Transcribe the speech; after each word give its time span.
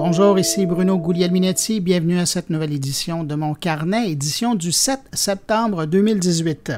Bonjour, 0.00 0.38
ici 0.38 0.64
Bruno 0.64 0.96
Guglielminetti. 0.96 1.80
Bienvenue 1.80 2.20
à 2.20 2.24
cette 2.24 2.50
nouvelle 2.50 2.72
édition 2.72 3.24
de 3.24 3.34
mon 3.34 3.52
carnet, 3.54 4.12
édition 4.12 4.54
du 4.54 4.70
7 4.70 5.00
septembre 5.12 5.86
2018. 5.86 6.70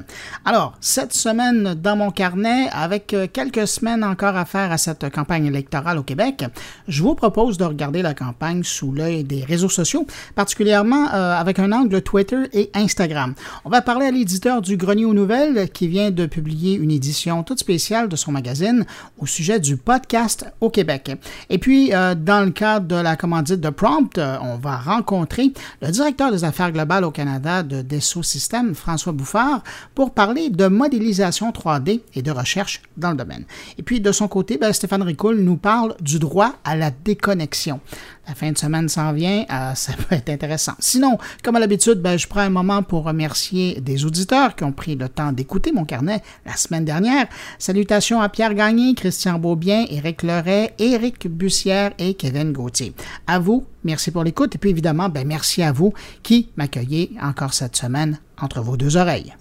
Alors, 0.46 0.72
cette 0.80 1.12
semaine 1.12 1.74
dans 1.74 1.96
mon 1.96 2.12
carnet, 2.12 2.70
avec 2.72 3.12
euh, 3.12 3.26
quelques 3.30 3.68
semaines 3.68 4.04
encore 4.04 4.38
à 4.38 4.46
faire 4.46 4.72
à 4.72 4.78
cette 4.78 5.10
campagne 5.10 5.44
électorale 5.44 5.98
au 5.98 6.02
Québec, 6.02 6.46
je 6.88 7.02
vous 7.02 7.14
propose 7.14 7.58
de 7.58 7.64
regarder 7.64 8.00
la 8.00 8.14
campagne 8.14 8.62
sous 8.64 8.90
l'œil 8.90 9.22
des 9.22 9.44
réseaux 9.44 9.68
sociaux, 9.68 10.06
particulièrement 10.34 11.12
euh, 11.12 11.34
avec 11.34 11.58
un 11.58 11.72
angle 11.72 12.00
Twitter 12.00 12.44
et 12.54 12.70
Instagram. 12.72 13.34
On 13.66 13.68
va 13.68 13.82
parler 13.82 14.06
à 14.06 14.10
l'éditeur 14.10 14.62
du 14.62 14.78
Grenier 14.78 15.04
aux 15.04 15.12
Nouvelles 15.12 15.68
qui 15.68 15.88
vient 15.88 16.10
de 16.10 16.24
publier 16.24 16.74
une 16.74 16.90
édition 16.90 17.42
toute 17.42 17.58
spéciale 17.58 18.08
de 18.08 18.16
son 18.16 18.32
magazine 18.32 18.86
au 19.18 19.26
sujet 19.26 19.60
du 19.60 19.76
podcast 19.76 20.46
au 20.62 20.70
Québec. 20.70 21.12
Et 21.50 21.58
puis, 21.58 21.92
euh, 21.92 22.14
dans 22.14 22.42
le 22.46 22.50
cadre 22.50 22.86
de 22.86 22.94
la 22.94 23.10
la 23.10 23.16
commandite 23.20 23.60
de 23.60 23.68
Prompt, 23.68 24.16
euh, 24.16 24.38
on 24.40 24.56
va 24.56 24.78
rencontrer 24.78 25.52
le 25.82 25.90
directeur 25.90 26.32
des 26.32 26.42
affaires 26.44 26.72
globales 26.72 27.04
au 27.04 27.10
Canada 27.10 27.62
de 27.62 27.82
Desso 27.82 28.22
System, 28.22 28.74
François 28.74 29.12
Bouffard, 29.12 29.62
pour 29.94 30.14
parler 30.14 30.48
de 30.48 30.68
modélisation 30.68 31.50
3D 31.50 32.00
et 32.14 32.22
de 32.22 32.30
recherche 32.30 32.80
dans 32.96 33.10
le 33.10 33.18
domaine. 33.18 33.44
Et 33.76 33.82
puis, 33.82 34.00
de 34.00 34.10
son 34.10 34.26
côté, 34.26 34.56
ben, 34.56 34.72
Stéphane 34.72 35.02
Ricoul 35.02 35.36
nous 35.36 35.58
parle 35.58 35.96
du 36.00 36.18
droit 36.18 36.54
à 36.64 36.76
la 36.76 36.90
déconnexion. 36.90 37.80
La 38.28 38.34
fin 38.34 38.52
de 38.52 38.58
semaine 38.58 38.88
s'en 38.88 39.12
vient, 39.12 39.44
euh, 39.50 39.74
ça 39.74 39.92
peut 39.94 40.14
être 40.14 40.28
intéressant. 40.28 40.74
Sinon, 40.78 41.18
comme 41.42 41.56
à 41.56 41.60
l'habitude, 41.60 42.00
ben, 42.00 42.16
je 42.16 42.26
prends 42.26 42.40
un 42.40 42.50
moment 42.50 42.82
pour 42.82 43.04
remercier 43.04 43.80
des 43.80 44.04
auditeurs 44.04 44.54
qui 44.54 44.64
ont 44.64 44.72
pris 44.72 44.94
le 44.94 45.08
temps 45.08 45.32
d'écouter 45.32 45.72
mon 45.72 45.84
carnet 45.84 46.22
la 46.46 46.56
semaine 46.56 46.84
dernière. 46.84 47.26
Salutations 47.58 48.20
à 48.20 48.28
Pierre 48.28 48.54
Gagné, 48.54 48.94
Christian 48.94 49.38
Beaubien, 49.38 49.84
Éric 49.88 50.22
Leray, 50.22 50.72
Éric 50.78 51.28
Bussière 51.28 51.92
et 51.98 52.14
Kevin 52.14 52.52
Gauthier. 52.52 52.94
À 53.26 53.38
vous, 53.38 53.64
merci 53.84 54.10
pour 54.10 54.22
l'écoute 54.22 54.54
et 54.54 54.58
puis 54.58 54.70
évidemment, 54.70 55.08
ben, 55.08 55.26
merci 55.26 55.62
à 55.62 55.72
vous 55.72 55.92
qui 56.22 56.50
m'accueillez 56.56 57.12
encore 57.22 57.54
cette 57.54 57.76
semaine 57.76 58.18
entre 58.40 58.60
vos 58.60 58.76
deux 58.76 58.96
oreilles. 58.96 59.34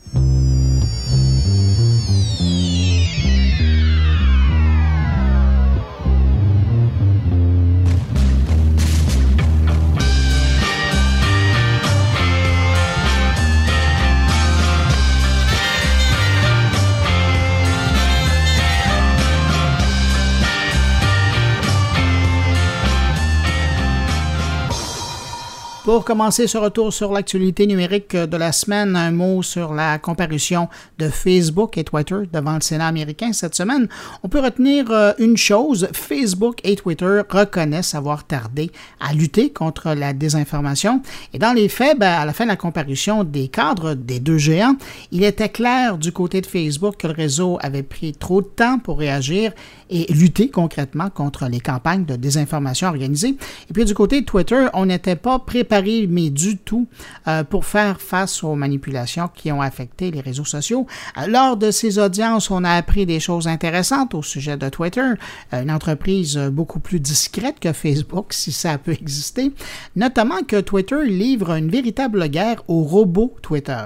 Pour 25.85 26.03
commencer 26.03 26.45
ce 26.45 26.57
retour 26.57 26.93
sur 26.93 27.11
l'actualité 27.13 27.65
numérique 27.65 28.15
de 28.15 28.37
la 28.37 28.51
semaine, 28.51 28.95
un 28.97 29.11
mot 29.11 29.41
sur 29.41 29.73
la 29.73 29.97
comparution 29.97 30.67
de 30.99 31.07
Facebook 31.07 31.77
et 31.77 31.85
Twitter 31.85 32.17
devant 32.31 32.55
le 32.55 32.61
Sénat 32.61 32.87
américain 32.87 33.31
cette 33.31 33.55
semaine. 33.55 33.87
On 34.21 34.27
peut 34.27 34.41
retenir 34.41 34.91
euh, 34.91 35.13
une 35.19 35.37
chose, 35.37 35.87
Facebook 35.93 36.59
et 36.63 36.75
Twitter 36.75 37.21
reconnaissent 37.29 37.95
avoir 37.95 38.25
tardé 38.25 38.71
à 38.99 39.13
lutter 39.13 39.51
contre 39.51 39.93
la 39.93 40.11
désinformation. 40.11 41.01
Et 41.33 41.39
dans 41.39 41.53
les 41.53 41.69
faits, 41.69 41.97
ben, 41.97 42.11
à 42.11 42.25
la 42.25 42.33
fin 42.33 42.43
de 42.43 42.49
la 42.49 42.57
comparution 42.57 43.23
des 43.23 43.47
cadres 43.47 43.93
des 43.93 44.19
deux 44.19 44.37
géants, 44.37 44.75
il 45.11 45.23
était 45.23 45.49
clair 45.49 45.97
du 45.97 46.11
côté 46.11 46.41
de 46.41 46.45
Facebook 46.45 46.97
que 46.97 47.07
le 47.07 47.13
réseau 47.13 47.57
avait 47.61 47.83
pris 47.83 48.11
trop 48.11 48.41
de 48.41 48.47
temps 48.47 48.79
pour 48.79 48.99
réagir 48.99 49.53
et 49.89 50.11
lutter 50.13 50.49
concrètement 50.49 51.09
contre 51.09 51.47
les 51.47 51.59
campagnes 51.59 52.05
de 52.05 52.15
désinformation 52.15 52.87
organisées. 52.87 53.35
Et 53.69 53.73
puis 53.73 53.85
du 53.85 53.93
côté 53.93 54.21
de 54.21 54.25
Twitter, 54.25 54.67
on 54.73 54.85
n'était 54.85 55.15
pas 55.15 55.39
préparé, 55.39 55.69
mais 55.81 56.29
du 56.29 56.57
tout, 56.57 56.87
euh, 57.27 57.43
pour 57.43 57.65
faire 57.65 58.01
face 58.01 58.43
aux 58.43 58.55
manipulations 58.55 59.29
qui 59.33 59.51
ont 59.51 59.61
affecté 59.61 60.11
les 60.11 60.21
réseaux 60.21 60.45
sociaux. 60.45 60.87
Euh, 61.17 61.27
lors 61.27 61.57
de 61.57 61.71
ces 61.71 61.99
audiences, 61.99 62.51
on 62.51 62.63
a 62.63 62.71
appris 62.71 63.05
des 63.05 63.19
choses 63.19 63.47
intéressantes 63.47 64.13
au 64.13 64.21
sujet 64.21 64.57
de 64.57 64.69
Twitter, 64.69 65.01
euh, 65.53 65.61
une 65.61 65.71
entreprise 65.71 66.37
beaucoup 66.37 66.79
plus 66.79 66.99
discrète 66.99 67.59
que 67.59 67.73
Facebook, 67.73 68.27
si 68.33 68.51
ça 68.51 68.77
peut 68.77 68.93
exister, 68.93 69.51
notamment 69.95 70.43
que 70.47 70.59
Twitter 70.59 71.05
livre 71.05 71.51
une 71.51 71.69
véritable 71.69 72.27
guerre 72.29 72.63
aux 72.67 72.83
robots 72.83 73.35
Twitter. 73.41 73.79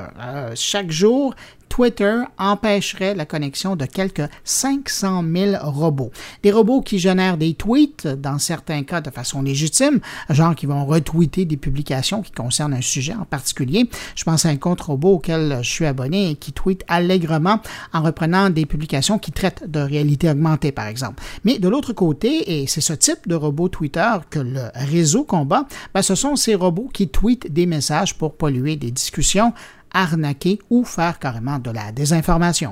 chaque 0.56 0.92
jour, 0.92 1.36
Twitter 1.70 2.22
empêcherait 2.38 3.16
la 3.16 3.26
connexion 3.26 3.76
de 3.76 3.86
quelques 3.86 4.30
500 4.44 5.24
000 5.36 5.56
robots. 5.64 6.12
Des 6.44 6.52
robots 6.52 6.82
qui 6.82 7.00
génèrent 7.00 7.38
des 7.38 7.54
tweets, 7.56 8.08
dans 8.08 8.38
certains 8.38 8.84
cas 8.84 9.02
de 9.02 9.10
façon 9.10 9.42
légitime, 9.42 10.00
genre 10.30 10.56
qui 10.56 10.66
vont 10.66 10.86
retweeter 10.86 11.46
des 11.46 11.58
publications 11.58 12.22
qui 12.22 12.32
concernent 12.32 12.74
un 12.74 12.82
sujet 12.82 13.14
en 13.14 13.26
particulier. 13.26 13.90
Je 14.16 14.24
pense 14.24 14.46
à 14.46 14.50
un 14.50 14.58
compte 14.58 14.82
robot 14.82 15.16
auquel 15.16 15.60
je 15.62 15.70
suis 15.70 15.86
abonné 15.86 16.32
et 16.32 16.36
qui 16.36 16.54
tweet 16.54 16.84
allègrement 16.88 17.60
en 17.92 18.02
reprenant 18.04 18.50
des 18.50 18.66
publications 18.66 19.18
qui 19.18 19.32
traitent 19.32 19.70
de 19.70 19.80
réalité 19.80 20.30
augmentée, 20.30 20.72
par 20.72 20.88
exemple. 20.88 21.24
Mais 21.44 21.60
de 21.60 21.70
l'autre 21.70 21.94
côté, 21.94 22.62
et 22.62 22.68
c'est 22.68 22.82
ce 22.82 22.94
type 22.94 23.28
de 23.28 23.36
robot 23.36 23.70
Twitter 23.70 24.12
que 24.30 24.40
le 24.40 24.66
réseau 24.76 25.24
combat, 25.24 25.66
ben 25.94 26.02
ce 26.02 26.16
sont 26.16 26.36
ces 26.36 26.56
robots 26.56 26.90
qui 26.94 27.10
tweetent 27.10 27.52
des 27.52 27.66
messages 27.66 28.16
pour 28.16 28.36
polluer 28.36 28.76
des 28.76 28.92
discussions 28.92 29.54
arnaquer 29.94 30.60
ou 30.70 30.84
faire 30.84 31.20
carrément 31.20 31.60
de 31.60 31.72
la 31.72 31.92
désinformation. 31.92 32.72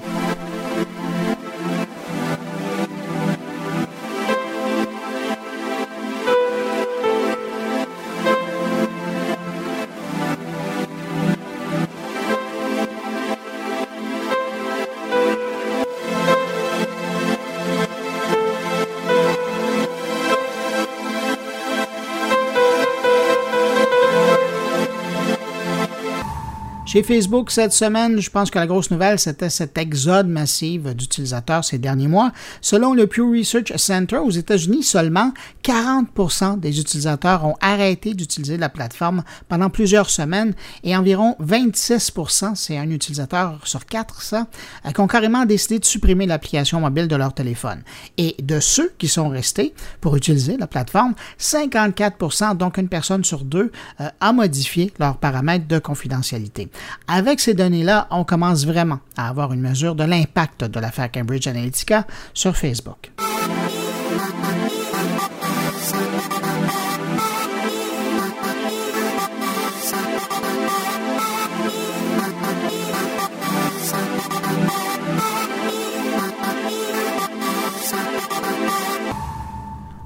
Chez 26.91 27.03
Facebook, 27.03 27.51
cette 27.51 27.71
semaine, 27.71 28.19
je 28.19 28.29
pense 28.29 28.51
que 28.51 28.59
la 28.59 28.67
grosse 28.67 28.91
nouvelle, 28.91 29.17
c'était 29.17 29.49
cet 29.49 29.77
exode 29.77 30.27
massif 30.27 30.83
d'utilisateurs 30.83 31.63
ces 31.63 31.77
derniers 31.77 32.09
mois. 32.09 32.33
Selon 32.59 32.93
le 32.93 33.07
Pew 33.07 33.31
Research 33.31 33.71
Center 33.77 34.17
aux 34.17 34.29
États-Unis, 34.29 34.83
seulement 34.83 35.31
40% 35.63 36.59
des 36.59 36.81
utilisateurs 36.81 37.45
ont 37.45 37.55
arrêté 37.61 38.13
d'utiliser 38.13 38.57
la 38.57 38.67
plateforme 38.67 39.23
pendant 39.47 39.69
plusieurs 39.69 40.09
semaines 40.09 40.53
et 40.83 40.93
environ 40.97 41.37
26% 41.41 42.55
c'est 42.55 42.77
un 42.77 42.89
utilisateur 42.89 43.61
sur 43.63 43.85
quatre, 43.85 44.21
ça, 44.21 44.47
qui 44.93 44.99
ont 44.99 45.07
carrément 45.07 45.45
décidé 45.45 45.79
de 45.79 45.85
supprimer 45.85 46.25
l'application 46.25 46.81
mobile 46.81 47.07
de 47.07 47.15
leur 47.15 47.33
téléphone. 47.33 47.83
Et 48.17 48.35
de 48.43 48.59
ceux 48.59 48.91
qui 48.97 49.07
sont 49.07 49.29
restés 49.29 49.73
pour 50.01 50.17
utiliser 50.17 50.57
la 50.57 50.67
plateforme, 50.67 51.13
54% 51.39 52.57
donc 52.57 52.77
une 52.77 52.89
personne 52.89 53.23
sur 53.23 53.45
deux, 53.45 53.71
euh, 54.01 54.09
a 54.19 54.33
modifié 54.33 54.91
leurs 54.99 55.15
paramètres 55.15 55.69
de 55.69 55.79
confidentialité. 55.79 56.69
Avec 57.07 57.39
ces 57.39 57.53
données-là, 57.53 58.07
on 58.11 58.23
commence 58.23 58.65
vraiment 58.65 58.99
à 59.17 59.29
avoir 59.29 59.53
une 59.53 59.61
mesure 59.61 59.95
de 59.95 60.03
l'impact 60.03 60.65
de 60.65 60.79
l'affaire 60.79 61.11
Cambridge 61.11 61.47
Analytica 61.47 62.05
sur 62.33 62.55
Facebook. 62.55 63.11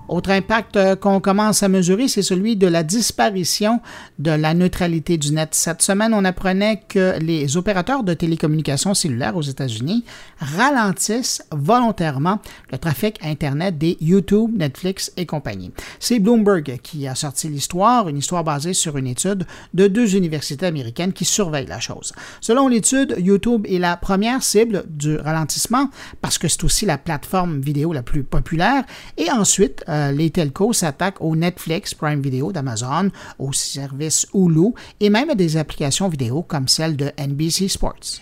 Autre 0.08 0.32
impact 0.32 0.76
euh, 0.78 0.96
qu'on 0.96 1.20
commence 1.20 1.64
à 1.64 1.68
mesurer, 1.68 2.08
c'est 2.08 2.22
celui 2.22 2.56
de 2.56 2.68
la 2.68 2.84
disparition 2.84 3.79
de 4.20 4.32
la 4.32 4.53
neutralité 4.53 5.18
du 5.18 5.32
net. 5.32 5.50
Cette 5.53 5.82
semaine, 5.82 6.14
on 6.14 6.26
apprenait 6.26 6.82
que 6.88 7.18
les 7.20 7.58
opérateurs 7.58 8.03
de 8.03 8.14
télécommunications 8.14 8.94
cellulaires 8.94 9.35
aux 9.35 9.41
États-Unis 9.41 10.06
ralentissent 10.40 11.44
volontairement 11.52 12.40
le 12.72 12.78
trafic 12.78 13.18
Internet 13.24 13.78
des 13.78 13.97
YouTube, 14.00 14.52
Netflix 14.56 15.12
et 15.18 15.26
compagnie. 15.26 15.72
C'est 16.00 16.20
Bloomberg 16.20 16.79
qui 16.84 17.08
a 17.08 17.16
sorti 17.16 17.50
l'histoire, 17.50 18.08
une 18.08 18.18
histoire 18.18 18.44
basée 18.44 18.74
sur 18.74 18.97
une 18.97 19.08
étude 19.08 19.46
de 19.74 19.88
deux 19.88 20.16
universités 20.16 20.66
américaines 20.66 21.14
qui 21.14 21.26
surveillent 21.26 21.66
la 21.66 21.79
chose. 21.79 22.14
Selon 22.41 22.68
l'étude, 22.68 23.16
YouTube 23.18 23.66
est 23.68 23.79
la 23.79 23.97
première 23.97 24.44
cible 24.44 24.84
du 24.88 25.18
ralentissement 25.18 25.90
parce 26.22 26.38
que 26.38 26.47
c'est 26.47 26.64
aussi 26.64 26.85
la 26.85 26.97
plateforme 26.97 27.59
vidéo 27.59 27.94
la 27.94 28.03
plus 28.03 28.24
populaire 28.24 28.84
et 29.18 29.32
ensuite, 29.32 29.84
euh, 29.96 30.12
les 30.12 30.30
telcos 30.30 30.74
s'attaquent 30.74 31.22
au 31.22 31.36
Netflix, 31.36 31.94
Prime 31.94 32.22
Video 32.22 32.52
d'Amazon, 32.52 33.09
au 33.40 33.53
service 33.53 34.28
Hulu 34.34 34.74
et 35.00 35.09
même 35.09 35.30
à 35.30 35.36
des 35.36 35.58
applications 35.58 36.09
vidéo 36.09 36.44
comme 36.44 36.68
celle 36.68 36.96
de 36.97 37.12
NBC 37.18 37.68
Sports. 37.70 38.22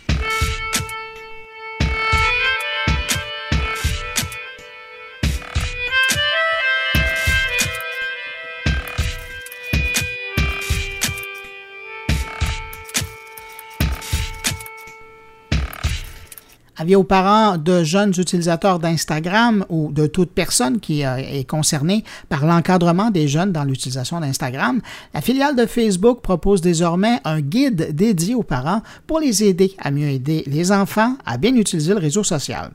Avis 16.84 16.98
aux 16.98 17.06
parents 17.06 17.58
de 17.58 17.82
jeunes 17.86 18.12
utilisateurs 18.18 18.78
d'Instagram 18.78 19.66
ou 19.70 19.94
de 19.94 20.06
toute 20.06 20.32
personne 20.32 20.82
qui 20.82 21.06
euh, 21.06 21.16
est 21.16 21.48
concernée 21.50 22.04
par 22.28 22.46
l'encadrement 22.46 23.10
des 23.10 23.30
jeunes 23.30 23.54
dans 23.54 23.64
l'utilisation 23.64 24.20
d'Instagram, 24.20 24.82
la 25.14 25.22
filiale 25.22 25.56
de 25.56 25.66
Facebook 25.66 26.22
propose 26.22 26.60
désormais 26.60 27.22
un 27.24 27.40
guide 27.40 27.96
dédié 27.96 28.36
aux 28.36 28.44
parents 28.44 28.82
pour 29.08 29.22
les 29.22 29.46
aider 29.46 29.74
à 29.80 29.92
mieux 29.92 30.10
aider 30.10 30.44
les 30.46 30.74
enfants 30.74 31.16
à 31.26 31.38
bien 31.38 31.56
utiliser 31.56 31.94
le 31.94 32.02
réseau 32.02 32.26
social. 32.26 32.72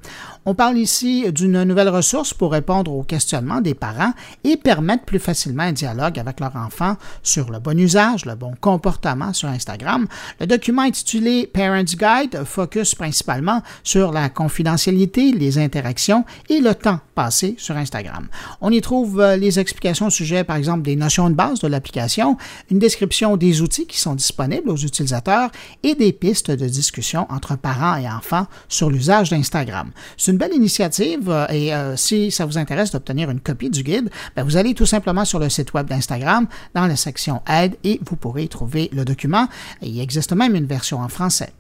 On 0.46 0.55
parle 0.55 0.78
ici 0.78 1.31
d'une 1.31 1.62
nouvelle 1.64 1.90
ressource 1.90 2.32
pour 2.32 2.52
répondre 2.52 2.90
aux 2.90 3.02
questionnements 3.02 3.60
des 3.60 3.75
parents 3.75 4.14
et 4.44 4.56
permettre 4.56 5.05
plus 5.05 5.19
facilement 5.19 5.64
un 5.64 5.72
dialogue 5.72 6.19
avec 6.19 6.40
leur 6.40 6.56
enfant 6.56 6.96
sur 7.22 7.50
le 7.50 7.58
bon 7.58 7.78
usage, 7.78 8.25
le 8.25 8.34
bon 8.34 8.55
comportement 8.58 9.34
sur 9.34 9.50
Instagram. 9.50 10.06
Le 10.40 10.46
document 10.46 10.81
intitulé 10.81 11.46
Parents 11.52 11.82
Guide 11.82 12.44
focus 12.44 12.94
principalement 12.94 13.60
sur 13.82 13.98
la 14.06 14.29
confidentialité, 14.29 15.33
les 15.33 15.59
interactions 15.59 16.25
et 16.49 16.61
le 16.61 16.75
temps 16.75 17.00
passé 17.15 17.56
sur 17.59 17.77
Instagram. 17.77 18.29
On 18.61 18.71
y 18.71 18.81
trouve 18.81 19.21
euh, 19.21 19.37
les 19.37 19.59
explications 19.59 20.06
au 20.06 20.11
sujet, 20.11 20.45
par 20.45 20.56
exemple, 20.56 20.83
des 20.83 20.97
notions 20.97 21.29
de 21.31 21.35
base 21.35 21.61
de 21.61 21.69
l'application, 21.69 22.37
une 22.71 22.79
description 22.79 23.37
des 23.37 23.61
outils 23.61 23.87
qui 23.87 23.99
sont 23.99 24.15
disponibles 24.15 24.71
aux 24.71 24.77
utilisateurs 24.77 25.50
et 25.83 25.95
des 25.95 26.12
pistes 26.12 26.50
de 26.50 26.67
discussion 26.67 27.27
entre 27.31 27.56
parents 27.56 27.97
et 27.97 28.09
enfants 28.09 28.47
sur 28.69 28.91
l'usage 28.91 29.31
d'Instagram. 29.31 29.91
C'est 30.17 30.33
une 30.33 30.39
belle 30.39 30.55
initiative 30.55 31.29
euh, 31.29 31.47
et 31.49 31.75
euh, 31.75 31.97
si 31.97 32.31
ça 32.31 32.47
vous 32.47 32.59
intéresse 32.59 32.93
d'obtenir 32.93 33.31
une 33.31 33.41
copie 33.41 33.71
du 33.71 33.83
guide, 33.83 34.11
ben, 34.37 34.44
vous 34.44 34.56
allez 34.56 34.75
tout 34.75 34.87
simplement 34.87 35.25
sur 35.25 35.39
le 35.39 35.49
site 35.49 35.75
web 35.75 35.89
d'Instagram 35.89 36.47
dans 36.75 36.87
la 36.87 36.97
section 36.97 37.43
Aide 37.49 37.77
et 37.85 38.01
vous 38.06 38.17
pourrez 38.17 38.49
trouver 38.49 38.89
le 38.93 39.05
document. 39.05 39.49
il 39.83 40.01
existe 40.01 40.33
même 40.33 40.55
une 40.55 40.67
version 40.67 41.01
en 41.01 41.09
français. 41.09 41.53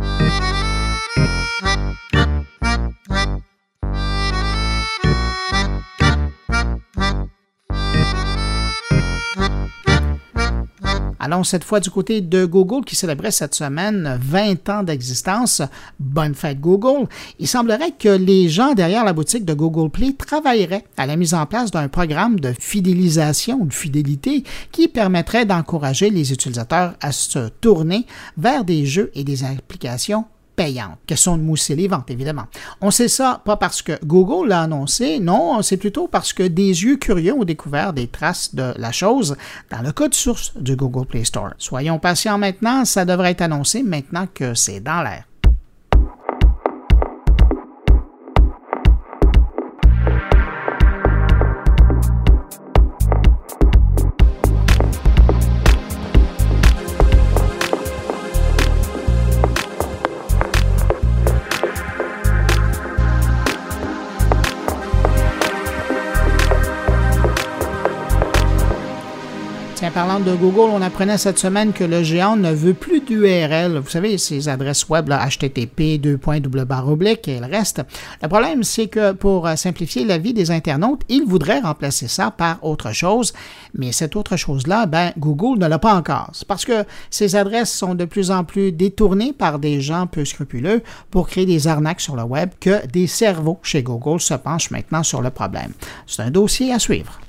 Thank 0.00 0.38
you. 2.12 2.17
Allons 11.28 11.44
cette 11.44 11.62
fois 11.62 11.78
du 11.78 11.90
côté 11.90 12.22
de 12.22 12.46
Google 12.46 12.86
qui 12.86 12.96
célébrait 12.96 13.32
cette 13.32 13.54
semaine 13.54 14.18
20 14.18 14.66
ans 14.70 14.82
d'existence. 14.82 15.60
Bonne 16.00 16.34
fête 16.34 16.58
Google. 16.58 17.06
Il 17.38 17.46
semblerait 17.46 17.90
que 17.90 18.08
les 18.08 18.48
gens 18.48 18.72
derrière 18.72 19.04
la 19.04 19.12
boutique 19.12 19.44
de 19.44 19.52
Google 19.52 19.90
Play 19.90 20.14
travailleraient 20.14 20.86
à 20.96 21.04
la 21.04 21.16
mise 21.16 21.34
en 21.34 21.44
place 21.44 21.70
d'un 21.70 21.88
programme 21.88 22.40
de 22.40 22.54
fidélisation 22.58 23.58
ou 23.60 23.66
de 23.66 23.74
fidélité 23.74 24.42
qui 24.72 24.88
permettrait 24.88 25.44
d'encourager 25.44 26.08
les 26.08 26.32
utilisateurs 26.32 26.94
à 27.02 27.12
se 27.12 27.50
tourner 27.60 28.06
vers 28.38 28.64
des 28.64 28.86
jeux 28.86 29.10
et 29.14 29.22
des 29.22 29.44
applications 29.44 30.24
payante. 30.58 30.98
Question 31.06 31.36
de 31.36 31.42
mousser 31.42 31.76
les 31.76 31.86
ventes, 31.86 32.10
évidemment. 32.10 32.46
On 32.80 32.90
sait 32.90 33.06
ça 33.06 33.40
pas 33.44 33.56
parce 33.56 33.80
que 33.80 33.92
Google 34.04 34.48
l'a 34.48 34.62
annoncé, 34.62 35.20
non, 35.20 35.62
c'est 35.62 35.76
plutôt 35.76 36.08
parce 36.08 36.32
que 36.32 36.42
des 36.42 36.82
yeux 36.82 36.96
curieux 36.96 37.32
ont 37.32 37.44
découvert 37.44 37.92
des 37.92 38.08
traces 38.08 38.56
de 38.56 38.74
la 38.76 38.90
chose 38.90 39.36
dans 39.70 39.82
le 39.82 39.92
code 39.92 40.14
source 40.14 40.52
du 40.56 40.74
Google 40.74 41.06
Play 41.06 41.24
Store. 41.24 41.52
Soyons 41.58 42.00
patients 42.00 42.38
maintenant, 42.38 42.84
ça 42.84 43.04
devrait 43.04 43.30
être 43.30 43.42
annoncé 43.42 43.84
maintenant 43.84 44.26
que 44.34 44.54
c'est 44.54 44.80
dans 44.80 45.00
l'air. 45.02 45.27
De 70.24 70.34
Google, 70.34 70.70
on 70.72 70.82
apprenait 70.82 71.18
cette 71.18 71.38
semaine 71.38 71.72
que 71.72 71.84
le 71.84 72.02
géant 72.02 72.36
ne 72.36 72.52
veut 72.52 72.74
plus 72.74 73.00
d'URL. 73.00 73.78
Vous 73.78 73.90
savez, 73.90 74.18
ces 74.18 74.48
adresses 74.48 74.88
web, 74.88 75.08
là, 75.08 75.26
http, 75.28 76.00
oblique 76.86 77.28
et 77.28 77.40
le 77.40 77.46
reste. 77.46 77.82
Le 78.22 78.28
problème, 78.28 78.62
c'est 78.62 78.88
que 78.88 79.12
pour 79.12 79.46
euh, 79.46 79.56
simplifier 79.56 80.04
la 80.04 80.18
vie 80.18 80.32
des 80.32 80.50
internautes, 80.50 81.02
il 81.08 81.24
voudrait 81.24 81.60
remplacer 81.60 82.08
ça 82.08 82.30
par 82.30 82.64
autre 82.64 82.92
chose. 82.92 83.32
Mais 83.74 83.92
cette 83.92 84.16
autre 84.16 84.36
chose-là, 84.36 84.86
ben, 84.86 85.12
Google 85.18 85.58
ne 85.58 85.66
l'a 85.66 85.78
pas 85.78 85.94
encore. 85.94 86.32
Parce 86.46 86.64
que 86.64 86.84
ces 87.10 87.36
adresses 87.36 87.72
sont 87.72 87.94
de 87.94 88.04
plus 88.04 88.30
en 88.30 88.44
plus 88.44 88.72
détournées 88.72 89.32
par 89.32 89.58
des 89.58 89.80
gens 89.80 90.06
peu 90.06 90.24
scrupuleux 90.24 90.82
pour 91.10 91.28
créer 91.28 91.46
des 91.46 91.66
arnaques 91.68 92.00
sur 92.00 92.16
le 92.16 92.22
web 92.22 92.50
que 92.60 92.86
des 92.86 93.06
cerveaux 93.06 93.58
chez 93.62 93.82
Google 93.82 94.20
se 94.20 94.34
penchent 94.34 94.70
maintenant 94.70 95.02
sur 95.02 95.22
le 95.22 95.30
problème. 95.30 95.72
C'est 96.06 96.22
un 96.22 96.30
dossier 96.30 96.72
à 96.72 96.78
suivre. 96.78 97.20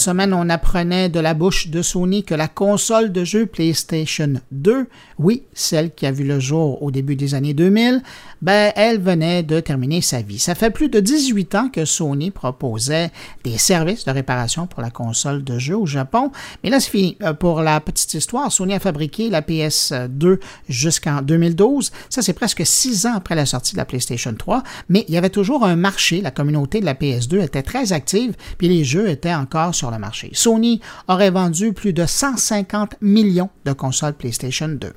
Semaine, 0.00 0.32
on 0.32 0.48
apprenait 0.48 1.10
de 1.10 1.20
la 1.20 1.34
bouche 1.34 1.68
de 1.68 1.82
Sony 1.82 2.24
que 2.24 2.34
la 2.34 2.48
console 2.48 3.12
de 3.12 3.22
jeu 3.22 3.44
PlayStation 3.44 4.32
2, 4.50 4.86
oui, 5.18 5.42
celle 5.52 5.94
qui 5.94 6.06
a 6.06 6.10
vu 6.10 6.24
le 6.24 6.40
jour 6.40 6.82
au 6.82 6.90
début 6.90 7.16
des 7.16 7.34
années 7.34 7.52
2000, 7.52 8.02
ben, 8.40 8.72
elle 8.76 8.98
venait 8.98 9.42
de 9.42 9.60
terminer 9.60 10.00
sa 10.00 10.22
vie. 10.22 10.38
Ça 10.38 10.54
fait 10.54 10.70
plus 10.70 10.88
de 10.88 11.00
18 11.00 11.54
ans 11.54 11.68
que 11.68 11.84
Sony 11.84 12.30
proposait 12.30 13.10
des 13.44 13.58
services 13.58 14.06
de 14.06 14.10
réparation 14.10 14.66
pour 14.66 14.80
la 14.80 14.88
console 14.88 15.44
de 15.44 15.58
jeu 15.58 15.76
au 15.76 15.84
Japon. 15.84 16.32
Mais 16.64 16.70
là, 16.70 16.80
c'est 16.80 16.88
fini. 16.88 17.18
Euh, 17.22 17.34
pour 17.34 17.60
la 17.60 17.78
petite 17.80 18.14
histoire, 18.14 18.50
Sony 18.50 18.72
a 18.72 18.80
fabriqué 18.80 19.28
la 19.28 19.42
PS2 19.42 20.38
jusqu'en 20.70 21.20
2012. 21.20 21.92
Ça, 22.08 22.22
c'est 22.22 22.32
presque 22.32 22.64
six 22.64 23.04
ans 23.04 23.16
après 23.16 23.34
la 23.34 23.44
sortie 23.44 23.74
de 23.74 23.78
la 23.78 23.84
PlayStation 23.84 24.32
3. 24.32 24.62
Mais 24.88 25.04
il 25.08 25.14
y 25.14 25.18
avait 25.18 25.28
toujours 25.28 25.66
un 25.66 25.76
marché. 25.76 26.22
La 26.22 26.30
communauté 26.30 26.80
de 26.80 26.86
la 26.86 26.94
PS2 26.94 27.42
était 27.42 27.62
très 27.62 27.92
active, 27.92 28.34
puis 28.56 28.68
les 28.68 28.84
jeux 28.84 29.10
étaient 29.10 29.34
encore 29.34 29.74
sur 29.74 29.89
le 29.90 29.98
marché. 29.98 30.30
Sony 30.32 30.80
aurait 31.08 31.30
vendu 31.30 31.72
plus 31.72 31.92
de 31.92 32.06
150 32.06 32.96
millions 33.00 33.50
de 33.64 33.72
consoles 33.72 34.14
PlayStation 34.14 34.68
2. 34.68 34.92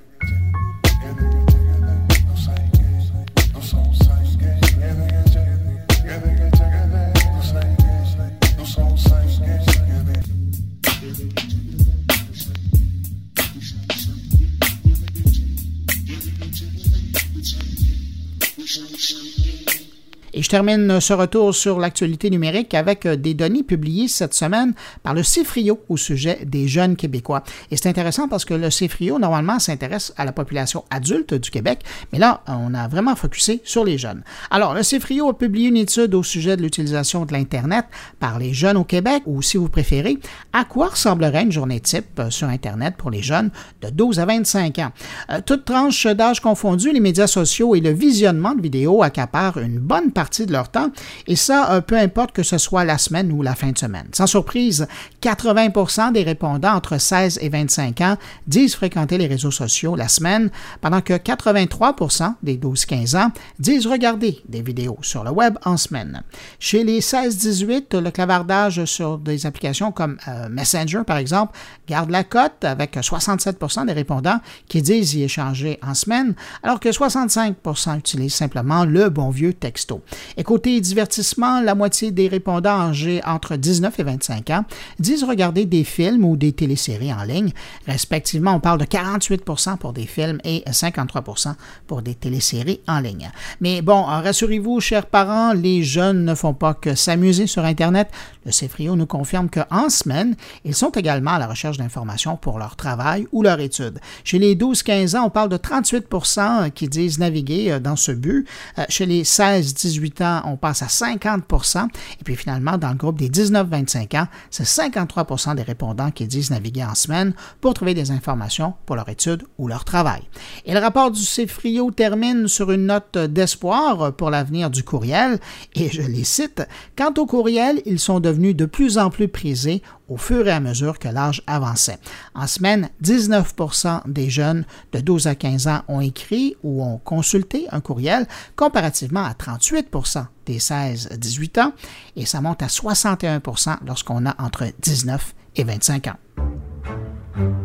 Et 20.36 20.42
je 20.42 20.50
termine 20.50 21.00
ce 21.00 21.14
retour 21.14 21.54
sur 21.54 21.80
l'actualité 21.80 22.32
numérique 22.32 22.74
avec 22.74 23.06
euh, 23.06 23.16
des 23.16 23.36
données 23.36 23.62
publiées 23.62 24.08
cette 24.08 24.34
semaine 24.34 24.74
par 25.04 25.14
le 25.14 25.22
CIFRIO 25.22 25.80
au 25.90 25.98
sujet 25.98 26.40
des 26.44 26.68
jeunes 26.68 26.96
Québécois. 26.96 27.44
Et 27.70 27.78
c'est 27.78 27.88
intéressant 27.88 28.28
parce 28.28 28.44
que 28.44 28.56
le 28.56 28.72
CIFRIO, 28.72 29.20
normalement, 29.20 29.60
s'intéresse 29.60 30.12
à 30.18 30.26
la 30.26 30.32
population 30.32 30.86
adulte 30.90 31.36
du 31.36 31.52
Québec, 31.52 31.82
mais 32.12 32.18
là, 32.18 32.42
on 32.48 32.74
a 32.74 32.88
vraiment 32.88 33.16
focusé 33.16 33.62
sur 33.64 33.86
les 33.86 34.00
jeunes. 34.00 34.24
Alors, 34.50 34.74
le 34.74 34.82
CIFRIO 34.82 35.30
a 35.30 35.38
publié 35.38 35.70
une 35.70 35.78
étude 35.78 36.16
au 36.16 36.24
sujet 36.24 36.58
de 36.58 36.64
l'utilisation 36.64 37.26
de 37.26 37.34
l'Internet 37.34 37.86
par 38.20 38.40
les 38.40 38.56
jeunes 38.56 38.78
au 38.78 38.84
Québec, 38.84 39.22
ou 39.28 39.44
si 39.44 39.58
vous 39.58 39.70
préférez, 39.70 40.18
à 40.52 40.66
quoi 40.66 40.88
ressemblerait 40.88 41.44
une 41.44 41.52
journée 41.52 41.80
type 41.80 42.20
euh, 42.20 42.32
sur 42.32 42.48
Internet 42.48 42.96
pour 42.98 43.12
les 43.12 43.22
jeunes 43.22 43.52
de 43.84 43.92
12 43.92 44.20
à 44.20 44.26
25 44.26 44.80
ans. 44.80 44.92
Euh, 45.30 45.42
toute 45.46 45.66
tranche 45.66 46.08
d'âge 46.08 46.40
confondue, 46.40 46.92
les 46.92 47.00
médias 47.00 47.28
sociaux 47.28 47.76
et 47.76 47.82
le 47.82 47.92
visionnement 47.92 48.56
de 48.56 48.62
vidéos 48.64 49.04
accaparent 49.04 49.60
une 49.60 49.78
bonne 49.78 50.12
partie 50.12 50.23
de 50.46 50.52
leur 50.52 50.70
temps, 50.70 50.90
et 51.28 51.36
ça, 51.36 51.72
euh, 51.72 51.82
peu 51.82 51.98
importe 51.98 52.32
que 52.32 52.44
ce 52.44 52.58
soit 52.58 52.86
la 52.86 52.98
semaine 52.98 53.32
ou 53.32 53.42
la 53.42 53.56
fin 53.56 53.72
de 53.72 53.78
semaine. 53.78 54.08
Sans 54.14 54.28
surprise, 54.28 54.88
80% 55.22 56.12
des 56.12 56.24
répondants 56.24 56.74
entre 56.74 56.98
16 56.98 57.40
et 57.42 57.50
25 57.50 58.02
ans 58.02 58.18
disent 58.48 58.76
fréquenter 58.76 59.18
les 59.18 59.28
réseaux 59.28 59.52
sociaux 59.52 59.96
la 59.96 60.08
semaine, 60.08 60.50
pendant 60.82 61.02
que 61.02 61.14
83% 61.14 62.36
des 62.42 62.58
12-15 62.58 63.18
ans 63.18 63.32
disent 63.60 63.88
regarder 63.88 64.40
des 64.48 64.62
vidéos 64.62 64.98
sur 65.02 65.24
le 65.24 65.32
web 65.32 65.58
en 65.66 65.78
semaine. 65.78 66.24
Chez 66.60 66.84
les 66.84 67.00
16-18, 67.00 68.00
le 68.00 68.12
clavardage 68.12 68.86
sur 68.86 69.18
des 69.18 69.46
applications 69.46 69.92
comme 69.92 70.18
euh, 70.28 70.50
Messenger, 70.50 71.02
par 71.06 71.18
exemple, 71.18 71.58
garde 71.88 72.10
la 72.10 72.24
cote 72.24 72.64
avec 72.64 72.96
67% 72.96 73.86
des 73.86 73.94
répondants 73.94 74.40
qui 74.68 74.82
disent 74.82 75.14
y 75.14 75.24
échanger 75.24 75.80
en 75.82 75.94
semaine, 75.94 76.36
alors 76.64 76.80
que 76.80 76.90
65% 76.90 77.98
utilisent 77.98 78.36
simplement 78.36 78.86
le 78.86 79.10
bon 79.10 79.30
vieux 79.30 79.54
texto. 79.54 80.02
Et 80.38 80.44
côté 80.44 80.80
divertissement, 80.82 81.62
la 81.62 81.76
moitié 81.76 82.12
des 82.12 82.28
répondants 82.28 82.90
âgés 82.90 83.22
entre 83.26 83.56
19 83.56 84.00
et 84.00 84.04
25 84.04 84.50
ans 84.50 84.66
disent 85.00 85.24
regarder 85.24 85.66
des 85.66 85.84
films 85.84 86.26
ou 86.26 86.38
des 86.38 86.52
téléséries 86.52 87.14
en 87.14 87.24
ligne. 87.24 87.52
Respectivement, 87.88 88.54
on 88.56 88.60
parle 88.60 88.80
de 88.80 88.86
48% 88.86 89.78
pour 89.78 89.94
des 89.94 90.06
films 90.06 90.40
et 90.44 90.64
53% 90.68 91.54
pour 91.88 92.02
des 92.02 92.16
téléséries 92.16 92.82
en 92.88 93.00
ligne. 93.00 93.32
Mais 93.62 93.82
bon, 93.82 94.04
rassurez-vous, 94.04 94.80
chers 94.80 95.06
parents, 95.06 95.54
les 95.54 95.84
jeunes 95.84 96.26
ne 96.26 96.36
font 96.36 96.54
pas 96.54 96.74
que 96.74 96.96
s'amuser 96.96 97.48
sur 97.48 97.66
Internet. 97.66 98.10
Le 98.46 98.52
CFRIO 98.52 98.96
nous 98.96 99.06
confirme 99.06 99.50
qu'en 99.50 99.90
semaine, 99.90 100.36
ils 100.66 100.76
sont 100.76 100.90
également 100.92 101.32
à 101.32 101.40
la 101.40 101.48
recherche 101.48 101.78
d'informations 101.78 102.38
pour 102.38 102.60
leur 102.60 102.76
travail 102.76 103.28
ou 103.32 103.44
leur 103.44 103.60
étude. 103.60 104.00
Chez 104.24 104.40
les 104.40 104.56
12-15 104.56 105.18
ans, 105.18 105.26
on 105.26 105.30
parle 105.30 105.50
de 105.50 105.58
38% 105.58 106.72
qui 106.72 106.88
disent 106.88 107.20
naviguer 107.20 107.72
euh, 107.72 107.80
dans 107.80 107.96
ce 107.96 108.12
but. 108.12 108.48
Euh, 108.78 108.84
chez 108.90 109.06
les 109.06 109.24
16-18 109.24 110.24
ans, 110.24 110.42
on 110.46 110.58
passe 110.58 110.82
à 110.82 110.88
50% 110.88 111.88
Et 112.20 112.24
puis 112.24 112.36
finalement, 112.36 112.78
dans 112.78 112.90
le 112.90 112.96
groupe 112.96 113.18
des 113.18 113.30
19-25 113.30 114.22
ans, 114.22 114.28
c'est 114.50 114.64
53% 114.64 115.56
des 115.56 115.64
répondants 115.64 116.12
qui 116.12 116.28
disent 116.28 116.52
naviguer 116.52 116.84
en 116.84 116.96
semaine 116.96 117.34
pour 117.62 117.74
trouver 117.74 117.94
des 117.94 118.12
informations 118.12 118.74
pour 118.86 118.96
leur 118.96 119.10
étude 119.10 119.44
ou 119.58 119.68
leur 119.68 119.86
travail. 119.86 120.22
Et 120.66 120.74
le 120.74 120.80
rapport 120.80 121.12
du 121.12 121.22
CFRIO 121.22 121.92
termine 121.92 122.48
sur 122.48 122.72
une 122.72 122.88
note 122.88 123.18
d'espoir 123.18 124.14
pour 124.16 124.30
l'avenir 124.30 124.70
du 124.70 124.84
courriel, 124.84 125.40
et 125.76 125.90
je 125.90 126.02
les 126.02 126.24
cite, 126.24 126.64
Quant 126.98 127.14
au 127.18 127.26
courriel, 127.26 127.82
ils 127.86 128.00
sont 128.00 128.20
devenus 128.20 128.33
de 128.34 128.66
plus 128.66 128.98
en 128.98 129.10
plus 129.10 129.28
prisés 129.28 129.82
au 130.10 130.18
fur 130.18 130.48
et 130.48 130.52
à 130.52 130.60
mesure 130.60 131.00
que 131.00 131.08
l'âge 131.08 131.42
avançait. 131.48 132.00
En 132.36 132.48
semaine, 132.48 132.90
19% 133.04 134.10
des 134.12 134.30
jeunes 134.30 134.66
de 134.92 135.00
12 135.00 135.28
à 135.28 135.36
15 135.36 135.68
ans 135.68 135.82
ont 135.88 136.02
écrit 136.02 136.56
ou 136.64 136.84
ont 136.84 136.98
consulté 136.98 137.68
un 137.72 137.82
courriel, 137.82 138.28
comparativement 138.56 139.24
à 139.24 139.34
38% 139.34 140.26
des 140.46 140.60
16-18 140.60 141.62
ans, 141.62 141.74
et 142.16 142.26
ça 142.26 142.42
monte 142.42 142.62
à 142.62 142.68
61% 142.68 143.78
lorsqu'on 143.86 144.26
a 144.26 144.36
entre 144.42 144.66
19 144.82 145.34
et 145.56 145.64
25 145.64 146.08
ans. 146.08 147.63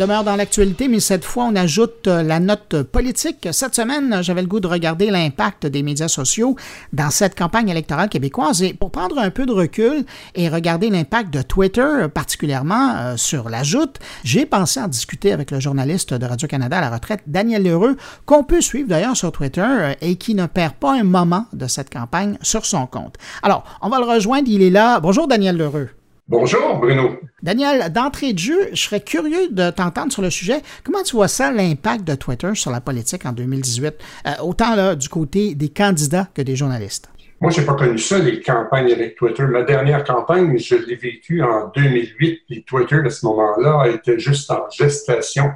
Demeure 0.00 0.24
dans 0.24 0.36
l'actualité, 0.36 0.88
mais 0.88 0.98
cette 0.98 1.26
fois, 1.26 1.44
on 1.44 1.54
ajoute 1.54 2.08
euh, 2.08 2.22
la 2.22 2.40
note 2.40 2.84
politique. 2.84 3.48
Cette 3.52 3.74
semaine, 3.74 4.22
j'avais 4.22 4.40
le 4.40 4.48
goût 4.48 4.58
de 4.58 4.66
regarder 4.66 5.10
l'impact 5.10 5.66
des 5.66 5.82
médias 5.82 6.08
sociaux 6.08 6.56
dans 6.94 7.10
cette 7.10 7.36
campagne 7.36 7.68
électorale 7.68 8.08
québécoise. 8.08 8.62
Et 8.62 8.72
pour 8.72 8.90
prendre 8.90 9.18
un 9.18 9.28
peu 9.28 9.44
de 9.44 9.52
recul 9.52 10.06
et 10.34 10.48
regarder 10.48 10.88
l'impact 10.88 11.34
de 11.34 11.42
Twitter, 11.42 12.06
particulièrement 12.14 12.94
euh, 12.96 13.16
sur 13.18 13.50
la 13.50 13.62
joute, 13.62 13.98
j'ai 14.24 14.46
pensé 14.46 14.80
en 14.80 14.88
discuter 14.88 15.32
avec 15.32 15.50
le 15.50 15.60
journaliste 15.60 16.14
de 16.14 16.24
Radio-Canada 16.24 16.78
à 16.78 16.80
la 16.80 16.90
retraite, 16.90 17.20
Daniel 17.26 17.62
Lheureux, 17.62 17.98
qu'on 18.24 18.42
peut 18.42 18.62
suivre 18.62 18.88
d'ailleurs 18.88 19.18
sur 19.18 19.32
Twitter 19.32 19.60
euh, 19.60 19.92
et 20.00 20.16
qui 20.16 20.34
ne 20.34 20.46
perd 20.46 20.72
pas 20.76 20.98
un 20.98 21.04
moment 21.04 21.44
de 21.52 21.66
cette 21.66 21.92
campagne 21.92 22.38
sur 22.40 22.64
son 22.64 22.86
compte. 22.86 23.16
Alors, 23.42 23.64
on 23.82 23.90
va 23.90 23.98
le 23.98 24.06
rejoindre, 24.06 24.48
il 24.48 24.62
est 24.62 24.70
là. 24.70 24.98
Bonjour 24.98 25.28
Daniel 25.28 25.58
Lheureux. 25.58 25.90
Bonjour 26.30 26.78
Bruno. 26.78 27.18
Daniel, 27.42 27.92
d'entrée 27.92 28.32
de 28.32 28.38
jeu, 28.38 28.68
je 28.70 28.80
serais 28.80 29.00
curieux 29.00 29.48
de 29.50 29.70
t'entendre 29.70 30.12
sur 30.12 30.22
le 30.22 30.30
sujet. 30.30 30.62
Comment 30.84 31.02
tu 31.02 31.16
vois 31.16 31.26
ça, 31.26 31.50
l'impact 31.50 32.04
de 32.04 32.14
Twitter 32.14 32.54
sur 32.54 32.70
la 32.70 32.80
politique 32.80 33.26
en 33.26 33.32
2018, 33.32 33.94
euh, 34.28 34.30
autant 34.44 34.76
là, 34.76 34.94
du 34.94 35.08
côté 35.08 35.56
des 35.56 35.70
candidats 35.70 36.28
que 36.32 36.40
des 36.40 36.54
journalistes? 36.54 37.10
Moi, 37.40 37.50
j'ai 37.50 37.62
pas 37.62 37.74
connu 37.74 37.98
ça, 37.98 38.20
les 38.20 38.40
campagnes 38.40 38.92
avec 38.92 39.16
Twitter. 39.16 39.42
Ma 39.42 39.62
dernière 39.62 40.04
campagne, 40.04 40.56
je 40.56 40.76
l'ai 40.76 40.94
vécue 40.94 41.42
en 41.42 41.72
2008, 41.74 42.42
et 42.50 42.62
Twitter, 42.62 43.00
à 43.04 43.10
ce 43.10 43.26
moment-là, 43.26 43.88
était 43.88 44.20
juste 44.20 44.52
en 44.52 44.70
gestation 44.70 45.50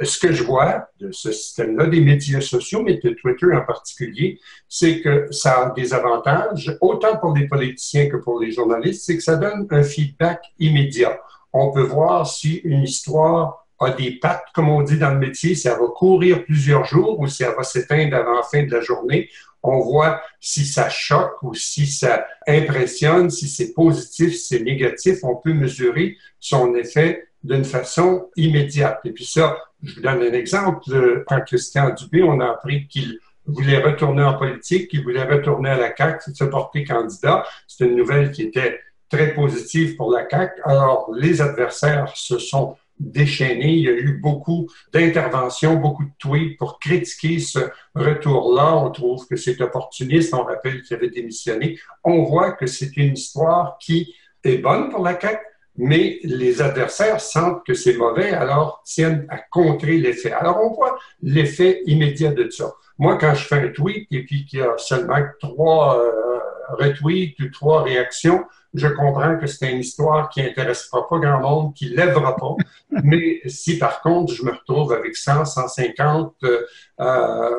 ce 0.00 0.18
que 0.18 0.32
je 0.32 0.44
vois 0.44 0.88
de 1.00 1.10
ce 1.10 1.32
système-là, 1.32 1.86
des 1.86 2.00
médias 2.00 2.40
sociaux, 2.40 2.82
mais 2.82 3.00
de 3.02 3.10
Twitter 3.10 3.46
en 3.52 3.64
particulier, 3.64 4.38
c'est 4.68 5.00
que 5.00 5.26
ça 5.30 5.66
a 5.66 5.70
des 5.70 5.92
avantages, 5.92 6.76
autant 6.80 7.16
pour 7.16 7.36
les 7.36 7.48
politiciens 7.48 8.08
que 8.08 8.16
pour 8.16 8.40
les 8.40 8.52
journalistes, 8.52 9.04
c'est 9.04 9.16
que 9.16 9.22
ça 9.22 9.36
donne 9.36 9.66
un 9.70 9.82
feedback 9.82 10.42
immédiat. 10.58 11.18
On 11.52 11.72
peut 11.72 11.82
voir 11.82 12.26
si 12.26 12.56
une 12.64 12.82
histoire 12.82 13.66
a 13.80 13.90
des 13.90 14.12
pattes, 14.12 14.46
comme 14.54 14.68
on 14.68 14.82
dit 14.82 14.98
dans 14.98 15.12
le 15.12 15.18
métier, 15.18 15.54
si 15.54 15.68
elle 15.68 15.74
va 15.74 15.86
courir 15.94 16.44
plusieurs 16.44 16.84
jours 16.84 17.18
ou 17.20 17.26
si 17.28 17.44
elle 17.44 17.54
va 17.54 17.62
s'éteindre 17.62 18.16
avant 18.16 18.34
la 18.34 18.42
fin 18.42 18.64
de 18.64 18.70
la 18.70 18.80
journée. 18.80 19.28
On 19.62 19.80
voit 19.80 20.20
si 20.40 20.64
ça 20.64 20.88
choque 20.88 21.42
ou 21.42 21.54
si 21.54 21.86
ça 21.86 22.26
impressionne, 22.46 23.30
si 23.30 23.48
c'est 23.48 23.72
positif, 23.72 24.32
si 24.34 24.46
c'est 24.46 24.62
négatif. 24.62 25.18
On 25.22 25.36
peut 25.36 25.52
mesurer 25.52 26.16
son 26.40 26.74
effet 26.74 27.28
d'une 27.42 27.64
façon 27.64 28.28
immédiate. 28.36 29.00
Et 29.04 29.12
puis 29.12 29.24
ça, 29.24 29.56
je 29.82 29.94
vous 29.94 30.00
donne 30.00 30.22
un 30.22 30.32
exemple. 30.32 31.24
Quand 31.26 31.40
Christian 31.40 31.94
Dubé, 31.94 32.22
on 32.22 32.40
a 32.40 32.50
appris 32.50 32.88
qu'il 32.88 33.18
voulait 33.46 33.78
retourner 33.78 34.22
en 34.22 34.34
politique, 34.34 34.88
qu'il 34.88 35.02
voulait 35.02 35.24
retourner 35.24 35.70
à 35.70 35.78
la 35.78 35.94
CAQ, 35.96 36.34
se 36.34 36.44
porter 36.44 36.84
candidat. 36.84 37.44
C'est 37.66 37.86
une 37.86 37.96
nouvelle 37.96 38.30
qui 38.30 38.42
était 38.42 38.80
très 39.08 39.34
positive 39.34 39.96
pour 39.96 40.12
la 40.12 40.28
CAQ. 40.28 40.60
Alors, 40.64 41.10
les 41.14 41.40
adversaires 41.40 42.12
se 42.14 42.38
sont 42.38 42.76
déchaînés. 42.98 43.72
Il 43.72 43.84
y 43.84 43.88
a 43.88 43.92
eu 43.92 44.18
beaucoup 44.20 44.68
d'interventions, 44.92 45.76
beaucoup 45.76 46.04
de 46.04 46.10
tweets 46.18 46.58
pour 46.58 46.78
critiquer 46.78 47.38
ce 47.38 47.60
retour-là. 47.94 48.76
On 48.76 48.90
trouve 48.90 49.26
que 49.26 49.36
c'est 49.36 49.60
opportuniste. 49.60 50.34
On 50.34 50.42
rappelle 50.42 50.82
qu'il 50.82 50.96
avait 50.96 51.10
démissionné. 51.10 51.78
On 52.04 52.24
voit 52.24 52.52
que 52.52 52.66
c'est 52.66 52.96
une 52.96 53.14
histoire 53.14 53.78
qui 53.78 54.14
est 54.44 54.58
bonne 54.58 54.90
pour 54.90 55.02
la 55.04 55.18
CAQ, 55.18 55.40
mais 55.78 56.18
les 56.24 56.60
adversaires 56.60 57.20
sentent 57.20 57.64
que 57.64 57.72
c'est 57.72 57.96
mauvais, 57.96 58.30
alors 58.30 58.82
tiennent 58.84 59.26
à 59.30 59.38
contrer 59.38 59.96
l'effet. 59.98 60.32
Alors 60.32 60.58
on 60.62 60.74
voit 60.74 60.98
l'effet 61.22 61.82
immédiat 61.86 62.32
de 62.32 62.50
ça. 62.50 62.72
Moi, 62.98 63.16
quand 63.16 63.32
je 63.34 63.44
fais 63.44 63.54
un 63.54 63.68
tweet 63.68 64.08
et 64.10 64.24
puis 64.24 64.44
qu'il 64.44 64.58
y 64.58 64.62
a 64.62 64.76
seulement 64.76 65.20
trois 65.40 66.00
euh, 66.00 66.40
retweets 66.70 67.36
ou 67.40 67.48
trois 67.50 67.84
réactions, 67.84 68.44
je 68.74 68.88
comprends 68.88 69.38
que 69.38 69.46
c'est 69.46 69.70
une 69.70 69.78
histoire 69.78 70.28
qui 70.28 70.42
intéressera 70.42 71.06
pas 71.08 71.18
grand 71.18 71.40
monde, 71.40 71.74
qui 71.74 71.86
lèvera 71.86 72.36
pas. 72.36 72.56
Mais 73.04 73.40
si 73.46 73.78
par 73.78 74.02
contre, 74.02 74.34
je 74.34 74.42
me 74.42 74.50
retrouve 74.50 74.92
avec 74.92 75.16
100, 75.16 75.44
150 75.44 76.34
euh, 76.42 76.60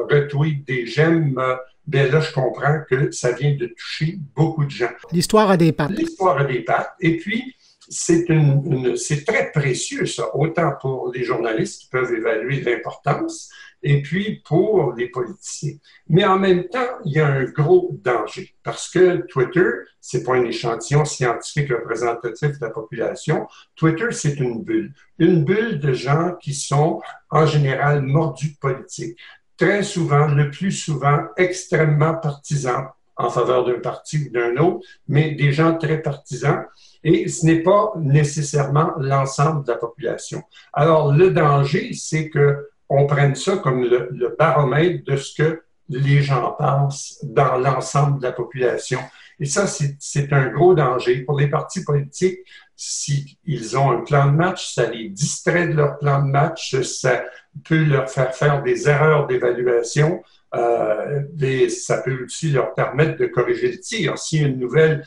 retweets, 0.09 0.65
des 0.67 0.85
j'aime, 0.85 1.37
euh, 1.39 1.55
ben 1.87 2.11
là, 2.11 2.19
je 2.19 2.31
comprends 2.33 2.81
que 2.87 3.11
ça 3.11 3.31
vient 3.31 3.55
de 3.55 3.67
toucher 3.67 4.19
beaucoup 4.35 4.65
de 4.65 4.69
gens. 4.69 4.89
L'histoire 5.11 5.49
a 5.49 5.57
des 5.57 5.71
pattes. 5.71 5.91
L'histoire 5.91 6.37
a 6.37 6.43
des 6.43 6.59
pattes. 6.59 6.93
Et 6.99 7.17
puis, 7.17 7.55
c'est 7.89 8.29
une, 8.29 8.95
c'est 8.95 9.25
très 9.25 9.51
précieux, 9.51 10.05
ça, 10.05 10.35
autant 10.35 10.73
pour 10.79 11.11
les 11.13 11.23
journalistes 11.23 11.81
qui 11.81 11.87
peuvent 11.87 12.13
évaluer 12.13 12.61
l'importance, 12.61 13.49
et 13.81 14.01
puis 14.01 14.41
pour 14.45 14.93
les 14.93 15.09
politiciens. 15.09 15.75
Mais 16.07 16.25
en 16.25 16.37
même 16.37 16.67
temps, 16.67 16.97
il 17.05 17.13
y 17.13 17.19
a 17.19 17.27
un 17.27 17.45
gros 17.45 17.97
danger 18.03 18.53
parce 18.63 18.89
que 18.89 19.25
Twitter, 19.27 19.69
c'est 20.01 20.23
pas 20.23 20.35
un 20.35 20.43
échantillon 20.43 21.05
scientifique 21.05 21.71
représentatif 21.71 22.59
de 22.59 22.65
la 22.65 22.71
population. 22.71 23.47
Twitter, 23.75 24.07
c'est 24.11 24.39
une 24.39 24.63
bulle, 24.63 24.93
une 25.17 25.43
bulle 25.43 25.79
de 25.79 25.93
gens 25.93 26.35
qui 26.41 26.53
sont 26.53 27.01
en 27.29 27.45
général 27.45 28.01
mordus 28.01 28.51
de 28.51 28.57
politique, 28.57 29.17
très 29.57 29.83
souvent, 29.83 30.27
le 30.27 30.51
plus 30.51 30.71
souvent, 30.71 31.19
extrêmement 31.37 32.15
partisans 32.15 32.87
en 33.17 33.29
faveur 33.29 33.65
d'un 33.65 33.79
parti 33.79 34.27
ou 34.27 34.29
d'un 34.31 34.55
autre, 34.57 34.85
mais 35.07 35.31
des 35.31 35.51
gens 35.51 35.77
très 35.77 36.01
partisans 36.01 36.65
et 37.03 37.27
ce 37.27 37.45
n'est 37.45 37.61
pas 37.61 37.93
nécessairement 37.97 38.91
l'ensemble 38.99 39.65
de 39.65 39.71
la 39.71 39.77
population. 39.77 40.43
Alors, 40.73 41.13
le 41.13 41.31
danger, 41.31 41.93
c'est 41.93 42.29
que 42.29 42.69
on 42.89 43.05
prenne 43.05 43.35
ça 43.35 43.57
comme 43.57 43.83
le, 43.83 44.35
baromètre 44.37 45.03
de 45.05 45.15
ce 45.15 45.35
que 45.35 45.61
les 45.89 46.21
gens 46.21 46.55
pensent 46.57 47.19
dans 47.23 47.57
l'ensemble 47.57 48.19
de 48.19 48.23
la 48.23 48.31
population. 48.31 48.99
Et 49.39 49.45
ça, 49.45 49.67
c'est 49.67 50.33
un 50.33 50.47
gros 50.47 50.73
danger. 50.73 51.21
Pour 51.21 51.39
les 51.39 51.47
partis 51.47 51.83
politiques, 51.83 52.39
s'ils 52.75 53.77
ont 53.77 53.91
un 53.91 54.01
plan 54.01 54.27
de 54.27 54.35
match, 54.35 54.73
ça 54.73 54.89
les 54.89 55.09
distrait 55.09 55.67
de 55.67 55.73
leur 55.73 55.97
plan 55.97 56.21
de 56.21 56.29
match, 56.29 56.81
ça 56.81 57.23
peut 57.63 57.83
leur 57.83 58.09
faire 58.09 58.35
faire 58.35 58.63
des 58.63 58.89
erreurs 58.89 59.27
d'évaluation, 59.27 60.23
euh, 60.55 61.69
ça 61.69 62.01
peut 62.01 62.25
aussi 62.25 62.51
leur 62.51 62.73
permettre 62.73 63.17
de 63.17 63.27
corriger 63.27 63.71
le 63.71 63.79
tir. 63.79 64.17
Si 64.17 64.39
une 64.39 64.59
nouvelle 64.59 65.05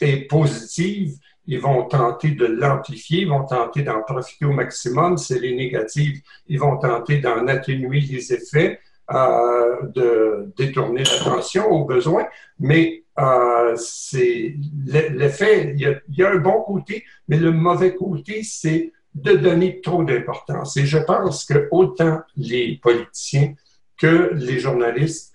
est 0.00 0.28
positive, 0.28 1.16
ils 1.46 1.60
vont 1.60 1.84
tenter 1.84 2.30
de 2.30 2.46
l'amplifier, 2.46 3.22
ils 3.22 3.28
vont 3.28 3.44
tenter 3.44 3.82
d'en 3.82 4.02
profiter 4.02 4.44
au 4.44 4.52
maximum. 4.52 5.18
Si 5.18 5.34
elle 5.34 5.44
est 5.44 5.54
négative, 5.54 6.20
ils 6.46 6.58
vont 6.58 6.76
tenter 6.78 7.18
d'en 7.18 7.46
atténuer 7.48 8.00
les 8.00 8.32
effets, 8.32 8.80
euh, 9.12 9.86
de 9.94 10.52
détourner 10.56 11.02
l'attention 11.02 11.68
aux 11.70 11.84
besoins. 11.84 12.26
Mais 12.60 13.04
euh, 13.18 13.74
c'est 13.76 14.54
l'effet, 14.86 15.74
il 15.74 15.80
y, 15.80 16.20
y, 16.20 16.22
a, 16.22 16.30
un 16.30 16.38
bon 16.38 16.62
côté, 16.62 17.04
mais 17.28 17.38
le 17.38 17.50
mauvais 17.50 17.94
côté, 17.94 18.42
c'est 18.42 18.92
de 19.14 19.32
donner 19.32 19.80
trop 19.80 20.04
d'importance. 20.04 20.76
Et 20.76 20.86
je 20.86 20.98
pense 20.98 21.44
que 21.44 21.68
autant 21.70 22.22
les 22.36 22.78
politiciens 22.82 23.54
que 23.98 24.30
les 24.34 24.58
journalistes 24.58 25.32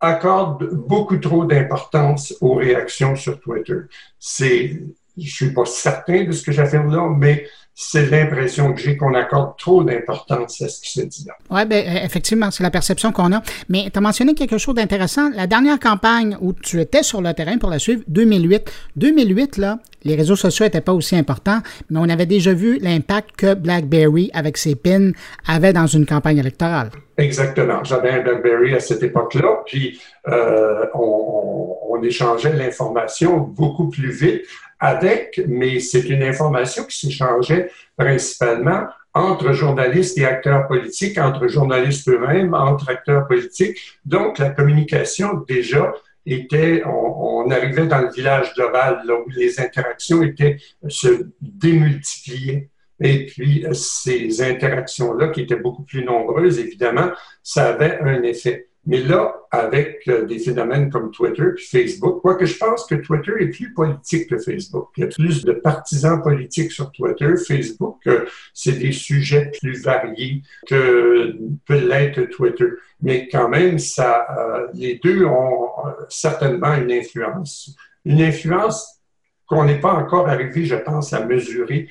accordent 0.00 0.64
beaucoup 0.72 1.18
trop 1.18 1.44
d'importance 1.44 2.34
aux 2.40 2.54
réactions 2.54 3.16
sur 3.16 3.40
Twitter. 3.40 3.80
C'est, 4.18 4.80
je 5.16 5.30
suis 5.30 5.52
pas 5.52 5.64
certain 5.64 6.24
de 6.24 6.32
ce 6.32 6.42
que 6.42 6.52
j'affirme 6.52 6.94
là, 6.94 7.08
mais 7.16 7.46
c'est 7.80 8.10
l'impression 8.10 8.72
que 8.72 8.80
j'ai 8.80 8.96
qu'on 8.96 9.14
accorde 9.14 9.56
trop 9.56 9.84
d'importance 9.84 10.60
à 10.62 10.68
ce 10.68 10.80
qui 10.80 10.90
se 10.90 11.00
dit 11.00 11.24
là. 11.28 11.34
Oui, 11.48 11.64
ben, 11.64 11.86
euh, 11.86 12.04
effectivement, 12.04 12.50
c'est 12.50 12.64
la 12.64 12.72
perception 12.72 13.12
qu'on 13.12 13.32
a. 13.32 13.40
Mais 13.68 13.88
tu 13.92 13.98
as 13.98 14.00
mentionné 14.00 14.34
quelque 14.34 14.58
chose 14.58 14.74
d'intéressant. 14.74 15.30
La 15.30 15.46
dernière 15.46 15.78
campagne 15.78 16.36
où 16.40 16.52
tu 16.52 16.80
étais 16.80 17.04
sur 17.04 17.22
le 17.22 17.32
terrain 17.34 17.56
pour 17.56 17.70
la 17.70 17.78
suivre, 17.78 18.02
2008. 18.08 18.68
2008, 18.96 19.58
là, 19.58 19.78
les 20.02 20.16
réseaux 20.16 20.34
sociaux 20.34 20.66
n'étaient 20.66 20.80
pas 20.80 20.92
aussi 20.92 21.14
importants, 21.14 21.60
mais 21.88 22.00
on 22.00 22.08
avait 22.08 22.26
déjà 22.26 22.52
vu 22.52 22.80
l'impact 22.80 23.36
que 23.36 23.54
BlackBerry, 23.54 24.32
avec 24.34 24.56
ses 24.56 24.74
pins, 24.74 25.12
avait 25.46 25.72
dans 25.72 25.86
une 25.86 26.04
campagne 26.04 26.38
électorale. 26.38 26.90
Exactement. 27.16 27.84
J'avais 27.84 28.10
un 28.10 28.22
BlackBerry 28.22 28.74
à 28.74 28.80
cette 28.80 29.04
époque-là, 29.04 29.62
puis 29.66 30.00
euh, 30.26 30.84
on, 30.94 31.76
on, 31.90 32.02
échangeait 32.02 32.52
l'information 32.54 33.38
beaucoup 33.38 33.88
plus 33.88 34.10
vite 34.10 34.46
avec, 34.80 35.40
mais 35.46 35.80
c'est 35.80 36.08
une 36.08 36.22
information 36.22 36.84
qui 36.84 36.98
s'échangeait 36.98 37.70
principalement 37.96 38.86
entre 39.14 39.52
journalistes 39.52 40.16
et 40.18 40.24
acteurs 40.24 40.68
politiques, 40.68 41.18
entre 41.18 41.48
journalistes 41.48 42.08
eux-mêmes, 42.08 42.54
entre 42.54 42.88
acteurs 42.90 43.26
politiques. 43.26 43.98
Donc, 44.04 44.38
la 44.38 44.50
communication 44.50 45.44
déjà 45.48 45.92
était, 46.24 46.82
on, 46.86 47.50
arrivait 47.50 47.86
dans 47.86 48.02
le 48.02 48.10
village 48.10 48.52
global, 48.54 49.00
là 49.06 49.14
où 49.14 49.28
les 49.30 49.58
interactions 49.60 50.22
étaient 50.22 50.58
se 50.88 51.28
démultiplier. 51.40 52.68
Et 53.00 53.26
puis, 53.26 53.64
ces 53.72 54.42
interactions-là, 54.42 55.28
qui 55.28 55.42
étaient 55.42 55.56
beaucoup 55.56 55.84
plus 55.84 56.04
nombreuses, 56.04 56.58
évidemment, 56.58 57.10
ça 57.42 57.68
avait 57.68 57.98
un 58.00 58.22
effet. 58.22 58.67
Mais 58.88 59.02
là, 59.02 59.34
avec 59.50 60.00
euh, 60.08 60.24
des 60.24 60.38
phénomènes 60.38 60.88
comme 60.88 61.10
Twitter 61.10 61.44
et 61.58 61.60
Facebook, 61.60 62.22
quoique 62.22 62.46
je 62.46 62.56
pense 62.56 62.86
que 62.86 62.94
Twitter 62.94 63.32
est 63.38 63.48
plus 63.48 63.74
politique 63.74 64.30
que 64.30 64.38
Facebook. 64.38 64.88
Il 64.96 65.00
y 65.02 65.04
a 65.04 65.08
plus 65.08 65.44
de 65.44 65.52
partisans 65.52 66.22
politiques 66.22 66.72
sur 66.72 66.90
Twitter. 66.92 67.34
Facebook, 67.36 67.98
euh, 68.06 68.24
c'est 68.54 68.78
des 68.78 68.92
sujets 68.92 69.52
plus 69.60 69.82
variés 69.82 70.42
que 70.66 71.36
peut 71.66 71.86
l'être 71.86 72.30
Twitter. 72.30 72.68
Mais 73.02 73.28
quand 73.28 73.50
même, 73.50 73.78
ça, 73.78 74.26
euh, 74.38 74.68
les 74.72 74.98
deux 75.04 75.22
ont 75.26 75.68
certainement 76.08 76.72
une 76.72 76.90
influence. 76.90 77.76
Une 78.06 78.22
influence 78.22 79.02
qu'on 79.46 79.64
n'est 79.64 79.80
pas 79.80 79.92
encore 79.92 80.30
arrivé, 80.30 80.64
je 80.64 80.76
pense, 80.76 81.12
à 81.12 81.26
mesurer 81.26 81.88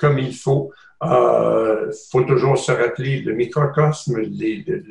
comme 0.00 0.18
il 0.18 0.34
faut. 0.34 0.72
Il 1.00 1.92
faut 2.10 2.22
toujours 2.22 2.58
se 2.58 2.72
rappeler 2.72 3.20
le 3.20 3.34
microcosme, 3.34 4.18
les, 4.18 4.64
les 4.66 4.82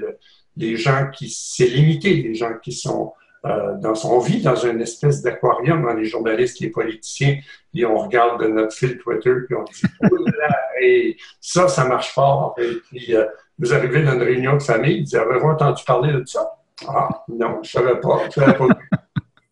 gens 0.75 1.09
qui, 1.13 1.29
c'est 1.29 1.67
limité, 1.67 2.13
les 2.15 2.33
gens 2.33 2.53
qui 2.61 2.71
sont 2.71 3.13
euh, 3.45 3.75
dans 3.77 3.95
son 3.95 4.19
vie 4.19 4.41
dans 4.41 4.55
une 4.55 4.81
espèce 4.81 5.21
d'aquarium, 5.21 5.83
dans 5.83 5.93
les 5.93 6.05
journalistes, 6.05 6.59
les 6.59 6.69
politiciens, 6.69 7.37
et 7.73 7.85
on 7.85 7.97
regarde 7.97 8.41
notre 8.41 8.73
fil 8.73 8.97
Twitter, 8.97 9.31
puis 9.45 9.55
on 9.55 9.63
dit, 9.63 9.81
et 10.81 11.17
ça, 11.39 11.67
ça 11.67 11.85
marche 11.85 12.13
fort. 12.13 12.55
Et 12.57 12.73
puis, 12.89 13.15
euh, 13.15 13.25
vous 13.59 13.73
arrivez 13.73 14.03
dans 14.03 14.13
une 14.13 14.23
réunion 14.23 14.57
de 14.57 14.63
famille, 14.63 15.03
vous 15.03 15.15
avez-vous 15.15 15.49
entendu 15.49 15.83
parler 15.85 16.13
de 16.13 16.23
ça? 16.25 16.51
Ah, 16.87 17.23
non, 17.27 17.59
je 17.63 17.77
ne 17.77 17.83
savais 17.83 17.99
pas, 17.99 18.19
je 18.25 18.31
savais 18.31 18.57
pas 18.57 18.67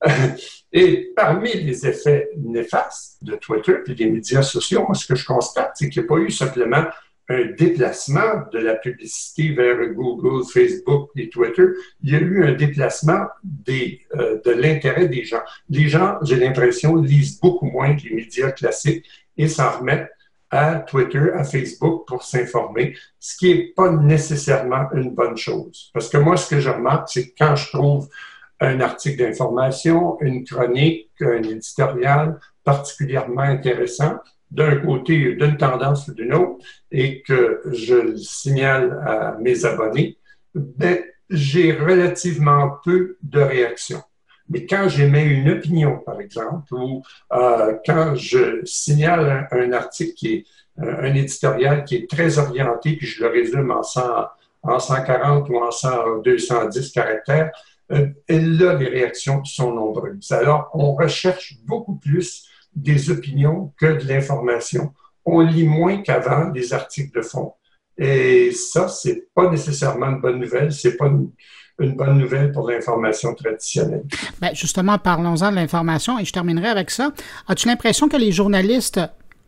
Et 0.74 1.12
parmi 1.16 1.54
les 1.54 1.88
effets 1.88 2.30
néfastes 2.38 3.24
de 3.24 3.36
Twitter 3.36 3.78
et 3.88 3.94
des 3.94 4.10
médias 4.10 4.42
sociaux, 4.42 4.84
moi, 4.86 4.94
ce 4.94 5.06
que 5.08 5.16
je 5.16 5.26
constate, 5.26 5.72
c'est 5.76 5.90
qu'il 5.90 6.02
n'y 6.02 6.08
a 6.08 6.10
pas 6.10 6.18
eu 6.18 6.30
simplement 6.30 6.84
un 7.30 7.46
déplacement 7.58 8.44
de 8.52 8.60
la 8.60 8.76
publicité 8.76 9.52
vers 9.54 9.78
Google, 9.94 10.46
Facebook 10.52 11.10
et 11.16 11.30
Twitter, 11.30 11.66
il 12.04 12.12
y 12.12 12.16
a 12.16 12.20
eu 12.20 12.46
un 12.46 12.54
déplacement 12.54 13.26
des, 13.44 14.02
euh, 14.16 14.40
de 14.46 14.52
l'intérêt 14.52 15.08
des 15.08 15.24
gens. 15.24 15.42
Les 15.70 15.90
gens, 15.90 16.18
j'ai 16.22 16.36
l'impression, 16.36 16.96
lisent 16.96 17.40
beaucoup 17.40 17.66
moins 17.66 17.96
que 17.96 18.04
les 18.04 18.16
médias 18.16 18.52
classiques 18.52 19.06
et 19.38 19.48
s'en 19.48 19.80
remettent 19.80 20.12
à 20.52 20.76
Twitter, 20.76 21.32
à 21.34 21.44
Facebook 21.44 22.08
pour 22.08 22.24
s'informer, 22.24 22.96
ce 23.20 23.38
qui 23.38 23.54
n'est 23.54 23.74
pas 23.76 23.92
nécessairement 23.92 24.90
une 24.94 25.14
bonne 25.14 25.36
chose. 25.36 25.90
Parce 25.94 26.08
que 26.08 26.18
moi, 26.18 26.38
ce 26.38 26.50
que 26.50 26.62
je 26.62 26.70
remarque, 26.70 27.10
c'est 27.10 27.30
que 27.30 27.34
quand 27.38 27.56
je 27.56 27.70
trouve 27.72 28.08
un 28.60 28.80
article 28.80 29.18
d'information, 29.18 30.18
une 30.22 30.46
chronique, 30.46 31.10
un 31.20 31.44
éditorial 31.44 32.40
particulièrement 32.64 33.42
intéressant, 33.42 34.20
d'un 34.52 34.78
côté, 34.78 35.36
d'une 35.36 35.58
tendance 35.58 36.08
ou 36.08 36.14
d'une 36.14 36.34
autre, 36.34 36.66
et 36.92 37.22
que 37.22 37.62
je 37.72 37.96
le 37.96 38.18
signale 38.18 39.02
à 39.06 39.38
mes 39.40 39.66
abonnés, 39.66 40.18
ben, 40.54 41.00
j'ai 41.30 41.74
relativement 41.74 42.78
peu 42.84 43.18
de 43.24 43.40
réactions. 43.40 44.04
Mais 44.50 44.66
quand 44.66 44.88
j'émets 44.90 45.26
une 45.26 45.50
opinion, 45.50 45.98
par 46.06 46.22
exemple, 46.22 46.74
ou 46.74 47.04
euh, 47.34 47.76
quand 47.86 48.16
je 48.16 48.64
signale 48.64 49.48
un, 49.52 49.72
article 49.74 50.14
qui 50.14 50.34
est 50.34 50.46
euh, 50.80 51.02
un 51.02 51.16
éditorial 51.16 51.84
qui 51.84 51.96
est 51.96 52.10
très 52.10 52.38
orienté, 52.38 52.96
puis 52.96 53.08
je 53.08 53.24
le 53.24 53.30
résume 53.30 53.72
en, 53.72 53.82
100, 53.82 54.02
en 54.62 54.80
140 54.80 55.50
ou 55.50 55.58
en 55.58 55.72
100, 55.72 56.20
210 56.24 56.92
caractères, 56.92 57.52
euh, 57.92 58.08
là, 58.30 58.76
les 58.76 58.88
réactions 58.88 59.44
sont 59.46 59.74
nombreuses. 59.74 60.32
Alors, 60.32 60.70
on 60.74 60.94
recherche 60.94 61.58
beaucoup 61.66 61.96
plus 61.96 62.48
des 62.76 63.10
opinions 63.10 63.74
que 63.78 63.86
de 63.86 64.08
l'information. 64.08 64.94
On 65.26 65.40
lit 65.40 65.68
moins 65.68 66.02
qu'avant 66.02 66.50
des 66.50 66.74
articles 66.74 67.18
de 67.18 67.24
fond. 67.24 67.54
Et 67.98 68.52
ça, 68.52 68.88
c'est 68.88 69.28
pas 69.34 69.50
nécessairement 69.50 70.08
une 70.08 70.22
bonne 70.22 70.40
nouvelle. 70.40 70.72
C'est 70.72 70.98
pas 70.98 71.08
une, 71.08 71.32
bonne 71.96 72.18
nouvelle 72.18 72.52
pour 72.52 72.70
l'information 72.70 73.34
traditionnelle. 73.34 74.04
Bien, 74.42 74.54
justement, 74.54 74.98
parlons-en 74.98 75.52
de 75.52 75.56
l'information 75.56 76.20
et 76.20 76.26
je 76.26 76.32
terminerai 76.32 76.68
avec 76.68 76.90
ça. 76.90 77.12
As-tu 77.48 77.68
l'impression 77.68 78.08
que 78.08 78.18
les 78.18 78.32
journalistes, 78.32 79.00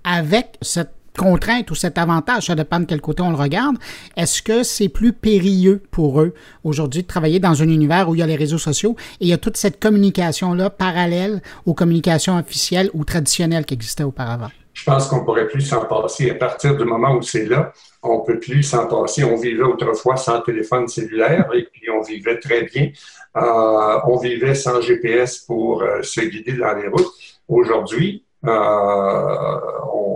avec 0.03 0.57
cette 0.61 0.96
contrainte 1.17 1.69
ou 1.71 1.75
cet 1.75 1.97
avantage, 1.97 2.45
ça 2.47 2.55
dépend 2.55 2.79
de 2.79 2.85
quel 2.85 3.01
côté 3.01 3.23
on 3.23 3.31
le 3.31 3.35
regarde, 3.35 3.75
est-ce 4.15 4.41
que 4.41 4.63
c'est 4.63 4.87
plus 4.87 5.11
périlleux 5.11 5.81
pour 5.91 6.21
eux 6.21 6.33
aujourd'hui 6.63 7.01
de 7.01 7.07
travailler 7.07 7.39
dans 7.39 7.61
un 7.61 7.67
univers 7.67 8.07
où 8.07 8.15
il 8.15 8.19
y 8.19 8.23
a 8.23 8.27
les 8.27 8.35
réseaux 8.35 8.57
sociaux 8.57 8.95
et 9.19 9.25
il 9.25 9.27
y 9.27 9.33
a 9.33 9.37
toute 9.37 9.57
cette 9.57 9.81
communication-là 9.81 10.69
parallèle 10.69 11.41
aux 11.65 11.73
communications 11.73 12.37
officielles 12.37 12.89
ou 12.93 13.03
traditionnelles 13.03 13.65
qui 13.65 13.73
existaient 13.73 14.03
auparavant? 14.03 14.49
Je 14.77 14.83
pense 14.83 15.07
qu'on 15.07 15.25
pourrait 15.25 15.47
plus 15.47 15.61
s'en 15.61 15.85
passer. 15.85 16.29
À 16.29 16.35
partir 16.35 16.77
du 16.77 16.85
moment 16.85 17.15
où 17.15 17.23
c'est 17.23 17.47
là, 17.47 17.73
on 18.03 18.19
peut 18.19 18.39
plus 18.39 18.61
s'en 18.61 18.85
passer. 18.87 19.23
On 19.23 19.35
vivait 19.35 19.63
autrefois 19.63 20.17
sans 20.17 20.41
téléphone 20.41 20.87
cellulaire 20.87 21.49
et 21.55 21.63
puis 21.63 21.89
on 21.89 22.03
vivait 22.03 22.39
très 22.39 22.61
bien. 22.61 22.91
Euh, 23.35 23.99
on 24.05 24.17
vivait 24.17 24.53
sans 24.53 24.79
GPS 24.79 25.39
pour 25.39 25.81
euh, 25.81 26.03
se 26.03 26.21
guider 26.21 26.53
dans 26.53 26.75
les 26.75 26.87
routes. 26.89 27.11
Aujourd'hui, 27.47 28.23
euh, 28.45 29.59
on, 29.93 30.06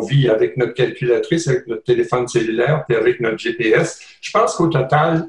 vit 0.00 0.28
avec 0.28 0.56
notre 0.56 0.74
calculatrice, 0.74 1.48
avec 1.48 1.66
notre 1.66 1.84
téléphone 1.84 2.28
cellulaire, 2.28 2.84
puis 2.86 2.96
avec 2.96 3.20
notre 3.20 3.38
GPS. 3.38 4.00
Je 4.20 4.30
pense 4.30 4.54
qu'au 4.54 4.68
total, 4.68 5.28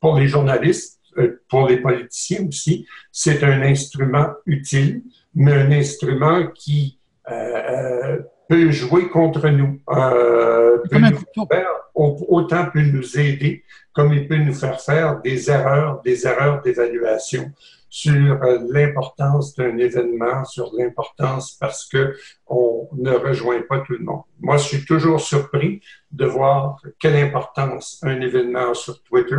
pour 0.00 0.18
les 0.18 0.28
journalistes, 0.28 1.00
euh, 1.18 1.42
pour 1.48 1.68
les 1.68 1.76
politiciens 1.76 2.46
aussi, 2.48 2.86
c'est 3.10 3.44
un 3.44 3.62
instrument 3.62 4.28
utile, 4.46 5.02
mais 5.34 5.52
un 5.52 5.70
instrument 5.70 6.46
qui 6.54 6.98
euh, 7.30 8.18
peut 8.48 8.70
jouer 8.70 9.08
contre 9.08 9.48
nous. 9.48 9.80
peut 9.86 10.98
nous 10.98 11.46
faire, 11.50 11.68
autant 11.94 12.66
peut 12.72 12.82
nous 12.82 13.18
aider, 13.18 13.62
comme 13.92 14.12
il 14.12 14.26
peut 14.26 14.36
nous 14.36 14.54
faire 14.54 14.80
faire 14.80 15.20
des 15.20 15.50
erreurs, 15.50 16.00
des 16.02 16.26
erreurs 16.26 16.62
d'évaluation 16.62 17.52
sur 17.92 18.42
euh, 18.42 18.58
l'importance 18.70 19.54
d'un 19.54 19.76
événement, 19.76 20.46
sur 20.46 20.70
l'importance 20.78 21.58
parce 21.60 21.86
que 21.86 22.16
on 22.46 22.88
ne 22.96 23.10
rejoint 23.10 23.60
pas 23.68 23.80
tout 23.80 23.92
le 23.92 23.98
monde. 23.98 24.22
Moi, 24.40 24.56
je 24.56 24.62
suis 24.62 24.84
toujours 24.86 25.20
surpris 25.20 25.82
de 26.10 26.24
voir 26.24 26.80
quelle 26.98 27.16
importance 27.16 28.00
un 28.02 28.18
événement 28.22 28.70
a 28.70 28.74
sur 28.74 29.02
Twitter 29.02 29.36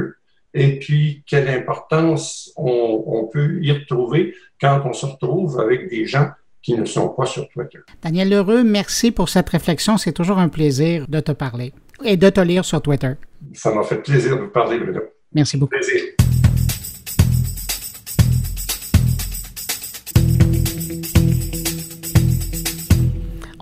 et 0.53 0.77
puis 0.77 1.23
quelle 1.25 1.49
importance 1.49 2.53
on, 2.55 3.03
on 3.07 3.25
peut 3.25 3.57
y 3.59 3.71
retrouver 3.71 4.35
quand 4.61 4.83
on 4.85 4.93
se 4.93 5.07
retrouve 5.07 5.59
avec 5.59 5.89
des 5.89 6.05
gens 6.05 6.29
qui 6.61 6.77
ne 6.77 6.85
sont 6.85 7.09
pas 7.09 7.25
sur 7.25 7.49
Twitter. 7.49 7.79
Daniel 8.03 8.29
Lheureux, 8.29 8.63
merci 8.63 9.11
pour 9.11 9.29
cette 9.29 9.49
réflexion. 9.49 9.97
C'est 9.97 10.13
toujours 10.13 10.37
un 10.37 10.49
plaisir 10.49 11.07
de 11.09 11.19
te 11.21 11.31
parler 11.31 11.73
et 12.05 12.17
de 12.17 12.29
te 12.29 12.39
lire 12.39 12.63
sur 12.65 12.83
Twitter. 12.83 13.13
Ça 13.53 13.73
m'a 13.73 13.81
fait 13.81 14.03
plaisir 14.03 14.37
de 14.37 14.43
vous 14.43 14.51
parler, 14.51 14.77
Bruno. 14.77 15.01
Merci 15.33 15.57
beaucoup. 15.57 15.71
Plaisir. 15.71 16.03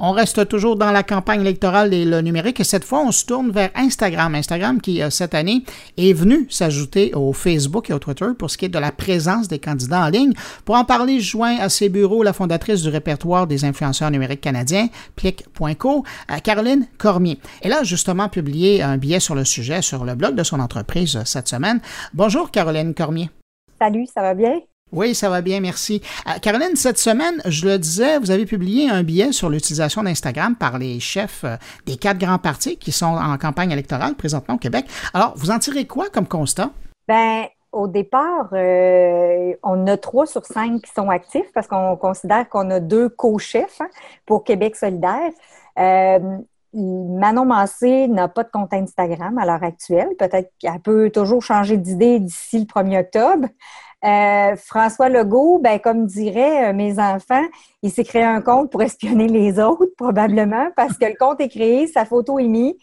On 0.04 0.14
reste 0.14 0.48
toujours 0.48 0.78
dans 0.78 0.92
la 0.92 1.04
campagne 1.04 1.42
électorale 1.42 1.94
et 1.94 2.06
le 2.06 2.22
numérique 2.22 2.60
et 2.60 2.64
cette 2.64 2.84
fois, 2.84 3.04
on 3.06 3.12
se 3.12 3.24
tourne 3.24 3.52
vers 3.52 3.70
Instagram. 3.76 4.34
Instagram 4.34 4.82
qui, 4.82 5.00
euh, 5.00 5.12
cette 5.12 5.36
année, 5.36 5.64
est 5.96 6.14
venu 6.14 6.48
s'ajouter 6.50 7.14
au 7.14 7.34
Facebook 7.34 7.92
et 7.92 7.94
au 7.94 8.00
Twitter 8.00 8.26
pour 8.36 8.50
ce 8.50 8.58
qui 8.58 8.66
est 8.66 8.70
de 8.70 8.80
la 8.80 8.92
présence 8.92 9.48
des 9.48 9.60
candidats 9.60 10.06
en 10.06 10.10
ligne. 10.10 10.34
Pour 10.66 10.74
en 10.74 10.86
parler, 10.86 11.20
je 11.20 11.30
joins 11.30 11.56
à 11.60 11.70
ses 11.70 11.88
bureaux 11.88 12.24
la 12.24 12.34
fondatrice 12.34 12.82
du 12.82 12.90
répertoire 12.90 13.46
des 13.46 13.64
influenceurs 13.64 14.10
numériques 14.10 14.42
canadiens, 14.42 14.88
Plic.co, 15.16 16.04
euh, 16.32 16.38
Caroline 16.40 16.88
Cormier. 16.98 17.38
Elle 17.62 17.74
a 17.74 17.84
justement 17.84 18.28
publié 18.28 18.82
un 18.82 18.98
billet 18.98 19.20
sur 19.20 19.36
le 19.36 19.46
sujet 19.46 19.84
sur 19.84 20.04
le 20.04 20.16
blog 20.16 20.34
de 20.34 20.42
son 20.42 20.60
entreprise 20.60 21.16
euh, 21.16 21.22
cette 21.26 21.48
semaine. 21.48 21.80
Bonjour 22.16 22.50
Caroline 22.50 22.96
Cormier. 22.96 23.30
Salut, 23.80 24.08
ça 24.12 24.24
va 24.24 24.34
bien? 24.34 24.62
Oui, 24.92 25.16
ça 25.16 25.30
va 25.30 25.42
bien, 25.42 25.62
merci. 25.62 26.02
Euh, 26.28 26.38
Caroline, 26.42 26.76
cette 26.76 26.98
semaine, 26.98 27.42
je 27.46 27.66
le 27.66 27.78
disais, 27.78 28.20
vous 28.20 28.30
avez 28.30 28.46
publié 28.46 28.90
un 28.90 29.04
billet 29.04 29.32
sur 29.32 29.50
l'utilisation 29.50 30.04
d'Instagram 30.04 30.56
par 30.56 30.78
les 30.78 31.00
chefs 31.00 31.46
euh, 31.46 31.56
des 31.86 31.96
quatre 31.96 32.18
grands 32.18 32.40
partis 32.40 32.76
qui 32.76 32.92
sont 32.92 33.06
en 33.06 33.38
campagne 33.38 33.72
électorale 33.72 34.16
présentement 34.16 34.56
au 34.56 34.58
Québec. 34.58 34.86
Alors, 35.14 35.34
vous 35.38 35.50
en 35.50 35.60
tirez 35.60 35.86
quoi 35.86 36.10
comme 36.10 36.28
constat? 36.28 36.72
Ben, 37.08 37.46
au 37.72 37.88
départ, 37.88 38.50
euh, 38.52 39.54
on 39.64 39.88
a 39.88 39.96
trois 39.96 40.26
sur 40.26 40.46
cinq 40.46 40.82
qui 40.82 40.92
sont 40.92 41.10
actifs 41.10 41.50
parce 41.54 41.68
qu'on 41.68 41.96
considère 41.96 42.50
qu'on 42.50 42.70
a 42.70 42.82
deux 42.82 43.08
co-chefs 43.08 43.80
hein, 43.80 43.88
pour 44.26 44.44
Québec 44.44 44.76
solidaire. 44.76 45.32
Manon 46.74 47.46
Massé 47.46 48.08
n'a 48.08 48.30
pas 48.30 48.44
de 48.44 48.50
compte 48.50 48.74
Instagram 48.74 49.38
à 49.38 49.46
l'heure 49.46 49.64
actuelle. 49.64 50.10
Peut-être 50.18 50.52
qu'elle 50.60 50.80
peut 50.80 51.10
toujours 51.10 51.42
changer 51.42 51.78
d'idée 51.78 52.20
d'ici 52.20 52.60
le 52.60 52.66
1er 52.66 53.02
octobre. 53.02 53.48
Euh, 54.04 54.56
François 54.56 55.10
Legault, 55.10 55.60
ben, 55.60 55.80
comme 55.80 56.08
diraient 56.08 56.70
euh, 56.70 56.74
mes 56.74 56.98
enfants, 56.98 57.46
il 57.84 57.92
s'est 57.92 58.04
créé 58.04 58.24
un 58.24 58.42
compte 58.42 58.72
pour 58.72 58.82
espionner 58.82 59.28
les 59.28 59.60
autres, 59.60 59.92
probablement, 59.98 60.70
parce 60.76 60.98
que 60.98 61.06
le 61.06 61.16
compte 61.20 61.40
est 61.40 61.50
créé, 61.50 61.86
sa 61.88 62.06
photo 62.06 62.40
est 62.40 62.48
mise. 62.48 62.74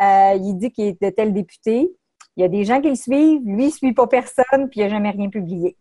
Euh, 0.00 0.32
il 0.34 0.54
dit 0.54 0.72
qu'il 0.72 0.86
est 0.86 1.00
de 1.00 1.10
tel 1.10 1.32
député. 1.32 1.92
Il 2.36 2.40
y 2.40 2.44
a 2.44 2.48
des 2.48 2.64
gens 2.64 2.80
qui 2.80 2.88
le 2.88 2.96
suivent, 2.96 3.42
lui, 3.44 3.64
il 3.64 3.66
ne 3.66 3.70
suit 3.70 3.92
pas 3.92 4.08
personne, 4.08 4.68
puis 4.68 4.80
il 4.80 4.82
n'a 4.82 4.88
jamais 4.88 5.10
rien 5.10 5.28
publié. 5.28 5.76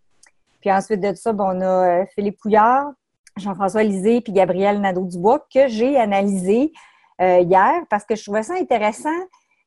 Puis 0.62 0.72
ensuite 0.72 1.02
de 1.02 1.16
ça, 1.16 1.34
on 1.38 1.62
a 1.62 2.06
Philippe 2.14 2.40
Couillard, 2.40 2.92
Jean-François 3.38 3.82
Lisée, 3.82 4.22
puis 4.22 4.32
Gabriel 4.32 4.80
Nadeau-Dubois, 4.80 5.48
que 5.52 5.68
j'ai 5.68 5.98
analysé 5.98 6.72
hier 7.20 7.74
parce 7.90 8.06
que 8.06 8.16
je 8.16 8.24
trouvais 8.24 8.44
ça 8.44 8.54
intéressant 8.54 9.10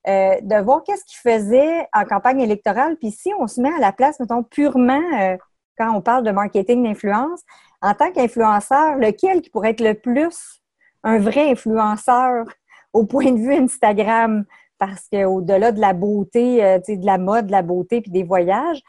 euh, 0.09 0.37
de 0.41 0.63
voir 0.63 0.85
qu'est-ce 0.85 1.05
qu'il 1.05 1.19
faisait 1.19 1.89
en 1.93 2.05
campagne 2.05 2.41
électorale. 2.41 2.97
Puis 2.97 3.11
si 3.11 3.33
on 3.41 3.49
se 3.49 3.61
met 3.61 3.73
à 3.73 3.81
la 3.81 3.93
place, 3.93 4.21
mettons, 4.21 4.45
purement 4.45 5.03
euh, 5.21 5.37
quand 5.77 5.93
on 5.93 6.01
parle 6.01 6.25
de 6.25 6.31
marketing 6.31 6.85
d'influence, 6.85 7.41
en 7.83 7.93
tant 7.93 8.13
qu'influenceur, 8.13 8.97
lequel 8.97 9.43
qui 9.43 9.51
pourrait 9.51 9.71
être 9.71 9.83
le 9.83 9.95
plus 9.95 10.63
un 11.03 11.19
vrai 11.19 11.51
influenceur 11.51 12.47
au 12.93 13.05
point 13.05 13.33
de 13.33 13.39
vue 13.39 13.55
Instagram? 13.55 14.45
Parce 14.79 15.09
qu'au-delà 15.11 15.73
de 15.73 15.81
la 15.81 15.93
beauté, 15.93 16.63
euh, 16.63 16.79
de 16.79 17.07
la 17.07 17.19
mode, 17.19 17.47
de 17.47 17.53
la 17.53 17.63
beauté 17.63 18.01
puis 18.01 18.13
des 18.13 18.23
voyages, 18.23 18.81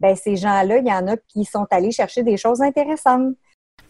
ben 0.00 0.16
ces 0.16 0.36
gens-là, 0.36 0.78
il 0.78 0.86
y 0.86 0.92
en 0.92 1.06
a 1.06 1.16
qui 1.16 1.44
sont 1.44 1.66
allés 1.70 1.90
chercher 1.90 2.22
des 2.22 2.36
choses 2.36 2.62
intéressantes. 2.62 3.34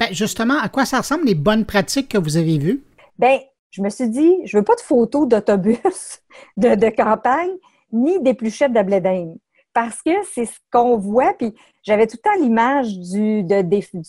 Ben 0.01 0.13
justement, 0.13 0.59
à 0.59 0.69
quoi 0.69 0.85
ça 0.85 0.99
ressemble 0.99 1.27
les 1.27 1.35
bonnes 1.35 1.65
pratiques 1.65 2.09
que 2.09 2.19
vous 2.19 2.37
avez 2.37 2.59
vues? 2.59 2.83
Ben, 3.19 3.39
je 3.73 3.81
me 3.83 3.89
suis 3.89 4.09
dit, 4.09 4.37
je 4.45 4.59
veux 4.59 4.63
pas 4.63 4.77
de 4.77 4.81
photos 4.81 5.27
d'autobus 5.27 6.21
de, 6.57 6.91
campagne, 6.91 7.57
ni 7.91 8.21
d'épluchettes 8.21 8.73
de 8.73 8.83
blé 8.83 9.03
Parce 9.73 10.03
que 10.03 10.11
c'est 10.31 10.45
ce 10.45 10.59
qu'on 10.71 10.99
voit, 10.99 11.33
puis 11.33 11.55
j'avais 11.83 12.07
tout 12.07 12.19
le 12.23 12.31
temps 12.31 12.43
l'image 12.43 12.99
du, 12.99 13.43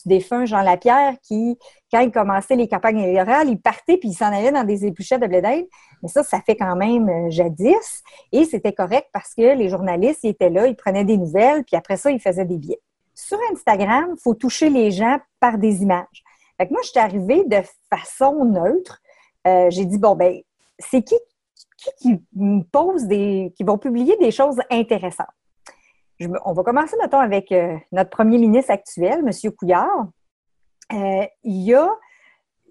défunt 0.06 0.46
Jean 0.46 0.62
Lapierre 0.62 1.16
qui, 1.24 1.58
quand 1.92 2.02
il 2.02 2.12
commençait 2.12 2.58
les 2.58 2.68
campagnes 2.68 3.00
électorales, 3.00 3.48
il 3.48 3.60
partait 3.60 3.98
puis 3.98 4.10
il 4.10 4.14
s'en 4.14 4.28
allait 4.28 4.52
dans 4.52 4.66
des 4.66 4.86
épluchettes 4.86 5.22
de 5.22 5.28
blé 5.28 5.42
Mais 6.02 6.10
ça, 6.10 6.24
ça 6.24 6.42
fait 6.42 6.58
quand 6.58 6.76
même 6.76 7.08
euh, 7.08 7.30
jadis. 7.30 8.04
Et 8.34 8.44
c'était 8.44 8.74
correct 8.74 9.08
parce 9.14 9.34
que 9.34 9.56
les 9.56 9.70
journalistes, 9.70 10.20
ils 10.24 10.32
étaient 10.32 10.50
là, 10.50 10.68
ils 10.68 10.76
prenaient 10.76 11.06
des 11.06 11.18
nouvelles, 11.18 11.64
puis 11.64 11.78
après 11.78 11.96
ça, 11.96 12.12
ils 12.12 12.20
faisaient 12.20 12.46
des 12.46 12.58
billets. 12.58 12.82
Sur 13.16 13.38
Instagram, 13.52 14.16
il 14.18 14.22
faut 14.22 14.34
toucher 14.34 14.70
les 14.70 14.92
gens 14.92 15.20
par 15.40 15.58
des 15.58 15.84
images. 15.84 16.24
Fait 16.58 16.68
que 16.68 16.74
moi, 16.74 16.82
je 16.84 16.90
suis 16.90 17.00
arrivée 17.00 17.44
de 17.46 17.62
façon 17.90 18.44
neutre 18.46 19.00
euh, 19.48 19.70
j'ai 19.70 19.86
dit, 19.86 19.98
bon, 19.98 20.16
ben, 20.16 20.40
c'est 20.80 21.04
qui, 21.04 21.16
qui, 21.98 22.22
me 22.36 22.62
pose 22.64 23.06
des, 23.06 23.54
qui 23.56 23.64
vont 23.64 23.78
publier 23.78 24.18
des 24.18 24.32
choses 24.32 24.58
intéressantes? 24.70 25.28
on 26.46 26.54
va 26.54 26.64
commencer, 26.64 26.96
mettons, 27.02 27.20
avec 27.20 27.52
euh, 27.52 27.76
notre 27.92 28.10
premier 28.10 28.38
ministre 28.38 28.72
actuel, 28.72 29.26
M. 29.26 29.52
Couillard. 29.52 30.08
Euh, 30.94 31.26
il 31.44 31.62
y 31.64 31.74
a 31.74 31.90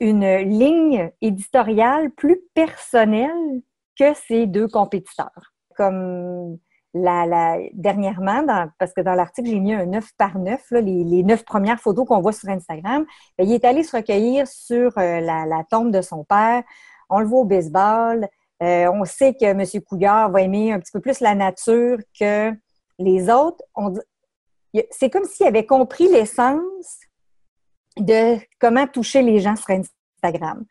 une 0.00 0.36
ligne 0.36 1.10
éditoriale 1.20 2.10
plus 2.10 2.40
personnelle 2.54 3.62
que 3.98 4.14
ses 4.14 4.46
deux 4.46 4.68
compétiteurs. 4.68 5.52
Comme 5.76 6.58
dernièrement, 6.94 8.44
parce 8.78 8.92
que 8.92 9.00
dans 9.00 9.14
l'article, 9.14 9.48
j'ai 9.48 9.60
mis 9.60 9.72
un 9.72 9.86
9 9.86 10.10
par 10.18 10.38
9, 10.38 10.60
les, 10.72 11.22
neuf 11.22 11.44
premières 11.44 11.80
photos 11.80 12.06
qu'on 12.06 12.20
voit 12.20 12.32
sur 12.32 12.48
Instagram. 12.48 13.06
Ben, 13.38 13.48
il 13.48 13.54
est 13.54 13.64
allé 13.64 13.82
se 13.82 13.96
recueillir 13.96 14.46
sur 14.46 14.96
euh, 14.98 15.20
la, 15.20 15.64
tombe 15.70 15.90
de 15.90 16.02
son 16.02 16.24
père. 16.24 16.62
On 17.08 17.20
le 17.20 17.26
voit 17.26 17.40
au 17.40 17.44
baseball. 17.44 18.28
Euh, 18.62 18.90
on 18.92 19.04
sait 19.04 19.34
que 19.34 19.44
M. 19.44 19.64
Couillard 19.82 20.30
va 20.30 20.42
aimer 20.42 20.72
un 20.72 20.80
petit 20.80 20.92
peu 20.92 21.00
plus 21.00 21.20
la 21.20 21.34
nature 21.34 21.98
que 22.18 22.52
les 22.98 23.30
autres. 23.30 23.64
C'est 24.90 25.10
comme 25.10 25.24
s'il 25.24 25.46
avait 25.46 25.66
compris 25.66 26.08
l'essence 26.08 27.00
de 27.98 28.38
comment 28.58 28.86
toucher 28.86 29.22
les 29.22 29.40
gens 29.40 29.56
sur 29.56 29.70
Instagram. 29.70 30.64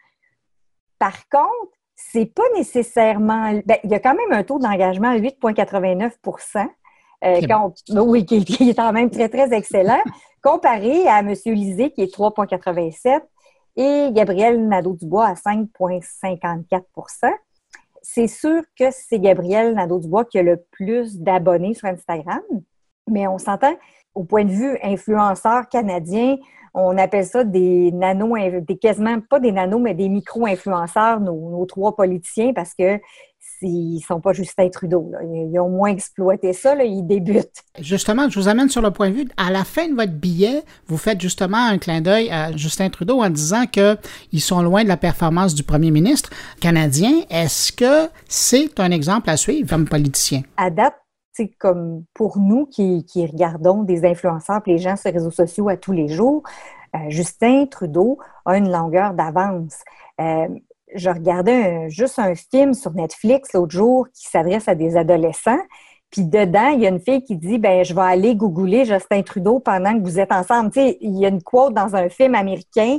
Par 0.97 1.27
contre, 1.29 1.80
c'est 2.11 2.25
pas 2.25 2.43
nécessairement. 2.55 3.53
Ben, 3.65 3.77
il 3.83 3.89
y 3.89 3.93
a 3.93 3.99
quand 3.99 4.15
même 4.15 4.31
un 4.31 4.43
taux 4.43 4.59
d'engagement 4.59 5.09
à 5.09 5.17
8,89 5.17 6.11
euh, 7.23 8.01
Oui, 8.01 8.25
qui, 8.25 8.69
est 8.69 8.75
quand 8.75 8.91
même 8.91 9.09
très, 9.09 9.29
très 9.29 9.53
excellent, 9.53 10.01
comparé 10.43 11.07
à 11.07 11.19
M. 11.19 11.33
Lisée, 11.45 11.91
qui 11.91 12.01
est 12.01 12.13
3,87 12.13 13.21
et 13.77 14.09
Gabriel 14.11 14.67
Nadeau-Dubois 14.67 15.27
à 15.27 15.33
5,54% 15.35 17.31
C'est 18.01 18.27
sûr 18.27 18.61
que 18.77 18.91
c'est 18.91 19.19
Gabriel 19.19 19.75
Nadeau-Dubois 19.75 20.25
qui 20.25 20.39
a 20.39 20.43
le 20.43 20.61
plus 20.71 21.19
d'abonnés 21.19 21.73
sur 21.73 21.87
Instagram, 21.87 22.41
mais 23.09 23.27
on 23.27 23.37
s'entend 23.37 23.73
au 24.13 24.25
point 24.25 24.43
de 24.43 24.51
vue 24.51 24.77
influenceur 24.83 25.69
canadien, 25.69 26.35
on 26.73 26.97
appelle 26.97 27.25
ça 27.25 27.43
des 27.43 27.91
nano, 27.91 28.35
des 28.61 28.77
quasiment 28.77 29.19
pas 29.19 29.39
des 29.39 29.51
nanos, 29.51 29.81
mais 29.81 29.93
des 29.93 30.09
micro-influenceurs, 30.09 31.19
nos, 31.19 31.65
trois 31.65 31.95
politiciens, 31.95 32.53
parce 32.53 32.73
que 32.73 32.99
ils 33.63 34.01
sont 34.01 34.19
pas 34.19 34.33
Justin 34.33 34.69
Trudeau. 34.69 35.11
Ils 35.21 35.59
ont 35.59 35.69
moins 35.69 35.89
exploité 35.89 36.53
ça, 36.53 36.75
ils 36.83 37.05
débutent. 37.05 37.63
Justement, 37.79 38.27
je 38.29 38.39
vous 38.39 38.47
amène 38.47 38.69
sur 38.69 38.81
le 38.81 38.91
point 38.91 39.09
de 39.09 39.15
vue. 39.15 39.27
À 39.37 39.51
la 39.51 39.63
fin 39.63 39.87
de 39.87 39.93
votre 39.93 40.13
billet, 40.13 40.63
vous 40.87 40.97
faites 40.97 41.21
justement 41.21 41.67
un 41.67 41.77
clin 41.77 42.01
d'œil 42.01 42.29
à 42.31 42.55
Justin 42.55 42.89
Trudeau 42.89 43.21
en 43.21 43.29
disant 43.29 43.65
qu'ils 43.65 44.41
sont 44.41 44.61
loin 44.61 44.83
de 44.83 44.87
la 44.87 44.97
performance 44.97 45.53
du 45.53 45.63
premier 45.63 45.91
ministre 45.91 46.31
canadien. 46.59 47.11
Est-ce 47.29 47.71
que 47.71 48.09
c'est 48.27 48.79
un 48.79 48.91
exemple 48.91 49.29
à 49.29 49.37
suivre 49.37 49.69
comme 49.69 49.87
politicien? 49.87 50.41
À 50.57 50.69
date, 50.69 50.95
comme 51.59 52.03
pour 52.13 52.37
nous 52.37 52.65
qui, 52.65 53.05
regardons 53.15 53.83
des 53.83 54.05
influenceurs 54.05 54.61
les 54.65 54.77
gens 54.77 54.95
sur 54.95 55.09
les 55.09 55.17
réseaux 55.17 55.31
sociaux 55.31 55.69
à 55.69 55.77
tous 55.77 55.91
les 55.91 56.07
jours, 56.07 56.43
euh, 56.95 56.99
Justin 57.09 57.65
Trudeau 57.65 58.17
a 58.45 58.57
une 58.57 58.71
longueur 58.71 59.13
d'avance. 59.13 59.79
Euh, 60.19 60.47
je 60.93 61.09
regardais 61.09 61.89
juste 61.89 62.19
un 62.19 62.35
film 62.35 62.73
sur 62.73 62.91
Netflix 62.93 63.53
l'autre 63.53 63.71
jour 63.71 64.07
qui 64.13 64.27
s'adresse 64.27 64.67
à 64.67 64.75
des 64.75 64.97
adolescents. 64.97 65.61
Puis 66.11 66.25
dedans, 66.25 66.67
il 66.67 66.81
y 66.81 66.85
a 66.85 66.89
une 66.89 66.99
fille 66.99 67.23
qui 67.23 67.37
dit 67.37 67.57
ben 67.57 67.83
je 67.85 67.93
vais 67.95 68.01
aller 68.01 68.35
googler 68.35 68.83
Justin 68.83 69.21
Trudeau 69.21 69.59
pendant 69.59 69.97
que 69.97 70.03
vous 70.03 70.19
êtes 70.19 70.31
ensemble. 70.31 70.71
Tu 70.71 70.81
sais, 70.81 70.97
il 70.99 71.17
y 71.17 71.25
a 71.25 71.29
une 71.29 71.41
quote 71.41 71.73
dans 71.73 71.95
un 71.95 72.09
film 72.09 72.35
américain 72.35 72.97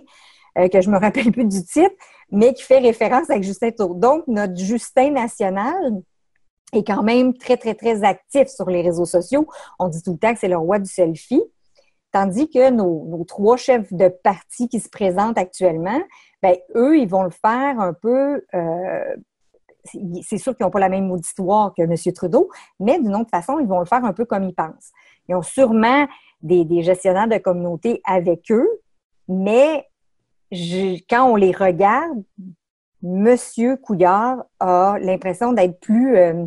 euh, 0.59 0.69
que 0.69 0.81
je 0.81 0.91
me 0.91 0.99
rappelle 0.99 1.31
plus 1.31 1.45
du 1.45 1.63
titre, 1.63 1.95
mais 2.31 2.55
qui 2.55 2.63
fait 2.63 2.79
référence 2.79 3.29
avec 3.29 3.43
Justin 3.43 3.71
Trudeau. 3.71 3.95
Donc 3.95 4.25
notre 4.27 4.57
Justin 4.57 5.11
national, 5.11 6.01
est 6.73 6.87
quand 6.87 7.03
même 7.03 7.35
très, 7.35 7.57
très, 7.57 7.75
très 7.75 8.03
actif 8.03 8.49
sur 8.49 8.69
les 8.71 8.83
réseaux 8.83 9.05
sociaux. 9.05 9.47
On 9.79 9.89
dit 9.89 10.03
tout 10.03 10.13
le 10.13 10.19
temps 10.19 10.33
que 10.33 10.41
c'est 10.41 10.49
le 10.49 10.57
roi 10.57 10.79
du 10.79 10.91
selfie. 10.91 11.43
Tandis 12.13 12.51
que 12.51 12.71
nos, 12.71 13.25
trois 13.27 13.57
chefs 13.57 13.93
de 13.93 14.09
parti 14.09 14.69
qui 14.69 14.81
se 14.81 14.89
présentent 14.89 15.39
actuellement, 15.39 16.01
ben, 16.43 16.57
eux, 16.75 16.99
ils 16.99 17.09
vont 17.09 17.23
le 17.23 17.31
faire 17.31 17.81
un 17.81 17.95
peu. 17.95 18.45
Euh, 18.55 19.17
c'est 20.23 20.39
sûr 20.39 20.55
qu'ils 20.55 20.65
n'ont 20.65 20.71
pas 20.71 20.79
la 20.79 20.89
même 20.89 21.11
auditoire 21.11 21.73
que 21.77 21.83
M. 21.83 21.95
Trudeau, 22.15 22.51
mais 22.79 23.01
d'une 23.01 23.17
autre 23.17 23.31
façon, 23.31 23.59
ils 23.59 23.67
vont 23.67 23.81
le 23.81 23.87
faire 23.87 24.05
un 24.05 24.13
peu 24.13 24.25
comme 24.25 24.45
ils 24.45 24.55
pensent. 24.55 24.93
Ils 25.29 25.35
ont 25.35 25.43
sûrement 25.43 26.07
des, 26.43 26.83
gestionnaires 26.83 27.29
de 27.29 27.39
communauté 27.39 28.01
avec 28.05 28.51
eux, 28.51 28.69
mais 29.27 29.89
quand 31.09 31.25
on 31.25 31.37
les 31.37 31.53
regarde, 31.53 32.23
Monsieur 33.03 33.77
Couillard 33.77 34.45
a 34.61 34.97
l'impression 35.01 35.53
d'être 35.53 35.81
plus, 35.81 36.17
euh, 36.17 36.47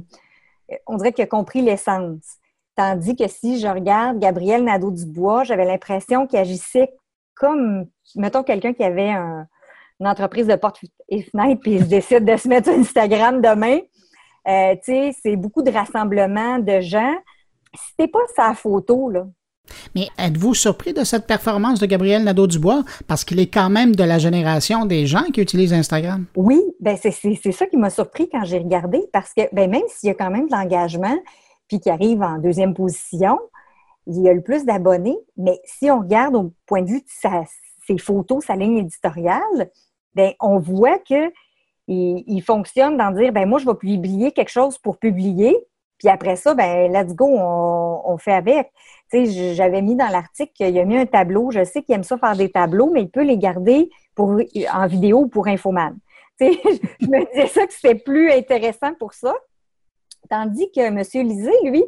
on 0.88 0.98
dirait 0.98 1.14
qu'il 1.14 1.24
a 1.24 1.28
compris 1.28 1.62
l'essence. 1.62 2.38
Tandis 2.76 3.16
que 3.16 3.28
si 3.28 3.60
je 3.60 3.68
regarde 3.68 4.20
Gabriel 4.20 4.64
Nadeau-Dubois, 4.64 5.44
j'avais 5.44 5.66
l'impression 5.66 6.28
qu'il 6.28 6.40
agissait 6.40 6.94
comme, 7.36 7.86
mettons, 8.16 8.44
quelqu'un 8.44 8.74
qui 8.74 8.84
avait 8.84 9.12
un, 9.12 9.48
une 10.00 10.08
entreprise 10.08 10.48
de 10.48 10.56
porte 10.56 10.82
et 11.10 11.24
fenêtre, 11.24 11.62
puis 11.62 11.76
ils 11.76 11.88
décident 11.88 12.34
de 12.34 12.38
se 12.38 12.48
mettre 12.48 12.70
sur 12.70 12.80
Instagram 12.80 13.42
demain. 13.42 13.80
Euh, 14.48 14.76
tu 14.76 14.94
sais, 14.94 15.16
c'est 15.22 15.36
beaucoup 15.36 15.62
de 15.62 15.72
rassemblements 15.72 16.60
de 16.60 16.80
gens. 16.82 17.16
C'était 17.74 18.10
pas 18.10 18.20
sa 18.36 18.54
photo, 18.54 19.10
là. 19.10 19.26
Mais 19.96 20.08
êtes-vous 20.18 20.54
surpris 20.54 20.94
de 20.94 21.04
cette 21.04 21.28
performance 21.28 21.80
de 21.80 21.86
Gabriel 21.86 22.24
Nadeau-Dubois? 22.24 22.84
Parce 23.08 23.24
qu'il 23.24 23.40
est 23.40 23.54
quand 23.54 23.70
même 23.70 23.96
de 23.96 24.04
la 24.04 24.18
génération 24.18 24.86
des 24.86 25.06
gens 25.08 25.24
qui 25.34 25.42
utilisent 25.42 25.74
Instagram. 25.74 26.26
Oui, 26.36 26.62
ben 26.80 26.98
c'est 26.98 27.52
ça 27.52 27.66
qui 27.68 27.78
m'a 27.78 27.90
surpris 27.90 28.30
quand 28.30 28.44
j'ai 28.44 28.60
regardé, 28.60 29.04
parce 29.12 29.34
que 29.34 29.42
ben 29.54 29.70
même 29.70 29.84
s'il 29.88 30.08
y 30.08 30.12
a 30.12 30.16
quand 30.16 30.32
même 30.32 30.48
de 30.48 30.52
l'engagement, 30.52 31.18
puis 31.68 31.80
qu'il 31.80 31.92
arrive 31.92 32.22
en 32.22 32.38
deuxième 32.38 32.74
position, 32.74 33.40
il 34.08 34.22
y 34.22 34.30
a 34.30 34.34
le 34.34 34.42
plus 34.42 34.66
d'abonnés, 34.66 35.18
mais 35.38 35.60
si 35.66 35.90
on 35.90 36.00
regarde 36.00 36.36
au 36.36 36.54
point 36.66 36.82
de 36.82 36.90
vue 36.90 37.02
de 37.02 37.46
ses 37.88 37.98
photos, 37.98 38.46
sa 38.46 38.56
ligne 38.56 38.78
éditoriale, 38.78 39.72
ben 40.14 40.34
on 40.40 40.60
voit 40.60 41.00
que 41.00 41.32
il, 41.88 42.42
fonctionne 42.42 42.98
dans 42.98 43.12
dire 43.12 43.32
ben 43.32 43.48
moi 43.48 43.60
je 43.60 43.66
vais 43.66 43.76
publier 43.76 44.32
quelque 44.32 44.50
chose 44.50 44.78
pour 44.78 44.98
publier, 44.98 45.56
puis 45.98 46.10
après 46.10 46.36
ça 46.36 46.54
ben 46.54 46.92
let's 46.92 47.14
go 47.14 47.26
on, 47.28 48.18
fait 48.18 48.34
avec. 48.34 48.72
J'avais 49.14 49.82
mis 49.82 49.96
dans 49.96 50.08
l'article 50.08 50.52
qu'il 50.54 50.78
a 50.78 50.86
mis 50.86 50.98
un 50.98 51.06
tableau. 51.06 51.52
Je 51.52 51.64
sais 51.64 51.84
qu'il 51.84 51.96
aime 51.96 52.04
ça 52.04 52.18
faire 52.18 52.36
des 52.36 52.50
tableaux, 52.50 52.90
mais 52.92 53.04
il 53.04 53.10
peut 53.10 53.24
les 53.24 53.38
garder 53.38 53.90
pour 54.14 54.40
en 54.74 54.88
vidéo 54.88 55.22
ou 55.22 55.28
pour 55.28 55.48
Infoman. 55.48 55.98
Je 56.40 56.46
me 57.08 57.26
disais 57.32 57.48
ça 57.48 57.66
que 57.66 57.74
c'était 57.74 57.96
plus 57.96 58.32
intéressant 58.32 58.94
pour 59.00 59.14
ça. 59.14 59.34
Tandis 60.30 60.70
que 60.76 60.82
M. 60.82 60.98
Lisée, 61.28 61.52
lui, 61.64 61.84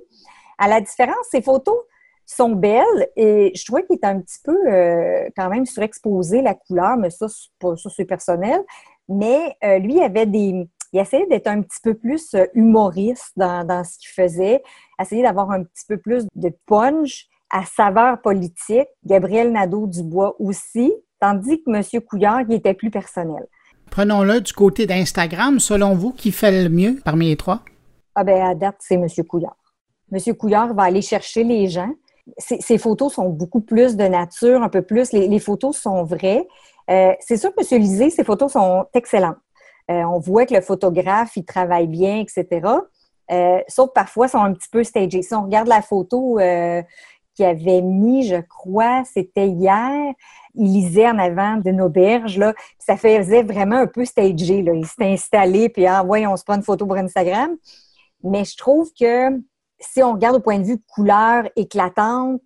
à 0.58 0.68
la 0.68 0.80
différence, 0.80 1.28
ses 1.30 1.42
photos 1.42 1.78
sont 2.26 2.50
belles 2.50 3.10
et 3.16 3.52
je 3.56 3.66
trouvais 3.66 3.86
qu'il 3.86 3.96
était 3.96 4.08
un 4.08 4.20
petit 4.20 4.40
peu 4.44 4.56
euh, 4.68 5.30
quand 5.36 5.50
même 5.50 5.66
surexposé 5.66 6.42
la 6.42 6.54
couleur, 6.54 6.98
mais 6.98 7.10
ça, 7.10 7.28
c'est 7.96 8.06
personnel. 8.06 8.62
Mais 9.08 9.56
euh, 9.64 9.80
lui, 9.80 10.02
avait 10.02 10.26
des. 10.26 10.68
Il 10.94 11.00
essayait 11.00 11.28
d'être 11.28 11.48
un 11.48 11.62
petit 11.62 11.80
peu 11.84 11.94
plus 11.94 12.34
euh, 12.34 12.46
humoriste 12.54 13.34
dans, 13.36 13.84
ce 13.84 13.98
qu'il 14.00 14.10
faisait, 14.10 14.64
essayer 15.00 15.24
d'avoir 15.24 15.52
un 15.52 15.64
petit 15.64 15.86
peu 15.88 15.98
plus 15.98 16.26
de 16.36 16.52
punch 16.66 17.28
à 17.50 17.66
saveur 17.66 18.22
politique. 18.22 18.88
Gabriel 19.06 19.52
Nadeau-Dubois 19.52 20.36
aussi, 20.40 20.94
tandis 21.20 21.62
que 21.64 21.72
M. 21.72 22.02
Couillard, 22.02 22.42
il 22.42 22.54
était 22.54 22.74
plus 22.74 22.92
personnel. 22.92 23.46
Prenons-le 23.92 24.42
du 24.42 24.54
côté 24.54 24.86
d'Instagram. 24.86 25.60
Selon 25.60 25.96
vous, 25.96 26.12
qui 26.12 26.32
fait 26.32 26.64
le 26.64 26.70
mieux 26.70 27.00
parmi 27.04 27.28
les 27.28 27.38
trois? 27.38 27.62
Ah 28.16 28.24
ben 28.24 28.42
à 28.42 28.56
date, 28.56 28.78
c'est 28.80 28.96
M. 28.96 29.08
Couillard. 29.28 29.56
M. 30.12 30.36
Couillard 30.36 30.74
va 30.74 30.84
aller 30.84 31.02
chercher 31.02 31.44
les 31.44 31.68
gens 31.68 31.94
ces, 32.38 32.78
photos 32.78 33.14
sont 33.14 33.30
beaucoup 33.30 33.62
plus 33.62 33.96
de 33.96 34.04
nature, 34.04 34.62
un 34.62 34.70
peu 34.70 34.82
plus. 34.82 35.12
Les, 35.12 35.40
photos 35.40 35.78
sont 35.78 36.04
vraies. 36.04 36.48
Euh, 36.90 37.14
c'est 37.20 37.38
sûr 37.38 37.54
que 37.54 37.62
M. 37.62 37.82
Lisée, 37.82 38.10
ses 38.10 38.24
photos 38.24 38.54
sont 38.54 38.86
excellentes. 38.94 39.38
Euh, 39.90 40.04
on 40.04 40.20
voit 40.20 40.46
que 40.46 40.54
le 40.54 40.62
photographe, 40.62 41.36
il 41.36 41.46
travaille 41.46 41.88
bien, 41.88 42.20
etc. 42.20 42.68
Euh, 43.32 43.60
sauf 43.68 43.92
parfois, 43.94 44.28
sont 44.28 44.40
un 44.40 44.54
petit 44.54 44.70
peu 44.70 44.84
stagés. 44.84 45.22
Si 45.22 45.34
on 45.34 45.44
regarde 45.44 45.68
la 45.68 45.82
photo 45.82 46.38
qu'il 47.36 47.46
avait 47.46 47.82
mis, 47.82 48.24
je 48.24 48.42
crois, 48.42 49.04
c'était 49.06 49.48
hier, 49.48 50.14
il 50.56 50.74
lisait 50.74 51.08
en 51.08 51.20
avant 51.20 51.58
d'une 51.58 51.82
auberge, 51.82 52.38
là, 52.38 52.54
ça 52.80 52.98
faisait 52.98 53.44
vraiment 53.44 53.78
un 53.78 53.88
peu 53.88 54.06
stagé. 54.06 54.64
Là. 54.64 54.74
Il 54.74 54.86
s'était 54.86 55.06
installé, 55.06 55.70
puis 55.70 55.86
ah, 55.86 56.04
ouais, 56.04 56.26
on 56.26 56.36
se 56.36 56.44
prend 56.44 56.56
une 56.56 56.64
photo 56.64 56.86
pour 56.86 56.98
Instagram. 56.98 57.56
Mais 58.24 58.44
je 58.44 58.58
trouve 58.58 58.90
que 59.00 59.30
si 59.80 60.02
on 60.02 60.14
regarde 60.14 60.38
au 60.38 60.40
point 60.40 60.58
de 60.58 60.66
vue 60.66 60.80
couleur 60.94 61.48
éclatante, 61.56 62.42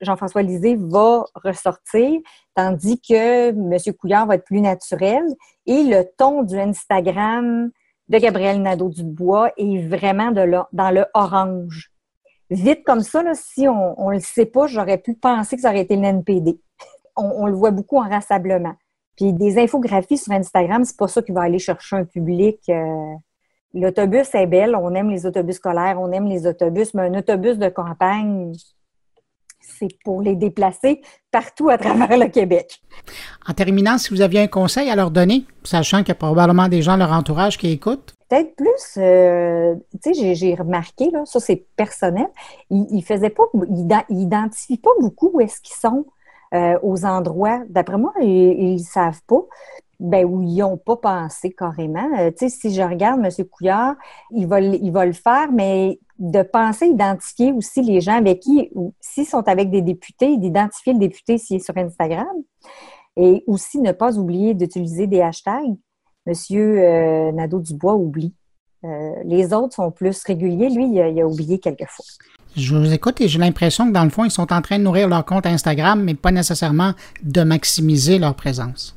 Jean-François 0.00 0.42
Lisée 0.42 0.76
va 0.76 1.24
ressortir, 1.34 2.20
tandis 2.54 3.00
que 3.00 3.50
M. 3.50 3.94
Couillard 3.98 4.26
va 4.26 4.36
être 4.36 4.44
plus 4.44 4.60
naturel. 4.60 5.22
Et 5.66 5.84
le 5.84 6.04
ton 6.16 6.42
du 6.42 6.58
Instagram 6.58 7.70
de 8.08 8.18
Gabriel 8.18 8.60
Nadeau-Dubois 8.62 9.52
est 9.56 9.86
vraiment 9.86 10.32
dans 10.32 10.90
le 10.90 11.04
orange. 11.14 11.90
Vite 12.50 12.84
comme 12.84 13.00
ça, 13.00 13.22
si 13.34 13.66
on 13.68 14.10
ne 14.10 14.14
le 14.14 14.20
sait 14.20 14.46
pas, 14.46 14.66
j'aurais 14.66 14.98
pu 14.98 15.14
penser 15.14 15.56
que 15.56 15.62
ça 15.62 15.70
aurait 15.70 15.80
été 15.80 15.96
le 15.96 16.04
NPD. 16.04 16.60
On, 17.16 17.46
le 17.46 17.54
voit 17.54 17.70
beaucoup 17.70 17.96
en 17.96 18.08
rassemblement. 18.08 18.74
Puis 19.16 19.32
des 19.32 19.58
infographies 19.58 20.18
sur 20.18 20.32
Instagram, 20.32 20.84
c'est 20.84 20.96
pas 20.96 21.06
ça 21.06 21.22
qui 21.22 21.30
va 21.30 21.42
aller 21.42 21.60
chercher 21.60 21.96
un 21.96 22.04
public 22.04 22.58
euh, 22.68 23.14
L'autobus 23.74 24.32
est 24.34 24.46
belle, 24.46 24.76
on 24.76 24.94
aime 24.94 25.10
les 25.10 25.26
autobus 25.26 25.56
scolaires, 25.56 26.00
on 26.00 26.12
aime 26.12 26.28
les 26.28 26.46
autobus, 26.46 26.94
mais 26.94 27.02
un 27.02 27.14
autobus 27.14 27.58
de 27.58 27.68
campagne, 27.68 28.52
c'est 29.78 29.88
pour 30.04 30.22
les 30.22 30.36
déplacer 30.36 31.00
partout 31.30 31.68
à 31.68 31.78
travers 31.78 32.16
le 32.16 32.28
Québec. 32.28 32.80
En 33.46 33.52
terminant, 33.52 33.98
si 33.98 34.10
vous 34.10 34.20
aviez 34.20 34.40
un 34.40 34.46
conseil 34.46 34.90
à 34.90 34.96
leur 34.96 35.10
donner, 35.10 35.44
sachant 35.64 35.98
qu'il 35.98 36.08
y 36.08 36.12
a 36.12 36.16
probablement 36.16 36.68
des 36.68 36.82
gens 36.82 36.94
de 36.94 37.00
leur 37.00 37.12
entourage 37.12 37.58
qui 37.58 37.70
écoutent? 37.70 38.14
Peut-être 38.28 38.54
plus, 38.56 38.98
euh, 38.98 39.74
tu 40.02 40.14
sais, 40.14 40.34
j'ai 40.34 40.54
remarqué, 40.54 41.10
là, 41.10 41.22
ça 41.24 41.40
c'est 41.40 41.66
personnel, 41.76 42.26
ils, 42.70 42.86
ils 42.90 43.02
faisaient 43.02 43.30
pas, 43.30 43.44
ils, 43.68 44.20
identifient 44.22 44.78
pas 44.78 44.90
beaucoup 45.00 45.30
où 45.34 45.40
est-ce 45.40 45.60
qu'ils 45.60 45.76
sont 45.76 46.06
euh, 46.54 46.78
aux 46.82 47.04
endroits. 47.04 47.60
D'après 47.68 47.98
moi, 47.98 48.12
ils 48.20 48.74
ne 48.74 48.78
savent 48.78 49.22
pas 49.26 49.44
ben, 50.04 50.26
où 50.26 50.42
ils 50.42 50.58
n'ont 50.58 50.76
pas 50.76 50.96
pensé 50.96 51.50
carrément. 51.50 52.10
Euh, 52.18 52.30
tu 52.30 52.48
sais, 52.48 52.48
si 52.50 52.74
je 52.74 52.82
regarde 52.82 53.24
M. 53.24 53.46
Couillard, 53.46 53.94
il 54.32 54.46
va, 54.46 54.60
le 54.60 55.12
faire, 55.12 55.50
mais 55.50 55.98
de 56.18 56.42
penser 56.42 56.88
identifier 56.88 57.52
aussi 57.52 57.80
les 57.82 58.02
gens 58.02 58.18
avec 58.18 58.40
qui, 58.40 58.70
s'ils 59.00 59.24
sont 59.24 59.48
avec 59.48 59.70
des 59.70 59.80
députés, 59.80 60.36
d'identifier 60.36 60.92
le 60.92 60.98
député 60.98 61.38
s'il 61.38 61.56
est 61.56 61.64
sur 61.64 61.76
Instagram. 61.78 62.26
Et 63.16 63.44
aussi 63.46 63.80
ne 63.80 63.92
pas 63.92 64.18
oublier 64.18 64.52
d'utiliser 64.52 65.06
des 65.06 65.22
hashtags. 65.22 65.74
Monsieur 66.26 66.80
euh, 66.80 67.32
Nadeau-Dubois 67.32 67.94
oublie. 67.94 68.34
Euh, 68.84 69.14
les 69.24 69.54
autres 69.54 69.76
sont 69.76 69.90
plus 69.90 70.22
réguliers. 70.24 70.68
Lui, 70.68 70.90
il 70.90 71.00
a, 71.00 71.08
il 71.08 71.18
a 71.20 71.26
oublié 71.26 71.58
quelquefois. 71.58 72.04
Je 72.56 72.76
vous 72.76 72.92
écoute 72.92 73.22
et 73.22 73.28
j'ai 73.28 73.38
l'impression 73.38 73.88
que 73.88 73.92
dans 73.92 74.04
le 74.04 74.10
fond, 74.10 74.24
ils 74.24 74.30
sont 74.30 74.52
en 74.52 74.60
train 74.60 74.78
de 74.78 74.84
nourrir 74.84 75.08
leur 75.08 75.24
compte 75.24 75.46
Instagram, 75.46 76.02
mais 76.02 76.14
pas 76.14 76.30
nécessairement 76.30 76.92
de 77.22 77.42
maximiser 77.42 78.18
leur 78.18 78.34
présence. 78.34 78.94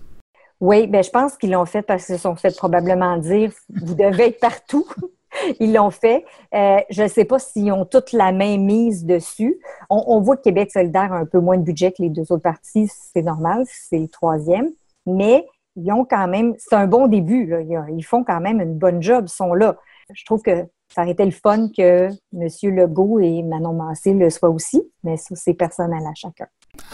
Oui, 0.60 0.88
ben 0.88 1.04
je 1.04 1.10
pense 1.10 1.38
qu'ils 1.38 1.52
l'ont 1.52 1.66
fait 1.66 1.84
parce 1.84 2.06
qu'ils 2.06 2.16
se 2.16 2.22
sont 2.22 2.36
fait 2.36 2.56
probablement 2.56 3.18
dire 3.18 3.52
vous 3.70 3.96
devez 3.96 4.28
être 4.28 4.40
partout. 4.40 4.88
Ils 5.60 5.74
l'ont 5.74 5.92
fait. 5.92 6.26
Euh, 6.56 6.80
je 6.90 7.04
ne 7.04 7.08
sais 7.08 7.26
pas 7.26 7.38
s'ils 7.38 7.72
ont 7.72 7.86
toute 7.86 8.12
la 8.12 8.32
main 8.32 8.58
mise 8.58 9.06
dessus. 9.06 9.60
On, 9.90 10.20
voit 10.22 10.38
que 10.38 10.44
Québec 10.44 10.72
solidaire 10.72 11.14
a 11.14 11.18
un 11.18 11.26
peu 11.26 11.40
moins 11.40 11.58
de 11.58 11.64
budget 11.64 11.92
que 11.92 12.02
les 12.02 12.10
deux 12.10 12.32
autres 12.32 12.42
partis, 12.42 12.90
c'est 13.14 13.22
normal, 13.22 13.64
c'est 13.68 14.00
le 14.00 14.08
troisième. 14.08 14.70
Mais 15.06 15.46
ils 15.76 15.92
ont 15.92 16.06
quand 16.06 16.28
même, 16.28 16.56
c'est 16.58 16.76
un 16.76 16.88
bon 16.88 17.08
début. 17.08 17.54
Ils 17.96 18.06
font 18.06 18.24
quand 18.24 18.40
même 18.40 18.62
une 18.62 18.78
bonne 18.78 19.02
job, 19.02 19.26
ils 19.28 19.32
sont 19.32 19.54
là. 19.54 19.78
Je 20.12 20.26
trouve 20.26 20.42
que 20.42 20.66
ça 20.94 21.02
aurait 21.02 21.12
été 21.12 21.26
le 21.26 21.32
fun 21.32 21.68
que 21.70 22.10
M. 22.34 22.48
Legault 22.64 23.20
et 23.20 23.44
Manon 23.44 23.74
Massé 23.74 24.14
le 24.14 24.30
soient 24.30 24.50
aussi, 24.50 24.82
mais 25.04 25.18
ça, 25.18 25.36
c'est 25.36 25.54
personnel 25.54 26.02
à 26.08 26.14
chacun. 26.16 26.48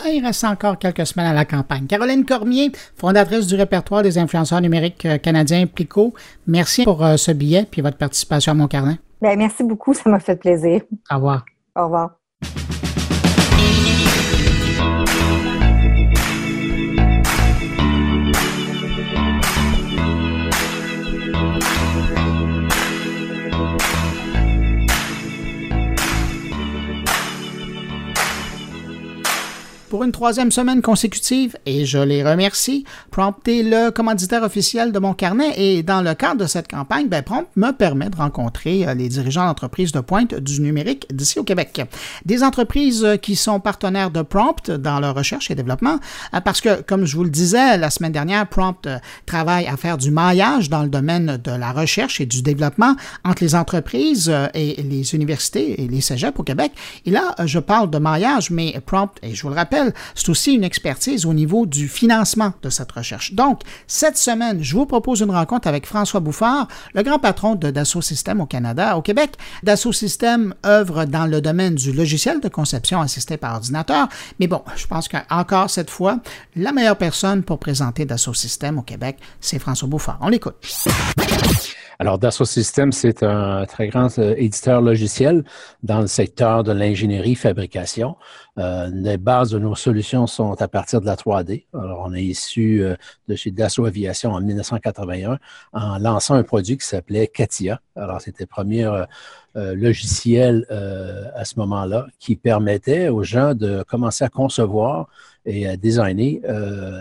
Ah, 0.03 0.09
il 0.09 0.25
reste 0.25 0.43
encore 0.43 0.77
quelques 0.77 1.05
semaines 1.05 1.27
à 1.27 1.33
la 1.33 1.45
campagne. 1.45 1.85
Caroline 1.87 2.25
Cormier, 2.25 2.71
fondatrice 2.95 3.47
du 3.47 3.55
répertoire 3.55 4.03
des 4.03 4.17
influenceurs 4.17 4.61
numériques 4.61 5.05
euh, 5.05 5.17
canadiens 5.17 5.65
Plico, 5.65 6.13
merci 6.47 6.83
pour 6.83 7.03
euh, 7.03 7.17
ce 7.17 7.31
billet 7.31 7.67
et 7.75 7.81
votre 7.81 7.97
participation 7.97 8.51
à 8.51 8.55
mon 8.55 8.67
carnet. 8.67 8.99
Bien, 9.21 9.35
merci 9.35 9.63
beaucoup, 9.63 9.93
ça 9.93 10.09
m'a 10.09 10.19
fait 10.19 10.35
plaisir. 10.35 10.81
Au 11.11 11.15
revoir. 11.15 11.45
Au 11.75 11.83
revoir. 11.83 12.11
Pour 29.93 30.03
une 30.03 30.11
troisième 30.11 30.51
semaine 30.51 30.81
consécutive, 30.81 31.55
et 31.67 31.85
je 31.85 31.99
les 31.99 32.23
remercie. 32.23 32.83
Prompt 33.11 33.47
est 33.47 33.61
le 33.61 33.91
commanditaire 33.91 34.41
officiel 34.41 34.91
de 34.91 34.97
mon 34.97 35.13
carnet 35.13 35.53
et 35.55 35.83
dans 35.83 36.01
le 36.01 36.15
cadre 36.15 36.41
de 36.41 36.47
cette 36.47 36.67
campagne, 36.67 37.09
ben, 37.09 37.21
Prompt 37.21 37.45
me 37.55 37.69
permet 37.69 38.09
de 38.09 38.15
rencontrer 38.15 38.87
euh, 38.87 38.95
les 38.95 39.07
dirigeants 39.07 39.45
d'entreprises 39.45 39.91
de 39.91 39.99
pointe 39.99 40.33
du 40.33 40.61
numérique 40.61 41.05
d'ici 41.13 41.37
au 41.37 41.43
Québec. 41.43 41.79
Des 42.25 42.41
entreprises 42.41 43.03
euh, 43.03 43.17
qui 43.17 43.35
sont 43.35 43.59
partenaires 43.59 44.09
de 44.09 44.23
Prompt 44.23 44.71
dans 44.71 44.99
leur 44.99 45.13
recherche 45.13 45.51
et 45.51 45.53
développement, 45.53 45.99
euh, 46.33 46.39
parce 46.41 46.59
que, 46.59 46.81
comme 46.81 47.05
je 47.05 47.15
vous 47.15 47.25
le 47.25 47.29
disais 47.29 47.77
la 47.77 47.91
semaine 47.91 48.13
dernière, 48.13 48.47
Prompt 48.47 48.89
travaille 49.27 49.67
à 49.67 49.77
faire 49.77 49.99
du 49.99 50.09
maillage 50.09 50.69
dans 50.69 50.81
le 50.81 50.89
domaine 50.89 51.37
de 51.37 51.51
la 51.51 51.71
recherche 51.71 52.19
et 52.19 52.25
du 52.25 52.41
développement 52.41 52.95
entre 53.23 53.43
les 53.43 53.53
entreprises 53.53 54.33
et 54.55 54.81
les 54.81 55.13
universités 55.13 55.83
et 55.83 55.87
les 55.87 56.01
cégeps 56.01 56.39
au 56.39 56.43
Québec. 56.43 56.71
Et 57.05 57.11
là, 57.11 57.35
je 57.45 57.59
parle 57.59 57.91
de 57.91 57.99
maillage, 57.99 58.49
mais 58.49 58.81
Prompt, 58.83 59.11
et 59.21 59.35
je 59.35 59.43
vous 59.43 59.49
le 59.49 59.55
rappelle, 59.55 59.82
c'est 60.15 60.29
aussi 60.29 60.53
une 60.53 60.63
expertise 60.63 61.25
au 61.25 61.33
niveau 61.33 61.65
du 61.65 61.87
financement 61.87 62.53
de 62.61 62.69
cette 62.69 62.91
recherche. 62.91 63.33
Donc, 63.33 63.61
cette 63.87 64.17
semaine, 64.17 64.61
je 64.61 64.75
vous 64.75 64.85
propose 64.85 65.21
une 65.21 65.31
rencontre 65.31 65.67
avec 65.67 65.85
François 65.85 66.19
Bouffard, 66.19 66.67
le 66.93 67.03
grand 67.03 67.19
patron 67.19 67.55
de 67.55 67.71
Dassault 67.71 68.01
Systèmes 68.01 68.41
au 68.41 68.45
Canada. 68.45 68.97
Au 68.97 69.01
Québec, 69.01 69.35
Dassault 69.63 69.93
Systèmes 69.93 70.53
œuvre 70.65 71.05
dans 71.05 71.25
le 71.25 71.41
domaine 71.41 71.75
du 71.75 71.91
logiciel 71.91 72.39
de 72.39 72.47
conception 72.47 73.01
assisté 73.01 73.37
par 73.37 73.55
ordinateur, 73.55 74.07
mais 74.39 74.47
bon, 74.47 74.61
je 74.75 74.87
pense 74.87 75.07
qu'encore 75.07 75.69
cette 75.69 75.89
fois, 75.89 76.19
la 76.55 76.71
meilleure 76.71 76.97
personne 76.97 77.43
pour 77.43 77.59
présenter 77.59 78.05
Dassault 78.05 78.33
Systèmes 78.33 78.77
au 78.77 78.83
Québec, 78.83 79.17
c'est 79.39 79.59
François 79.59 79.87
Bouffard. 79.87 80.17
On 80.21 80.29
l'écoute. 80.29 80.55
Alors, 81.99 82.17
Dassault 82.17 82.45
Systèmes, 82.45 82.91
c'est 82.91 83.23
un 83.23 83.65
très 83.65 83.87
grand 83.87 84.17
euh, 84.19 84.33
éditeur 84.37 84.81
logiciel 84.81 85.43
dans 85.83 86.01
le 86.01 86.07
secteur 86.07 86.63
de 86.63 86.71
l'ingénierie 86.71 87.35
fabrication. 87.35 88.17
Euh, 88.57 88.89
les 88.93 89.17
bases 89.17 89.51
de 89.51 89.59
nos 89.59 89.72
solutions 89.75 90.27
sont 90.27 90.61
à 90.61 90.67
partir 90.67 91.01
de 91.01 91.05
la 91.05 91.15
3D. 91.15 91.65
Alors, 91.73 92.03
on 92.05 92.13
est 92.13 92.23
issu 92.23 92.83
euh, 92.83 92.95
de 93.27 93.35
chez 93.35 93.51
Dassault 93.51 93.85
Aviation 93.85 94.31
en 94.31 94.41
1981 94.41 95.39
en 95.73 95.97
lançant 95.99 96.35
un 96.35 96.43
produit 96.43 96.77
qui 96.77 96.85
s'appelait 96.85 97.27
CATIA. 97.27 97.79
Alors, 97.95 98.21
c'était 98.21 98.43
le 98.43 98.47
premier 98.47 98.89
logiciel 99.55 100.65
à 101.35 101.45
ce 101.45 101.59
moment-là 101.59 102.07
qui 102.17 102.35
permettait 102.35 103.09
aux 103.09 103.21
gens 103.21 103.53
de 103.53 103.83
commencer 103.83 104.23
à 104.23 104.29
concevoir 104.29 105.07
et 105.45 105.67
à 105.67 105.77
designer 105.77 106.41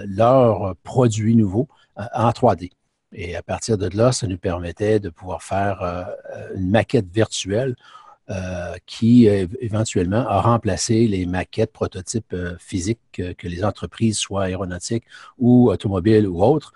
leurs 0.06 0.76
produits 0.82 1.34
nouveaux 1.34 1.68
en 1.96 2.28
3D. 2.30 2.70
Et 3.12 3.36
à 3.36 3.42
partir 3.42 3.76
de 3.76 3.88
là, 3.94 4.12
ça 4.12 4.26
nous 4.26 4.38
permettait 4.38 4.98
de 4.98 5.10
pouvoir 5.10 5.42
faire 5.42 5.82
euh, 5.82 6.04
une 6.54 6.70
maquette 6.70 7.12
virtuelle 7.12 7.76
euh, 8.32 8.76
qui 8.86 9.26
éventuellement 9.26 10.26
a 10.26 10.40
remplacé 10.40 11.06
les 11.06 11.26
maquettes 11.26 11.72
prototypes 11.72 12.32
euh, 12.32 12.56
physiques 12.58 13.00
que, 13.12 13.46
les 13.46 13.62
entreprises, 13.64 14.16
soit 14.16 14.44
aéronautiques 14.44 15.04
ou 15.38 15.70
automobiles 15.70 16.26
ou 16.26 16.42
autres, 16.42 16.72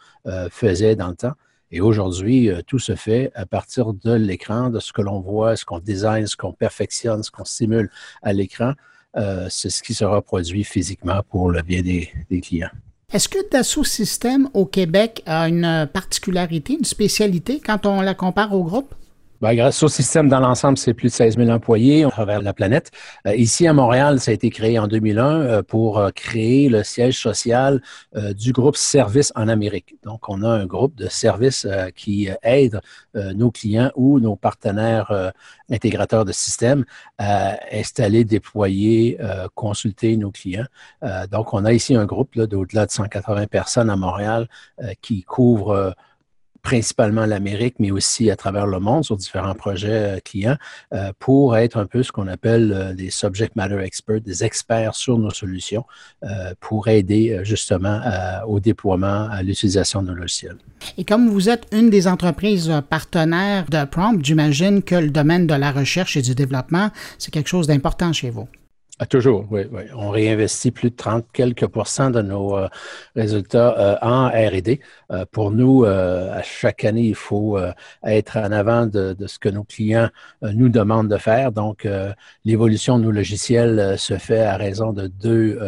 faisaient 0.51 0.97
dans 0.97 1.09
le 1.09 1.15
temps. 1.15 1.33
Et 1.71 1.81
aujourd'hui, 1.81 2.51
tout 2.67 2.79
se 2.79 2.95
fait 2.95 3.31
à 3.35 3.47
partir 3.47 3.95
de 3.95 4.13
l'écran, 4.13 4.71
de 4.71 4.81
ce 4.81 4.93
que 4.93 5.01
l'on 5.03 5.21
voit, 5.21 5.57
ce 5.57 5.65
qu'on 5.65 5.79
design, 5.79 6.27
ce 6.27 6.37
qu'on 6.37 6.53
perfectionne, 6.53 7.23
ce 7.23 7.31
qu'on 7.31 7.45
simule 7.45 7.91
à 8.23 8.33
l'écran. 8.33 8.73
c'est 9.49 9.71
ce 9.71 9.83
qui 9.83 9.95
sera 9.95 10.21
produit 10.21 10.65
physiquement 10.65 11.23
pour 11.31 11.51
le 11.51 11.63
bien 11.63 11.83
des 11.83 12.41
clients. 12.43 12.71
Est-ce 13.13 13.29
que 13.29 13.39
Dassault 13.51 13.85
Systèmes 13.85 14.51
au 14.53 14.67
Québec 14.67 15.23
a 15.27 15.49
une 15.49 15.89
particularité, 15.93 16.75
une 16.75 16.85
spécialité 16.85 17.61
quand 17.65 17.87
on 17.87 18.01
la 18.01 18.15
compare 18.15 18.53
au 18.53 18.65
groupe? 18.65 18.95
Ben, 19.43 19.55
grâce 19.55 19.83
au 19.83 19.89
système 19.89 20.31
dans 20.31 20.41
l'ensemble, 20.41 20.79
c'est 20.79 20.95
plus 20.95 21.09
de 21.09 21.13
16 21.13 21.37
000 21.37 21.51
employés 21.51 22.05
à 22.05 22.11
travers 22.11 22.41
la 22.41 22.55
planète. 22.55 22.91
Euh, 23.27 23.35
ici 23.35 23.67
à 23.67 23.75
Montréal, 23.75 24.19
ça 24.19 24.31
a 24.31 24.35
été 24.35 24.49
créé 24.49 24.79
en 24.79 24.87
2001 24.87 25.41
euh, 25.41 25.63
pour 25.63 25.99
euh, 25.99 26.11
créer 26.11 26.71
le 26.71 26.83
siège 26.83 27.19
social 27.21 27.83
du 28.15 28.53
groupe 28.53 28.77
Service 28.77 29.33
en 29.37 29.49
Amérique. 29.49 29.97
Donc, 30.03 30.29
on 30.29 30.43
a 30.43 30.49
un 30.49 30.65
groupe 30.65 30.95
de 30.95 31.09
services 31.09 31.67
qui 31.95 32.29
aide 32.43 32.81
nos 33.15 33.51
clients 33.51 33.91
ou 33.95 34.21
nos 34.21 34.37
partenaires 34.37 35.33
intégrateurs 35.71 36.25
de 36.25 36.33
systèmes 36.33 36.85
à 37.19 37.59
installer, 37.73 38.25
déployer, 38.25 39.19
consulter 39.55 40.17
nos 40.17 40.31
clients. 40.31 40.67
donc, 41.31 41.53
on 41.53 41.65
a 41.65 41.73
ici 41.73 41.95
un 41.95 42.07
groupe 42.07 42.39
d'au-delà 42.39 42.87
de 42.87 42.91
180 42.91 43.47
personnes 43.47 43.91
à 43.91 43.97
Montréal 43.97 44.49
qui 45.03 45.23
couvre 45.23 45.95
principalement 46.67 47.27
l'Amérique, 47.27 47.77
mais 47.79 47.93
aussi 47.93 48.29
à 48.29 48.35
travers 48.35 48.67
le 48.67 48.81
monde 48.81 49.05
sur 49.05 49.17
différents 49.17 49.55
projets 49.55 50.17
euh, 50.17 50.19
clients, 50.25 50.57
euh, 50.93 51.13
pour 51.21 51.57
être 51.57 51.77
un 51.77 51.87
peu 51.87 52.03
ce 52.03 52.11
qu'on 52.11 52.27
appelle 52.27 52.73
euh, 52.73 52.93
des 52.93 53.11
subject 53.11 53.55
matter 53.55 53.79
experts, 53.79 54.21
des 54.21 54.43
experts 54.43 54.97
sur 54.97 55.17
nos 55.17 55.31
solutions, 55.31 55.85
pour 56.59 56.89
aider 56.89 57.41
justement 57.43 58.01
au 58.49 58.59
déploiement, 58.59 59.29
à 59.31 59.43
l'utilisation 59.43 60.03
de 60.03 60.09
nos 60.09 60.15
logiciels. 60.15 60.59
Et 60.99 61.05
comme 61.05 61.29
vous 61.29 61.49
êtes 61.49 61.67
une 61.73 61.89
des 61.89 62.09
entreprises 62.09 62.73
partenaires 62.91 63.67
de 63.71 63.85
Prompt, 63.85 64.25
j'imagine 64.25 64.83
que 64.83 64.97
le 64.97 65.11
domaine 65.11 65.47
de 65.47 65.55
la 65.55 65.71
recherche 65.71 66.17
et 66.17 66.23
du 66.23 66.35
développement, 66.35 66.91
c'est 67.19 67.31
quelque 67.31 67.49
chose 67.49 67.67
d'important 67.67 68.13
chez 68.13 68.31
vous. 68.31 68.49
Ah, 68.99 69.05
toujours, 69.05 69.47
oui, 69.51 69.63
oui. 69.71 69.83
On 69.95 70.09
réinvestit 70.09 70.71
plus 70.71 70.89
de 70.89 70.97
30 70.97 71.27
quelques 71.31 71.67
pourcents 71.67 72.09
de 72.09 72.23
nos 72.23 72.57
euh, 72.57 72.67
résultats 73.15 73.79
euh, 73.79 73.97
en 74.01 74.29
R&D. 74.29 74.81
Euh, 75.11 75.27
pour 75.31 75.51
nous, 75.51 75.85
à 75.85 76.43
chaque 76.43 76.83
année, 76.83 77.03
il 77.03 77.15
faut 77.15 77.59
être 78.03 78.39
en 78.39 78.53
avant 78.53 78.87
de, 78.87 79.15
ce 79.27 79.39
que 79.39 79.51
nos 79.51 79.65
clients 79.65 80.09
nous 80.43 80.71
demandent 80.71 81.11
de 81.11 81.19
faire. 81.19 81.53
Donc, 81.53 81.87
l'évolution 82.45 82.99
de 82.99 83.05
nos 83.05 83.11
logiciels 83.11 83.99
se 83.99 84.17
fait 84.17 84.41
à 84.41 84.57
raison 84.57 84.93
de 84.93 85.07
deux 85.09 85.59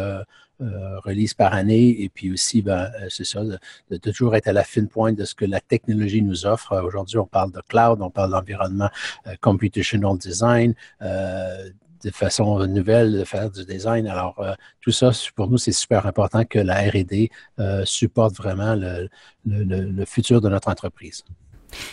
releases 0.59 1.35
par 1.35 1.53
année 1.53 2.01
et 2.01 2.09
puis 2.09 2.31
aussi, 2.31 2.61
ben, 2.61 2.89
c'est 3.09 3.25
ça, 3.25 3.43
de, 3.43 3.59
de, 3.91 4.11
toujours 4.11 4.35
être 4.35 4.47
à 4.47 4.53
la 4.53 4.63
fine 4.63 4.87
pointe 4.87 5.15
de 5.15 5.25
ce 5.25 5.35
que 5.35 5.45
la 5.45 5.61
technologie 5.61 6.21
nous 6.21 6.45
offre. 6.45 6.81
Aujourd'hui, 6.83 7.17
on 7.17 7.27
parle 7.27 7.51
de 7.51 7.61
cloud, 7.67 7.99
on 8.01 8.09
parle 8.09 8.31
d'environnement 8.31 8.89
computational 9.41 10.17
design, 10.17 10.73
de 12.03 12.11
façon 12.11 12.65
nouvelle 12.67 13.11
de 13.11 13.23
faire 13.23 13.49
du 13.49 13.65
design. 13.65 14.07
Alors, 14.07 14.35
euh, 14.39 14.53
tout 14.81 14.91
ça, 14.91 15.11
pour 15.35 15.49
nous, 15.49 15.57
c'est 15.57 15.71
super 15.71 16.05
important 16.05 16.43
que 16.45 16.59
la 16.59 16.81
RD 16.81 17.29
euh, 17.59 17.83
supporte 17.85 18.35
vraiment 18.35 18.75
le, 18.75 19.09
futur 20.05 20.41
de 20.41 20.49
notre 20.49 20.69
entreprise. 20.69 21.23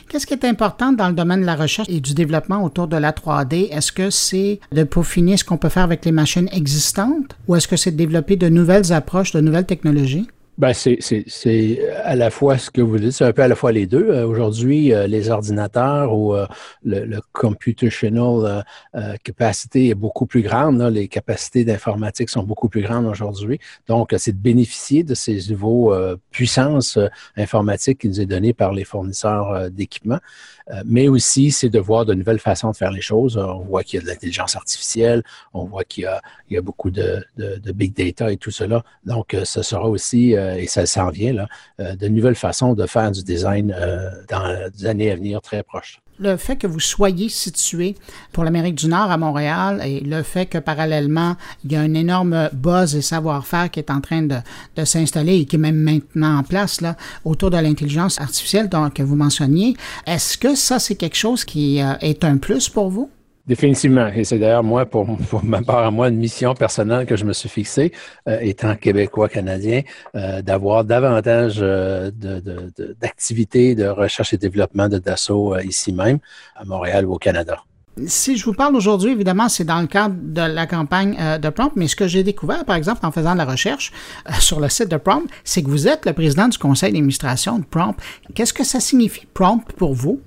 Qu'est-ce 0.08 0.26
qui 0.26 0.32
est 0.32 0.44
important 0.44 0.92
dans 0.92 1.08
le 1.08 1.14
domaine 1.14 1.42
de 1.42 1.46
la 1.46 1.54
recherche 1.54 1.88
et 1.90 2.00
du 2.00 2.14
développement 2.14 2.64
autour 2.64 2.88
de 2.88 2.96
la 2.96 3.12
3D? 3.12 3.68
Est-ce 3.70 3.92
que 3.92 4.08
c'est 4.08 4.60
de 4.72 4.84
peaufiner 4.84 5.36
ce 5.36 5.44
qu'on 5.44 5.58
peut 5.58 5.68
faire 5.68 5.82
avec 5.82 6.04
les 6.04 6.12
machines 6.12 6.48
existantes 6.52 7.36
ou 7.46 7.56
est-ce 7.56 7.68
que 7.68 7.76
c'est 7.76 7.90
de 7.90 7.96
développer 7.96 8.36
de 8.36 8.48
nouvelles 8.48 8.92
approches, 8.92 9.32
de 9.32 9.40
nouvelles 9.40 9.66
technologies? 9.66 10.28
Ben, 10.58 10.72
c'est 10.72 11.80
à 12.02 12.16
la 12.16 12.30
fois 12.30 12.56
ce 12.56 12.70
que 12.70 12.80
vous 12.80 12.98
dites, 12.98 13.12
c'est 13.12 13.26
un 13.26 13.32
peu 13.32 13.42
à 13.42 13.48
la 13.48 13.54
fois 13.54 13.72
les 13.72 13.86
deux. 13.86 14.08
Euh, 14.08 14.26
aujourd'hui, 14.26 14.94
euh, 14.94 15.06
les 15.06 15.28
ordinateurs 15.28 16.14
ou 16.14 16.34
euh, 16.34 16.46
le, 16.82 17.04
le, 17.04 17.20
computational 17.32 18.64
capacité 19.22 19.88
est 19.88 19.94
beaucoup 19.94 20.24
plus 20.24 20.40
grande. 20.40 20.80
Les 20.80 21.08
capacités 21.08 21.64
d'informatique 21.64 22.30
sont 22.30 22.42
beaucoup 22.42 22.70
plus 22.70 22.80
grandes 22.80 23.04
aujourd'hui. 23.04 23.58
Donc, 23.86 24.14
c'est 24.16 24.32
de 24.32 24.38
bénéficier 24.38 25.04
de 25.04 25.14
ces 25.14 25.38
nouveaux 25.50 25.94
puissances 26.30 26.98
informatiques 27.36 28.00
qui 28.00 28.08
nous 28.08 28.20
est 28.20 28.26
données 28.26 28.54
par 28.54 28.72
les 28.72 28.84
fournisseurs 28.84 29.70
d'équipements. 29.70 30.20
mais 30.84 31.08
aussi, 31.08 31.50
c'est 31.50 31.68
de 31.68 31.78
voir 31.78 32.06
de 32.06 32.14
nouvelles 32.14 32.38
façons 32.38 32.70
de 32.70 32.76
faire 32.76 32.90
les 32.90 33.02
choses. 33.02 33.36
On 33.36 33.60
voit 33.60 33.82
qu'il 33.82 33.98
y 33.98 34.00
a 34.00 34.04
de 34.04 34.08
l'intelligence 34.08 34.56
artificielle, 34.56 35.22
on 35.52 35.64
voit 35.64 35.84
qu'il 35.84 36.08
y 36.50 36.54
y 36.54 36.56
a 36.56 36.62
beaucoup 36.62 36.90
de, 36.90 37.24
de, 37.36 37.56
de, 37.56 37.72
big 37.72 37.94
data 37.94 38.32
et 38.32 38.36
tout 38.36 38.50
cela. 38.50 38.82
Donc, 39.04 39.36
ce 39.44 39.62
sera 39.62 39.88
aussi 39.88 40.34
euh, 40.45 40.45
et 40.54 40.66
ça 40.66 40.86
s'en 40.86 41.10
vient, 41.10 41.32
là, 41.32 41.48
euh, 41.80 41.96
de 41.96 42.08
nouvelles 42.08 42.34
façons 42.34 42.74
de 42.74 42.86
faire 42.86 43.10
du 43.10 43.22
design 43.22 43.74
euh, 43.76 44.10
dans 44.28 44.70
les 44.74 44.86
années 44.86 45.10
à 45.10 45.16
venir 45.16 45.40
très 45.40 45.62
proches 45.62 46.00
le 46.18 46.36
fait 46.36 46.56
que 46.56 46.66
vous 46.66 46.80
soyez 46.80 47.28
situé 47.28 47.94
pour 48.32 48.44
l'Amérique 48.44 48.76
du 48.76 48.88
Nord 48.88 49.10
à 49.10 49.18
Montréal 49.18 49.82
et 49.84 50.00
le 50.00 50.22
fait 50.22 50.46
que 50.46 50.58
parallèlement, 50.58 51.36
il 51.64 51.72
y 51.72 51.76
a 51.76 51.80
un 51.80 51.94
énorme 51.94 52.48
buzz 52.52 52.96
et 52.96 53.02
savoir-faire 53.02 53.70
qui 53.70 53.80
est 53.80 53.90
en 53.90 54.00
train 54.00 54.22
de, 54.22 54.84
s'installer 54.84 55.40
et 55.40 55.44
qui 55.44 55.56
est 55.56 55.58
même 55.58 55.76
maintenant 55.76 56.38
en 56.38 56.42
place 56.42 56.80
là, 56.80 56.96
autour 57.24 57.50
de 57.50 57.58
l'intelligence 57.58 58.20
artificielle 58.20 58.70
que 58.94 59.02
vous 59.02 59.16
mentionniez, 59.16 59.76
est-ce 60.06 60.38
que 60.38 60.54
ça, 60.54 60.78
c'est 60.78 60.94
quelque 60.94 61.16
chose 61.16 61.44
qui 61.44 61.78
est 61.78 62.24
un 62.24 62.38
plus 62.38 62.68
pour 62.68 62.90
vous? 62.90 63.10
Définitivement. 63.46 64.08
Et 64.08 64.24
c'est 64.24 64.38
d'ailleurs 64.38 64.64
moi, 64.64 64.86
pour, 64.86 65.06
ma 65.44 65.62
part 65.62 65.84
à 65.86 65.90
moi, 65.92 66.08
une 66.08 66.16
mission 66.16 66.54
personnelle 66.54 67.06
que 67.06 67.14
je 67.14 67.24
me 67.24 67.32
suis 67.32 67.48
fixée, 67.48 67.92
euh, 68.28 68.38
étant 68.40 68.74
québécois 68.74 69.28
canadien, 69.28 69.82
euh, 70.16 70.42
d'avoir 70.42 70.84
davantage 70.84 71.58
euh, 71.60 72.10
d'activités 73.00 73.76
de, 73.76 73.86
recherche 73.86 74.34
et 74.34 74.36
développement 74.36 74.88
de 74.88 74.98
Dassault 74.98 75.56
ici 75.60 75.92
même, 75.92 76.18
à 76.56 76.64
Montréal 76.64 77.06
ou 77.06 77.14
au 77.14 77.18
Canada. 77.18 77.58
Si 78.06 78.36
je 78.36 78.44
vous 78.44 78.52
parle 78.52 78.74
aujourd'hui, 78.74 79.12
évidemment, 79.12 79.48
c'est 79.48 79.64
dans 79.64 79.80
le 79.80 79.86
cadre 79.86 80.16
de 80.20 80.42
la 80.42 80.66
campagne 80.66 81.16
de 81.40 81.48
Prompt, 81.48 81.72
mais 81.76 81.86
ce 81.86 81.96
que 81.96 82.08
j'ai 82.08 82.22
découvert, 82.22 82.64
par 82.64 82.76
exemple, 82.76 83.06
en 83.06 83.12
faisant 83.12 83.34
la 83.34 83.44
recherche 83.44 83.92
sur 84.40 84.60
le 84.60 84.68
site 84.68 84.88
de 84.88 84.96
Prompt, 84.96 85.30
c'est 85.44 85.62
que 85.62 85.68
vous 85.68 85.86
êtes 85.86 86.04
le 86.04 86.12
président 86.12 86.48
du 86.48 86.58
conseil 86.58 86.92
d'administration 86.92 87.60
de 87.60 87.64
Prompt. 87.64 87.96
Qu'est-ce 88.34 88.52
que 88.52 88.64
ça 88.64 88.80
signifie 88.80 89.26
Prompt 89.32 89.64
pour 89.76 89.94
vous? 89.94 90.20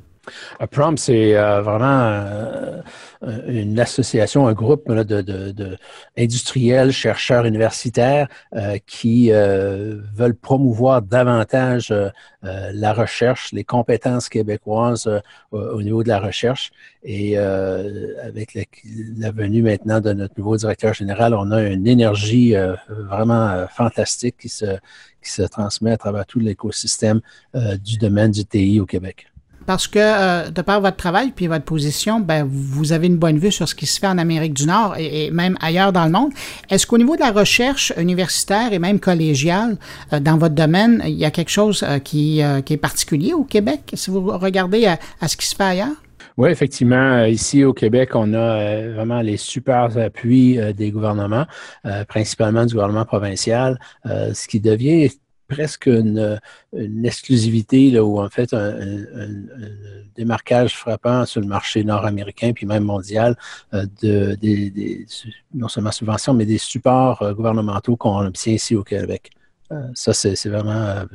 Prompt, 0.71 0.97
c'est 0.97 1.33
vraiment 1.33 2.79
euh, 3.21 3.41
une 3.47 3.77
association, 3.79 4.47
un 4.47 4.53
groupe 4.53 4.89
de, 4.89 5.21
de, 5.21 5.77
industriels, 6.17 6.91
chercheurs 6.91 7.45
universitaires 7.45 8.29
euh, 8.55 8.77
qui 8.85 9.31
euh, 9.33 9.99
veulent 10.15 10.35
promouvoir 10.35 11.01
davantage 11.01 11.93
la 12.41 12.93
recherche, 12.93 13.51
les 13.51 13.65
compétences 13.65 14.29
québécoises 14.29 15.09
au 15.51 15.81
niveau 15.81 16.03
de 16.03 16.07
la 16.07 16.19
recherche. 16.19 16.71
Et 17.03 17.37
avec 17.37 18.53
la, 18.53 19.31
venue 19.31 19.61
maintenant 19.61 19.99
de 19.99 20.13
notre 20.13 20.35
nouveau 20.37 20.55
directeur 20.55 20.93
général, 20.93 21.33
on 21.33 21.51
a 21.51 21.63
une 21.63 21.85
énergie 21.85 22.55
vraiment 22.87 23.67
fantastique 23.67 24.37
qui 24.39 24.49
se, 24.49 24.77
qui 25.21 25.31
se 25.31 25.41
transmet 25.41 25.91
à 25.91 25.97
travers 25.97 26.25
tout 26.25 26.39
l'écosystème 26.39 27.19
du 27.53 27.97
domaine 27.97 28.31
du 28.31 28.45
TI 28.45 28.79
au 28.79 28.85
Québec. 28.85 29.27
Parce 29.69 29.87
que 29.87 29.99
euh, 30.01 30.49
de 30.49 30.63
par 30.63 30.81
votre 30.81 30.97
travail 30.97 31.29
puis 31.29 31.45
votre 31.45 31.63
position, 31.63 32.21
ben, 32.21 32.43
vous 32.43 32.91
avez 32.91 33.05
une 33.05 33.17
bonne 33.17 33.37
vue 33.37 33.51
sur 33.51 33.69
ce 33.69 33.75
qui 33.75 33.85
se 33.85 33.99
fait 33.99 34.07
en 34.07 34.17
Amérique 34.17 34.55
du 34.55 34.65
Nord 34.65 34.95
et, 34.97 35.29
même 35.29 35.59
ailleurs 35.61 35.93
dans 35.93 36.05
le 36.05 36.11
monde. 36.11 36.31
Est-ce 36.71 36.87
qu'au 36.87 36.97
niveau 36.97 37.15
de 37.15 37.21
la 37.21 37.29
recherche 37.29 37.93
universitaire 37.95 38.73
et 38.73 38.79
même 38.79 38.99
collégiale 38.99 39.77
euh, 40.11 40.19
dans 40.19 40.39
votre 40.39 40.55
domaine, 40.55 41.03
il 41.05 41.13
y 41.13 41.23
a 41.23 41.29
quelque 41.29 41.51
chose 41.51 41.85
qui, 42.03 42.41
qui, 42.65 42.73
est 42.73 42.77
particulier 42.81 43.33
au 43.33 43.43
Québec 43.43 43.91
si 43.93 44.09
vous 44.09 44.21
regardez 44.39 44.87
à, 44.87 45.27
ce 45.27 45.37
qui 45.37 45.45
se 45.45 45.55
fait 45.55 45.61
ailleurs? 45.61 46.01
Oui, 46.37 46.49
effectivement, 46.49 47.25
ici 47.25 47.63
au 47.63 47.73
Québec, 47.73 48.15
on 48.15 48.33
a 48.33 48.87
vraiment 48.95 49.21
les 49.21 49.37
super 49.37 49.95
appuis 49.99 50.57
des 50.73 50.89
gouvernements, 50.89 51.45
principalement 52.07 52.65
du 52.65 52.73
gouvernement 52.73 53.05
provincial, 53.05 53.77
ce 54.05 54.47
qui 54.47 54.59
devient 54.59 55.09
presque 55.49 55.87
une, 55.87 56.39
exclusivité 57.03 57.91
là, 57.91 58.05
ou 58.05 58.21
en 58.21 58.29
fait 58.29 58.53
un, 58.53 58.77
démarquage 60.15 60.75
frappant 60.75 61.25
sur 61.25 61.41
le 61.41 61.47
marché 61.47 61.83
nord-américain 61.83 62.51
puis 62.53 62.65
même 62.65 62.83
mondial 62.83 63.35
euh, 63.73 63.85
de, 64.01 64.35
des, 64.35 65.05
non 65.53 65.67
seulement 65.67 65.91
subventions, 65.91 66.33
mais 66.33 66.45
des 66.45 66.57
supports 66.57 67.21
euh, 67.21 67.33
gouvernementaux 67.33 67.95
qu'on 67.95 68.25
obtient 68.25 68.53
ici 68.53 68.75
au 68.75 68.83
Québec. 68.83 69.31
Euh, 69.71 69.87
ça, 69.93 70.13
c'est 70.13 70.49
vraiment 70.49 71.05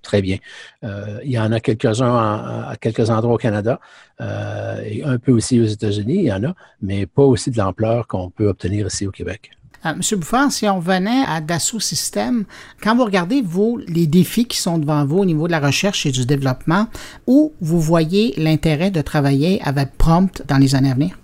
très 0.00 0.22
bien. 0.22 0.38
il 0.82 1.30
y 1.30 1.38
en 1.38 1.52
a 1.52 1.60
quelques-uns 1.60 2.16
à, 2.16 2.76
quelques 2.80 3.10
endroits 3.10 3.34
au 3.34 3.38
Canada 3.38 3.78
et 4.20 5.04
un 5.04 5.18
peu 5.18 5.32
aussi 5.32 5.60
aux 5.60 5.66
États-Unis, 5.66 6.18
il 6.18 6.24
y 6.24 6.32
en 6.32 6.44
a, 6.44 6.54
mais 6.80 7.06
pas 7.06 7.24
aussi 7.24 7.50
de 7.50 7.58
l'ampleur 7.58 8.06
qu'on 8.06 8.30
peut 8.30 8.48
obtenir 8.48 8.86
ici 8.86 9.06
au 9.06 9.10
Québec. 9.10 9.50
Euh, 9.86 9.94
Monsieur 9.96 10.16
Bouffard, 10.16 10.50
si 10.50 10.68
on 10.68 10.80
venait 10.80 11.24
à 11.26 11.40
Dassault 11.40 11.80
Systèmes, 11.80 12.44
quand 12.82 12.96
vous 12.96 13.04
regardez, 13.04 13.42
les 13.86 14.06
défis 14.06 14.46
qui 14.46 14.58
sont 14.58 14.78
devant 14.78 15.04
vous 15.04 15.18
au 15.18 15.24
niveau 15.24 15.46
de 15.46 15.52
la 15.52 15.60
recherche 15.60 16.06
et 16.06 16.10
du 16.10 16.26
développement, 16.26 16.88
où 17.26 17.52
vous 17.60 17.80
voyez 17.80 18.34
l'intérêt 18.36 18.90
de 18.90 19.00
travailler 19.00 19.60
avec 19.62 19.96
Prompt 19.96 20.42
dans 20.46 20.58
les 20.58 20.74
années 20.74 20.90
à 20.90 20.94
venir? 20.94 21.18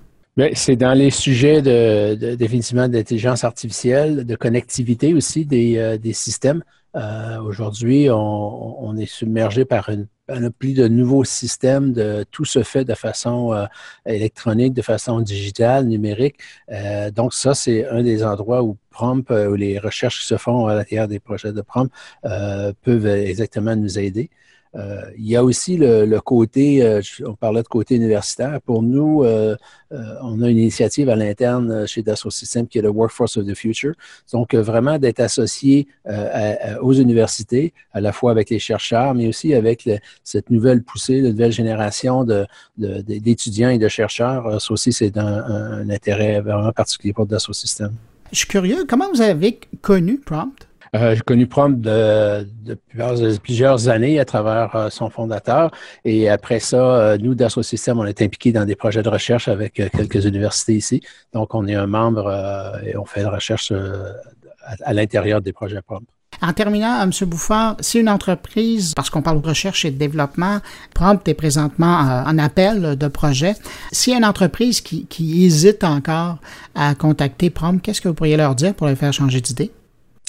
c'est 0.54 0.74
dans 0.74 0.94
les 0.94 1.10
sujets 1.10 1.62
de, 1.62 2.34
définitivement 2.34 2.88
d'intelligence 2.88 3.44
artificielle, 3.44 4.26
de 4.26 4.34
connectivité 4.34 5.14
aussi 5.14 5.44
des, 5.44 5.76
euh, 5.78 6.12
systèmes. 6.12 6.64
Euh, 6.96 7.40
aujourd'hui, 7.40 8.08
on, 8.10 8.96
est 8.96 9.06
submergé 9.06 9.64
par 9.64 9.88
une 9.88 10.06
panoplie 10.26 10.74
de 10.74 10.88
nouveaux 10.88 11.24
systèmes, 11.24 11.92
de 11.92 12.24
tout 12.30 12.44
se 12.44 12.62
fait 12.62 12.84
de 12.84 12.94
façon 12.94 13.52
euh, 13.52 13.66
électronique, 14.06 14.74
de 14.74 14.82
façon 14.82 15.20
digitale, 15.20 15.86
numérique. 15.86 16.36
Euh, 16.70 17.10
donc 17.10 17.34
ça, 17.34 17.54
c'est 17.54 17.86
un 17.88 18.02
des 18.02 18.24
endroits 18.24 18.62
où 18.62 18.76
Prompt, 18.90 19.30
euh, 19.30 19.48
où 19.48 19.54
les 19.54 19.78
recherches 19.78 20.20
qui 20.20 20.26
se 20.26 20.36
font 20.36 20.66
à 20.66 20.74
l'intérieur 20.74 21.08
des 21.08 21.20
projets 21.20 21.52
de 21.52 21.62
Prompt 21.62 21.90
peuvent 22.82 23.06
exactement 23.06 23.76
nous 23.76 23.98
aider. 23.98 24.30
Euh, 24.76 25.02
il 25.16 25.26
y 25.28 25.36
a 25.36 25.44
aussi 25.44 25.76
le, 25.76 26.18
côté, 26.18 26.82
euh, 26.82 27.00
on 27.24 27.34
parlait 27.34 27.62
de 27.62 27.68
côté 27.68 27.94
universitaire. 27.94 28.60
Pour 28.62 28.82
nous, 28.82 29.22
euh, 29.22 29.56
on 29.90 30.42
a 30.42 30.48
une 30.48 30.58
initiative 30.58 31.08
à 31.08 31.16
l'interne 31.16 31.86
chez 31.86 32.02
Dassault 32.02 32.30
Systèmes 32.30 32.66
qui 32.66 32.78
est 32.78 32.82
le 32.82 32.88
Workforce 32.88 33.36
of 33.36 33.46
the 33.46 33.54
Future. 33.54 33.92
Donc, 34.32 34.54
vraiment 34.54 34.98
d'être 34.98 35.20
associé 35.20 35.86
aux 36.80 36.92
universités, 36.92 37.72
à 37.92 38.00
la 38.00 38.12
fois 38.12 38.32
avec 38.32 38.50
les 38.50 38.58
chercheurs, 38.58 39.14
mais 39.14 39.28
aussi 39.28 39.54
avec 39.54 39.88
cette 40.24 40.50
nouvelle 40.50 40.82
poussée, 40.82 41.20
la 41.20 41.30
nouvelle 41.30 41.52
génération 41.52 42.26
d'étudiants 42.76 43.70
et 43.70 43.78
de 43.78 43.88
chercheurs. 43.88 44.60
Ça 44.60 44.72
aussi, 44.72 44.92
c'est 44.92 45.16
un, 45.16 45.88
intérêt 45.88 46.40
vraiment 46.40 46.72
particulier 46.72 47.12
pour 47.12 47.26
Dassault 47.26 47.52
Systèmes. 47.52 47.94
Je 48.32 48.38
suis 48.38 48.48
curieux, 48.48 48.84
comment 48.88 49.08
vous 49.12 49.20
avez 49.20 49.60
connu 49.80 50.18
Prompt? 50.18 50.66
Euh, 50.94 51.14
j'ai 51.14 51.22
connu 51.22 51.46
Prompt 51.46 51.80
depuis 51.80 53.38
plusieurs 53.42 53.88
années 53.88 54.20
à 54.20 54.24
travers 54.24 54.76
euh, 54.76 54.90
son 54.90 55.10
fondateur. 55.10 55.70
Et 56.04 56.28
après 56.28 56.60
ça, 56.60 56.76
euh, 56.76 57.18
nous, 57.18 57.34
Dassault 57.34 57.62
Systèmes, 57.62 57.98
on 57.98 58.04
est 58.04 58.22
impliqués 58.22 58.52
dans 58.52 58.64
des 58.64 58.76
projets 58.76 59.02
de 59.02 59.08
recherche 59.08 59.48
avec 59.48 59.74
quelques 59.74 60.24
universités 60.24 60.74
ici. 60.74 61.00
Donc, 61.32 61.54
on 61.54 61.66
est 61.66 61.74
un 61.74 61.86
membre 61.86 62.32
et 62.86 62.96
on 62.96 63.04
fait 63.04 63.22
de 63.22 63.28
recherche 63.28 63.72
à, 64.84 64.92
l'intérieur 64.94 65.40
des 65.40 65.52
projets 65.52 65.82
Prompt. 65.82 66.06
En 66.42 66.52
terminant, 66.52 67.00
M. 67.02 67.10
Bouffard, 67.26 67.76
si 67.80 68.00
une 68.00 68.08
entreprise, 68.08 68.92
parce 68.94 69.08
qu'on 69.08 69.22
parle 69.22 69.40
de 69.40 69.48
recherche 69.48 69.84
et 69.84 69.90
de 69.90 69.96
développement, 69.96 70.58
Prompt 70.94 71.26
est 71.26 71.34
présentement 71.34 72.22
en 72.26 72.38
appel 72.38 72.96
de 72.96 73.08
projet. 73.08 73.54
Si 73.92 74.12
une 74.12 74.24
entreprise 74.24 74.80
qui, 74.80 75.06
qui 75.06 75.44
hésite 75.44 75.84
encore 75.84 76.38
à 76.74 76.94
contacter 76.94 77.50
Prompt, 77.50 77.80
qu'est-ce 77.80 78.00
que 78.00 78.08
vous 78.08 78.14
pourriez 78.14 78.36
leur 78.36 78.54
dire 78.54 78.74
pour 78.74 78.86
les 78.86 78.96
faire 78.96 79.12
changer 79.12 79.40
d'idée? 79.40 79.72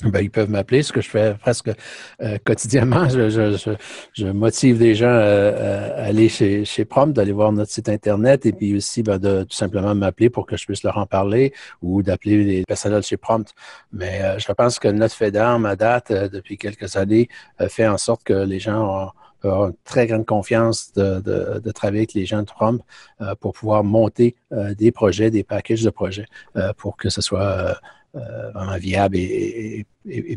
Ben, 0.03 0.19
ils 0.19 0.29
peuvent 0.29 0.49
m'appeler, 0.49 0.83
ce 0.83 0.91
que 0.91 0.99
je 0.99 1.09
fais 1.09 1.35
presque 1.35 1.71
euh, 2.21 2.37
quotidiennement. 2.43 3.07
Je, 3.15 3.29
je, 3.29 3.71
je, 4.11 4.27
motive 4.27 4.79
les 4.79 4.93
gens 4.93 5.07
à, 5.07 6.03
aller 6.03 6.27
chez, 6.27 6.65
chez 6.65 6.83
Prompt, 6.83 7.13
d'aller 7.13 7.31
voir 7.31 7.53
notre 7.53 7.71
site 7.71 7.87
Internet 7.87 8.45
et 8.45 8.51
puis 8.51 8.75
aussi 8.75 9.03
ben, 9.03 9.17
de 9.17 9.43
tout 9.43 9.55
simplement 9.55 9.95
m'appeler 9.95 10.29
pour 10.29 10.45
que 10.45 10.57
je 10.57 10.65
puisse 10.65 10.83
leur 10.83 10.97
en 10.97 11.05
parler 11.05 11.53
ou 11.81 12.03
d'appeler 12.03 12.43
les 12.43 12.63
personnels 12.65 13.03
chez 13.03 13.15
Prompt. 13.15 13.49
Mais 13.93 14.21
euh, 14.21 14.37
je 14.37 14.51
pense 14.51 14.79
que 14.79 14.89
notre 14.89 15.15
fait 15.15 15.31
d'armes 15.31 15.65
à 15.65 15.77
date, 15.77 16.11
euh, 16.11 16.27
depuis 16.27 16.57
quelques 16.57 16.97
années, 16.97 17.29
fait 17.69 17.87
en 17.87 17.97
sorte 17.97 18.23
que 18.23 18.33
les 18.33 18.59
gens 18.59 19.11
ont, 19.43 19.67
une 19.67 19.73
très 19.83 20.07
grande 20.07 20.25
confiance 20.25 20.91
de, 20.93 21.21
de, 21.21 21.59
de, 21.59 21.71
travailler 21.71 21.99
avec 21.99 22.13
les 22.15 22.25
gens 22.25 22.41
de 22.41 22.47
Prompt 22.47 22.83
pour 23.39 23.53
pouvoir 23.53 23.83
monter 23.83 24.35
des 24.51 24.91
projets, 24.91 25.29
des 25.29 25.43
packages 25.43 25.83
de 25.83 25.91
projets 25.91 26.25
pour 26.77 26.97
que 26.97 27.09
ce 27.09 27.21
soit 27.21 27.79
euh, 28.16 28.51
vraiment 28.53 28.78
viable 28.78 29.18
et, 29.18 29.86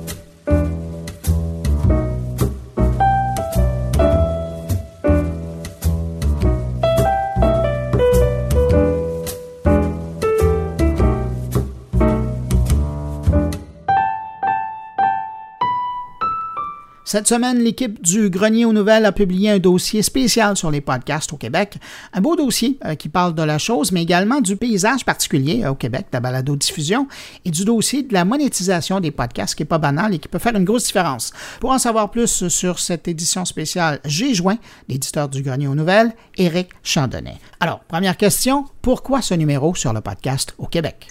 Cette 17.11 17.27
semaine, 17.27 17.59
l'équipe 17.59 18.01
du 18.01 18.29
Grenier 18.29 18.63
aux 18.63 18.71
Nouvelles 18.71 19.03
a 19.03 19.11
publié 19.11 19.49
un 19.49 19.59
dossier 19.59 20.01
spécial 20.01 20.55
sur 20.55 20.71
les 20.71 20.79
podcasts 20.79 21.33
au 21.33 21.35
Québec. 21.35 21.75
Un 22.13 22.21
beau 22.21 22.37
dossier 22.37 22.79
euh, 22.85 22.95
qui 22.95 23.09
parle 23.09 23.35
de 23.35 23.43
la 23.43 23.57
chose, 23.57 23.91
mais 23.91 24.01
également 24.01 24.39
du 24.39 24.55
paysage 24.55 25.03
particulier 25.03 25.65
euh, 25.65 25.71
au 25.71 25.75
Québec, 25.75 26.05
de 26.09 26.15
la 26.15 26.21
balado-diffusion, 26.21 27.09
et 27.43 27.51
du 27.51 27.65
dossier 27.65 28.03
de 28.03 28.13
la 28.13 28.23
monétisation 28.23 29.01
des 29.01 29.11
podcasts, 29.11 29.55
qui 29.55 29.63
n'est 29.63 29.67
pas 29.67 29.77
banal 29.77 30.13
et 30.13 30.19
qui 30.19 30.29
peut 30.29 30.39
faire 30.39 30.55
une 30.55 30.63
grosse 30.63 30.85
différence. 30.85 31.33
Pour 31.59 31.71
en 31.71 31.79
savoir 31.79 32.11
plus 32.11 32.47
sur 32.47 32.79
cette 32.79 33.09
édition 33.09 33.43
spéciale, 33.43 33.99
j'ai 34.05 34.33
joint 34.33 34.57
l'éditeur 34.87 35.27
du 35.27 35.41
Grenier 35.41 35.67
aux 35.67 35.75
Nouvelles, 35.75 36.13
Éric 36.37 36.69
Chandonnet. 36.81 37.35
Alors, 37.59 37.81
première 37.81 38.15
question, 38.15 38.63
pourquoi 38.81 39.21
ce 39.21 39.33
numéro 39.33 39.75
sur 39.75 39.91
le 39.91 39.99
podcast 39.99 40.55
au 40.57 40.65
Québec? 40.65 41.09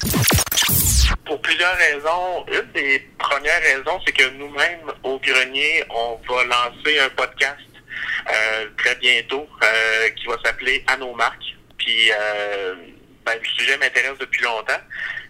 Pour 1.24 1.40
plusieurs 1.42 1.76
raisons. 1.76 2.44
Une 2.48 2.72
des 2.72 2.98
premières 3.18 3.60
raisons, 3.62 4.00
c'est 4.04 4.12
que 4.12 4.28
nous-mêmes, 4.30 4.90
au 5.02 5.18
grenier, 5.18 5.84
on 5.90 6.18
va 6.28 6.44
lancer 6.44 6.98
un 6.98 7.08
podcast 7.10 7.58
euh, 8.28 8.66
très 8.76 8.94
bientôt 8.96 9.48
euh, 9.62 10.08
qui 10.10 10.26
va 10.26 10.36
s'appeler 10.44 10.84
À 10.86 10.96
nos 10.96 11.14
marques. 11.14 11.56
Puis 11.78 12.10
euh, 12.12 12.74
ben, 13.24 13.38
le 13.40 13.48
sujet 13.58 13.76
m'intéresse 13.78 14.18
depuis 14.18 14.42
longtemps. 14.42 14.80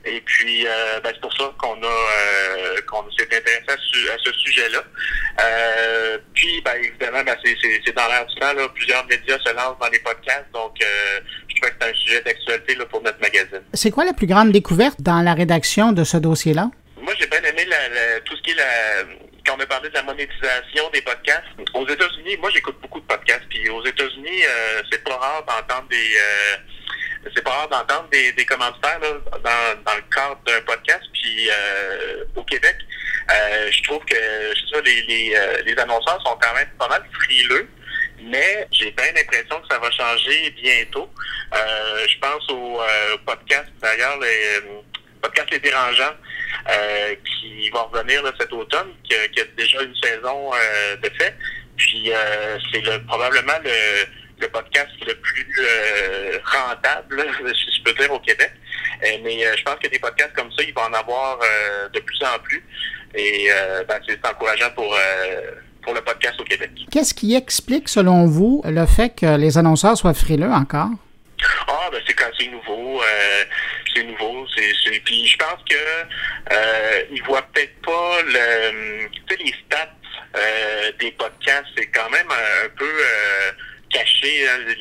Et 0.05 0.21
puis, 0.23 0.67
euh, 0.67 1.01
ben, 1.01 1.11
c'est 1.13 1.21
pour 1.21 1.33
ça 1.37 1.53
qu'on 1.59 1.83
a 1.83 1.87
euh, 1.87 2.81
qu'on 2.89 3.05
s'est 3.19 3.25
intéressé 3.25 3.65
à, 3.69 4.17
ce 4.25 4.33
sujet-là. 4.33 4.83
Euh, 5.41 6.19
puis, 6.35 6.63
ben, 6.65 6.73
évidemment, 6.83 7.23
ben, 7.23 7.37
c'est 7.45 7.95
dans 7.95 8.09
l'air 8.09 8.27
du 8.27 8.35
temps. 8.37 8.53
Là, 8.55 8.69
plusieurs 8.75 9.07
médias 9.07 9.39
se 9.39 9.53
lancent 9.55 9.79
dans 9.79 9.91
les 9.91 9.99
podcasts, 9.99 10.51
donc 10.55 10.77
je 10.81 11.61
crois 11.61 11.71
que 11.71 11.77
c'est 11.81 11.91
un 11.91 11.95
sujet 11.95 12.23
d'actualité 12.23 12.77
pour 12.91 13.03
notre 13.03 13.21
magazine. 13.21 13.63
C'est 13.75 13.91
quoi 13.91 14.05
la 14.05 14.15
plus 14.15 14.27
grande 14.27 14.53
découverte 14.53 15.01
dans 15.01 15.21
la 15.21 15.35
rédaction 15.35 15.93
de 15.93 16.05
ce 16.05 16.17
dossier-là? 16.17 16.71
Moi, 17.03 17.13
j'ai 17.19 17.27
bien 17.27 17.43
aimé 17.43 17.67
la, 17.67 18.21
tout 18.21 18.37
ce 18.37 18.43
qui 18.43 18.53
est 18.53 18.55
la 18.55 19.05
quand 19.47 19.57
on 19.57 19.61
a 19.61 19.67
parlé 19.67 19.89
de 19.89 19.95
la 19.95 20.03
monétisation 20.03 20.91
des 20.93 21.01
podcasts, 21.01 21.47
aux 21.73 21.89
États-Unis, 21.89 22.37
moi 22.41 22.51
j'écoute 22.53 22.77
beaucoup 22.83 23.01
de 23.01 23.07
podcasts, 23.07 23.47
puis 23.49 23.71
aux 23.71 23.85
États-Unis, 23.85 24.43
c'est 24.93 25.03
pas 25.03 25.17
rare 25.17 25.45
d'entendre 25.47 25.89
des 25.89 26.15
c'est 27.35 27.43
pas 27.43 27.51
rare 27.51 27.69
d'entendre 27.69 28.09
des, 28.11 28.33
des 28.33 28.45
commentaires 28.45 28.99
dans, 29.01 29.83
dans 29.85 29.95
le 29.95 30.15
cadre 30.15 30.41
d'un 30.47 30.61
podcast. 30.63 31.03
Puis 31.13 31.49
euh, 31.51 32.25
au 32.35 32.43
Québec, 32.45 32.77
euh, 33.31 33.71
je 33.71 33.83
trouve 33.83 34.05
que 34.05 34.17
ça, 34.71 34.81
les, 34.85 35.03
les, 35.03 35.35
euh, 35.37 35.63
les, 35.65 35.77
annonceurs 35.79 36.21
sont 36.23 36.37
quand 36.41 36.55
même 36.55 36.69
pas 36.79 36.89
mal 36.89 37.03
frileux. 37.13 37.69
Mais 38.23 38.67
j'ai 38.73 38.91
bien 38.93 39.13
l'impression 39.15 39.61
que 39.61 39.69
ça 39.71 39.79
va 39.79 39.91
changer 39.91 40.51
bientôt. 40.51 41.11
je 41.53 42.19
pense 42.19 42.49
au 42.51 42.81
podcast, 43.25 43.69
d'ailleurs, 43.81 44.19
les 44.21 44.61
podcast 45.23 45.49
Les 45.51 45.59
Dérangeants, 45.59 46.17
qui 47.25 47.71
va 47.71 47.83
revenir 47.83 48.23
cet 48.39 48.53
automne, 48.53 48.93
qui, 49.05 49.15
qui, 49.33 49.41
a 49.41 49.45
déjà 49.57 49.83
une 49.83 49.97
saison 49.97 50.51
de 51.03 51.11
fait. 51.19 51.35
Puis 51.79 52.13
c'est 52.71 52.83
le, 52.83 53.03
probablement 53.07 53.59
le 53.65 54.07
le 54.41 54.49
podcast 54.49 54.89
le 55.07 55.15
plus 55.15 55.47
euh, 55.61 56.39
rentable, 56.45 57.25
si 57.55 57.79
je 57.79 57.83
peux 57.83 57.93
dire, 57.95 58.13
au 58.13 58.19
Québec. 58.21 58.53
Euh, 59.05 59.17
mais 59.23 59.47
euh, 59.47 59.55
je 59.57 59.63
pense 59.63 59.77
que 59.77 59.89
des 59.89 59.99
podcasts 59.99 60.33
comme 60.35 60.51
ça, 60.53 60.63
il 60.63 60.73
va 60.75 60.89
en 60.89 60.93
avoir 60.93 61.39
de 61.93 62.01
plus 62.01 62.23
en 62.23 62.39
plus. 62.41 62.63
Et 63.15 63.49
ben, 63.89 63.99
c'est 64.07 64.25
encourageant 64.27 64.71
pour 64.75 64.97
pour 65.83 65.95
le 65.95 66.01
podcast 66.03 66.39
au 66.39 66.45
Québec. 66.45 66.71
Qu'est-ce 66.91 67.15
qui 67.15 67.35
explique, 67.35 67.89
selon 67.89 68.27
vous, 68.27 68.63
le 68.67 68.85
fait 68.87 69.11
que 69.11 69.37
les 69.37 69.57
annonceurs 69.57 69.97
soient 69.97 70.15
frileux 70.15 70.51
encore? 70.51 70.91
Ah, 71.67 71.89
ben 71.91 72.01
c'est 72.07 72.13
quand 72.13 72.31
c'est 72.39 72.49
nouveau. 72.49 73.01
c'est 73.95 74.05
nouveau. 74.05 74.47
C'est, 74.55 75.01
puis 75.05 75.27
je 75.27 75.37
pense 75.39 75.61
que 75.69 75.77
euh, 76.53 77.03
ils 77.11 77.23
voient 77.23 77.43
peut-être 77.55 77.81
pas 77.81 78.23
le, 78.27 79.09
les 79.39 79.55
stats 79.67 79.97
des 81.01 81.11
podcasts. 81.13 81.67
C'est 81.77 81.87
quand 81.87 82.11
même 82.11 82.29
un, 82.31 82.69
peu 82.77 82.93
Hein, 84.01 84.75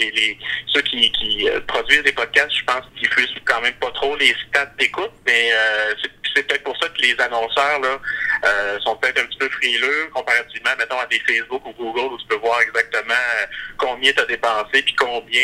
ceux 0.67 0.81
qui, 0.81 1.49
euh, 1.49 1.59
produisent 1.67 2.03
des 2.03 2.11
podcasts, 2.11 2.55
je 2.55 2.63
pense 2.63 2.83
qu'ils 2.93 3.07
diffusent 3.07 3.33
quand 3.45 3.61
même 3.61 3.73
pas 3.73 3.91
trop 3.91 4.15
les 4.17 4.33
stats 4.47 4.71
d'écoute, 4.77 5.11
mais 5.25 5.51
euh, 5.53 5.93
c'est 6.35 6.43
peut-être 6.47 6.63
pour 6.63 6.77
ça 6.77 6.87
que 6.89 7.01
les 7.01 7.19
annonceurs 7.19 7.79
là 7.81 7.99
euh, 8.45 8.79
sont 8.79 8.95
peut-être 8.97 9.19
un 9.21 9.25
petit 9.25 9.37
peu 9.37 9.49
frileux 9.49 10.09
comparativement, 10.13 10.69
mettons, 10.77 10.99
à 10.99 11.05
des 11.07 11.19
Facebook 11.19 11.65
ou 11.65 11.73
Google 11.73 12.13
où 12.13 12.17
tu 12.19 12.27
peux 12.27 12.37
voir 12.37 12.61
exactement 12.61 13.13
euh, 13.13 13.45
combien 13.77 14.13
tu 14.13 14.21
as 14.21 14.25
dépensé 14.25 14.81
puis 14.83 14.95
combien 14.95 15.43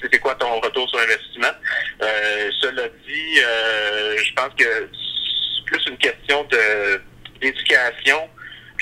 c'était 0.00 0.18
quoi 0.18 0.34
ton 0.36 0.60
retour 0.60 0.88
sur 0.88 0.98
investissement. 1.00 1.52
cela 2.00 2.88
dit, 3.06 3.36
je 3.36 4.32
pense 4.34 4.54
que 4.56 4.88
c'est 4.92 5.64
plus 5.66 5.86
une 5.86 5.98
question 5.98 6.44
de 6.44 7.02
d'éducation 7.40 8.30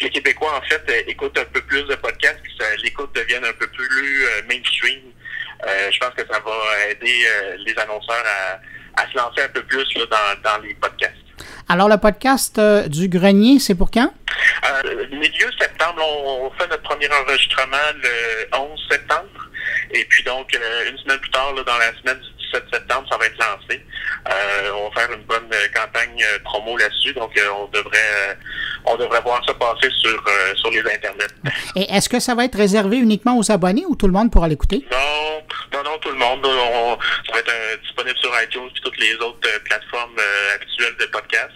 les 0.01 0.11
Québécois, 0.11 0.57
en 0.57 0.63
fait, 0.63 0.83
euh, 0.89 1.03
écoutent 1.07 1.39
un 1.39 1.45
peu 1.45 1.61
plus 1.63 1.83
de 1.85 1.95
podcasts, 1.95 2.41
puis 2.43 2.53
l'écoute 2.83 3.15
devienne 3.15 3.45
un 3.45 3.53
peu 3.53 3.67
plus 3.67 4.25
euh, 4.25 4.43
mainstream. 4.49 5.01
Euh, 5.67 5.91
je 5.91 5.99
pense 5.99 6.11
que 6.11 6.23
ça 6.31 6.41
va 6.41 6.91
aider 6.91 7.27
les 7.65 7.79
annonceurs 7.79 8.25
à, 8.97 9.11
se 9.11 9.17
lancer 9.17 9.43
un 9.43 9.49
peu 9.49 9.63
plus 9.63 9.87
dans, 10.43 10.63
les 10.63 10.75
podcasts. 10.75 11.15
Alors, 11.69 11.89
le 11.89 11.97
podcast 11.97 12.61
du 12.89 13.09
grenier, 13.09 13.59
c'est 13.59 13.75
pour 13.75 13.91
quand? 13.91 14.13
milieu 15.11 15.51
septembre, 15.59 16.03
on, 16.03 16.51
fait 16.59 16.69
notre 16.69 16.83
premier 16.83 17.09
enregistrement 17.11 17.77
le 18.03 18.57
11 18.57 18.89
septembre. 18.91 19.49
Et 19.93 20.05
puis 20.05 20.23
donc, 20.25 20.53
une 20.91 20.99
semaine 20.99 21.19
plus 21.19 21.31
tard, 21.31 21.55
dans 21.55 21.79
la 21.79 21.95
semaine 22.01 22.19
du 22.21 22.34
17 22.55 22.65
septembre, 22.73 23.07
ça 23.11 23.17
va 23.19 23.27
être 23.27 23.39
lancé. 23.39 23.85
on 24.27 24.89
va 24.89 25.01
faire 25.01 25.17
une 25.17 25.25
bonne 25.25 25.51
campagne 25.75 26.25
promo 26.45 26.77
là-dessus. 26.77 27.13
Donc, 27.15 27.33
on 27.57 27.67
devrait 27.69 28.37
on 28.87 28.97
devrait 28.97 29.21
voir 29.23 29.43
ça 29.47 29.55
passer 29.55 29.91
sur, 30.01 30.23
euh, 30.27 30.55
sur 30.57 30.71
les 30.71 30.81
Internets. 30.81 31.27
Et 31.77 31.91
est-ce 31.93 32.09
que 32.09 32.21
ça 32.21 32.35
va 32.35 32.45
être 32.45 32.57
réservé 32.57 32.99
uniquement 32.99 33.39
aux 33.39 33.51
abonnés 33.51 33.85
ou 33.89 33.97
tout 33.97 34.07
le 34.07 34.13
monde 34.13 34.31
pourra 34.31 34.49
l'écouter? 34.49 34.87
Non, 34.91 35.43
non, 35.73 35.91
non, 35.91 35.99
tout 35.99 36.11
le 36.11 36.19
monde. 36.19 36.45
ça 37.27 37.33
va 37.33 37.39
être 37.39 37.53
euh, 37.53 37.77
disponible 37.83 38.19
sur 38.19 38.31
iTunes 38.43 38.69
et 38.77 38.81
toutes 38.81 38.99
les 38.99 39.15
autres 39.15 39.39
euh, 39.47 39.59
plateformes 39.65 40.21
actuelles 40.55 40.97
de 41.01 41.07
podcast. 41.07 41.53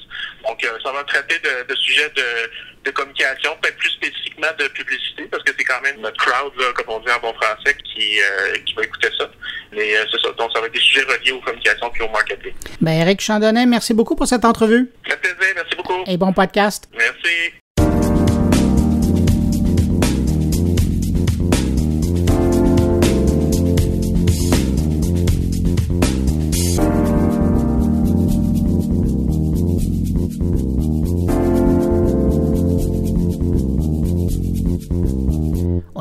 Donc, 0.46 0.60
ça 0.82 0.92
va 0.92 1.04
traiter 1.04 1.38
de, 1.38 1.66
de 1.68 1.74
sujets 1.76 2.10
de, 2.16 2.84
de 2.84 2.90
communication, 2.90 3.56
peut-être 3.60 3.76
plus 3.76 3.90
spécifiquement 3.90 4.48
de 4.58 4.68
publicité, 4.68 5.24
parce 5.30 5.42
que 5.42 5.52
c'est 5.56 5.64
quand 5.64 5.80
même 5.82 6.00
notre 6.00 6.16
crowd, 6.16 6.52
là, 6.58 6.66
comme 6.74 6.94
on 6.94 7.00
dit 7.00 7.10
en 7.10 7.20
bon 7.20 7.34
français, 7.34 7.76
qui, 7.84 8.18
qui 8.64 8.74
va 8.74 8.82
écouter 8.84 9.08
ça. 9.18 9.30
Mais 9.72 9.94
c'est 10.10 10.20
ça. 10.20 10.32
Donc, 10.32 10.50
ça 10.52 10.60
va 10.60 10.66
être 10.66 10.72
des 10.72 10.80
sujets 10.80 11.02
reliés 11.02 11.32
aux 11.32 11.40
communications 11.40 11.92
et 11.98 12.02
au 12.02 12.08
marketing. 12.08 12.54
Ben, 12.80 12.92
Eric 12.92 13.20
Chandonnet, 13.20 13.66
merci 13.66 13.92
beaucoup 13.94 14.16
pour 14.16 14.26
cette 14.26 14.44
entrevue. 14.44 14.90
Ça 15.08 15.16
plaisir, 15.16 15.54
merci 15.54 15.76
beaucoup. 15.76 16.04
Et 16.06 16.16
bon 16.16 16.32
podcast. 16.32 16.88
Merci. 16.96 17.52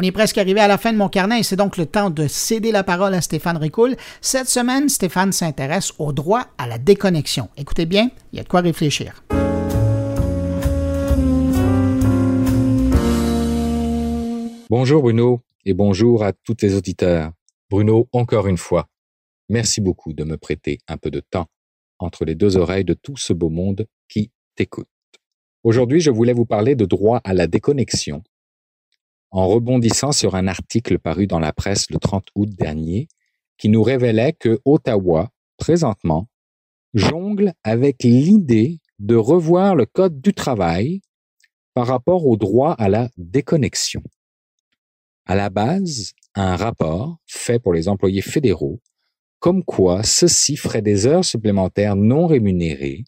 Est 0.08 0.12
presque 0.12 0.38
arrivé 0.38 0.60
à 0.60 0.68
la 0.68 0.78
fin 0.78 0.94
de 0.94 0.98
mon 0.98 1.10
carnet 1.10 1.42
et 1.42 1.44
c'est 1.44 1.56
donc 1.56 1.78
le 1.78 1.86
temps 1.86 2.10
de 2.10 2.28
céder 2.28 2.72
la 2.72 2.84
parole 2.84 3.14
à 3.14 3.22
Stéphane 3.22 3.58
Ricoul. 3.58 3.96
Cette 4.22 4.48
semaine, 4.48 4.90
Stéphane 4.90 5.32
s'intéresse 5.32 5.94
au 6.00 6.14
droit 6.14 6.48
à 6.58 6.68
la 6.68 6.78
déconnexion. 6.78 7.50
Écoutez 7.58 7.86
bien, 7.86 8.10
il 8.32 8.38
y 8.38 8.40
a 8.40 8.44
de 8.44 8.48
quoi 8.48 8.62
réfléchir. 8.62 9.24
Bonjour 14.70 15.02
Bruno 15.02 15.42
et 15.66 15.74
bonjour 15.74 16.24
à 16.24 16.34
tous 16.34 16.56
les 16.62 16.76
auditeurs. 16.76 17.32
Bruno, 17.70 18.08
encore 18.12 18.48
une 18.48 18.58
fois, 18.58 18.88
merci 19.50 19.82
beaucoup 19.82 20.14
de 20.14 20.24
me 20.24 20.38
prêter 20.38 20.80
un 20.88 20.98
peu 20.98 21.12
de 21.12 21.20
temps 21.20 21.48
entre 22.00 22.26
les 22.26 22.36
deux 22.36 22.58
oreilles 22.58 22.86
de 22.86 22.94
tout 22.94 23.18
ce 23.18 23.34
beau 23.34 23.50
monde 23.50 23.88
qui 24.08 24.32
t'écoute. 24.56 24.88
Aujourd'hui, 25.64 26.00
je 26.00 26.12
voulais 26.12 26.34
vous 26.34 26.46
parler 26.46 26.76
de 26.76 26.86
droit 26.86 27.20
à 27.24 27.34
la 27.34 27.48
déconnexion 27.48 28.24
en 29.32 29.48
rebondissant 29.48 30.12
sur 30.12 30.36
un 30.36 30.48
article 30.48 31.00
paru 31.00 31.28
dans 31.28 31.40
la 31.40 31.54
presse 31.54 31.90
le 31.90 32.00
30 32.00 32.28
août 32.36 32.50
dernier 32.50 33.08
qui 33.58 33.70
nous 33.70 33.84
révélait 33.84 34.34
que 34.34 34.60
Ottawa, 34.66 35.32
présentement, 35.58 36.28
jongle 36.94 37.54
avec 37.64 38.04
l'idée 38.04 38.80
de 39.00 39.16
revoir 39.16 39.76
le 39.76 39.86
Code 39.86 40.22
du 40.22 40.34
travail 40.34 41.02
par 41.74 41.88
rapport 41.88 42.26
au 42.26 42.38
droit 42.38 42.74
à 42.74 42.90
la 42.90 43.10
déconnexion. 43.18 44.02
À 45.26 45.36
la 45.36 45.50
base, 45.50 46.14
un 46.36 46.56
rapport 46.56 47.18
fait 47.26 47.60
pour 47.60 47.74
les 47.74 47.88
employés 47.88 48.22
fédéraux 48.22 48.80
comme 49.40 49.64
quoi 49.64 50.04
ceux-ci 50.04 50.58
feraient 50.58 50.82
des 50.82 51.06
heures 51.06 51.26
supplémentaires 51.26 51.96
non 51.96 52.28
rémunérées 52.28 53.06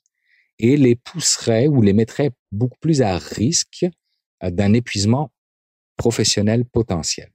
et 0.60 0.78
les 0.78 0.96
pousserait 0.96 1.68
ou 1.68 1.82
les 1.82 1.94
mettrait 1.94 2.32
beaucoup 2.52 2.78
plus 2.80 3.02
à 3.02 3.18
risque 3.18 3.86
d'un 4.42 4.74
épuisement 4.74 5.32
professionnels 6.00 6.64
potentiels. 6.66 7.34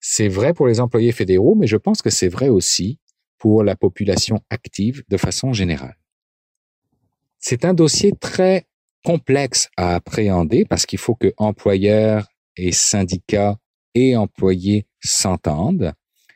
C'est 0.00 0.28
vrai 0.28 0.54
pour 0.54 0.68
les 0.68 0.78
employés 0.78 1.10
fédéraux, 1.10 1.56
mais 1.56 1.66
je 1.66 1.76
pense 1.76 2.00
que 2.00 2.08
c'est 2.08 2.28
vrai 2.28 2.48
aussi 2.48 3.00
pour 3.36 3.64
la 3.64 3.74
population 3.74 4.40
active 4.48 5.02
de 5.08 5.16
façon 5.16 5.52
générale. 5.52 5.98
C'est 7.40 7.64
un 7.64 7.74
dossier 7.74 8.12
très 8.18 8.66
complexe 9.04 9.68
à 9.76 9.96
appréhender 9.96 10.64
parce 10.64 10.86
qu'il 10.86 11.00
faut 11.00 11.16
que 11.16 11.32
employeurs 11.36 12.28
et 12.56 12.70
syndicats 12.70 13.56
et 13.94 14.16
employés 14.16 14.86
s'entendent. 15.00 15.92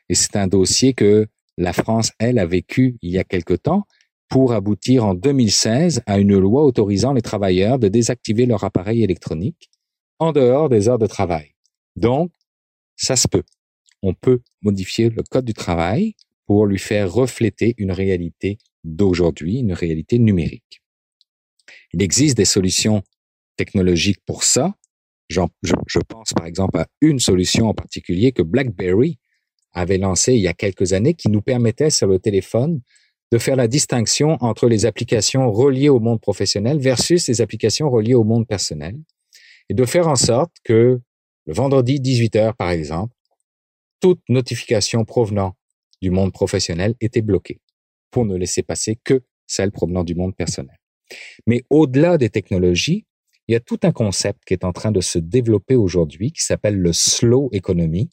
Et 0.09 0.15
c'est 0.15 0.35
un 0.35 0.47
dossier 0.47 0.93
que 0.93 1.27
la 1.57 1.71
France, 1.71 2.11
elle, 2.19 2.37
a 2.37 2.45
vécu 2.45 2.97
il 3.01 3.11
y 3.11 3.17
a 3.17 3.23
quelque 3.23 3.53
temps 3.53 3.85
pour 4.27 4.51
aboutir 4.51 5.05
en 5.05 5.13
2016 5.13 6.01
à 6.05 6.17
une 6.17 6.37
loi 6.37 6.63
autorisant 6.63 7.13
les 7.13 7.21
travailleurs 7.21 7.79
de 7.79 7.87
désactiver 7.87 8.45
leur 8.45 8.63
appareil 8.63 9.03
électronique 9.03 9.69
en 10.23 10.31
dehors 10.31 10.69
des 10.69 10.87
heures 10.87 10.99
de 10.99 11.07
travail. 11.07 11.53
Donc, 11.95 12.31
ça 12.95 13.15
se 13.15 13.27
peut. 13.27 13.43
On 14.01 14.13
peut 14.13 14.41
modifier 14.61 15.09
le 15.09 15.23
code 15.23 15.45
du 15.45 15.53
travail 15.53 16.15
pour 16.45 16.65
lui 16.65 16.79
faire 16.79 17.11
refléter 17.11 17.73
une 17.77 17.91
réalité 17.91 18.57
d'aujourd'hui, 18.83 19.59
une 19.59 19.73
réalité 19.73 20.19
numérique. 20.19 20.81
Il 21.93 22.01
existe 22.01 22.37
des 22.37 22.45
solutions 22.45 23.01
technologiques 23.55 24.19
pour 24.25 24.43
ça. 24.43 24.75
Je, 25.29 25.39
pense 26.07 26.33
par 26.33 26.45
exemple 26.45 26.79
à 26.79 26.87
une 27.01 27.19
solution 27.19 27.67
en 27.69 27.73
particulier 27.73 28.33
que 28.33 28.43
BlackBerry 28.43 29.17
avait 29.71 29.97
lancée 29.97 30.33
il 30.33 30.41
y 30.41 30.47
a 30.47 30.53
quelques 30.53 30.93
années 30.93 31.15
qui 31.15 31.29
nous 31.29 31.41
permettait 31.41 31.89
sur 31.89 32.07
le 32.07 32.19
téléphone 32.19 32.81
de 33.31 33.37
faire 33.39 33.55
la 33.55 33.67
distinction 33.67 34.37
entre 34.41 34.67
les 34.67 34.85
applications 34.85 35.51
reliées 35.51 35.89
au 35.89 35.99
monde 35.99 36.21
professionnel 36.21 36.77
versus 36.77 37.27
les 37.27 37.41
applications 37.41 37.89
reliées 37.89 38.13
au 38.13 38.23
monde 38.23 38.45
personnel 38.47 38.95
et 39.69 39.73
de 39.73 39.85
faire 39.85 40.07
en 40.07 40.15
sorte 40.15 40.55
que 40.63 40.99
le 41.45 41.53
vendredi 41.53 41.99
18h, 41.99 42.53
par 42.55 42.71
exemple, 42.71 43.15
toute 43.99 44.21
notification 44.29 45.05
provenant 45.05 45.55
du 46.01 46.09
monde 46.11 46.33
professionnel 46.33 46.95
était 46.99 47.21
bloquée 47.21 47.59
pour 48.11 48.25
ne 48.25 48.35
laisser 48.35 48.63
passer 48.63 48.99
que 49.03 49.23
celle 49.47 49.71
provenant 49.71 50.03
du 50.03 50.15
monde 50.15 50.35
personnel. 50.35 50.77
Mais 51.47 51.63
au-delà 51.69 52.17
des 52.17 52.29
technologies, 52.29 53.05
il 53.47 53.53
y 53.53 53.55
a 53.55 53.59
tout 53.59 53.79
un 53.83 53.91
concept 53.91 54.39
qui 54.45 54.53
est 54.53 54.63
en 54.63 54.71
train 54.71 54.91
de 54.91 55.01
se 55.01 55.19
développer 55.19 55.75
aujourd'hui 55.75 56.31
qui 56.31 56.43
s'appelle 56.43 56.77
le 56.77 56.93
slow 56.93 57.49
economy, 57.51 58.09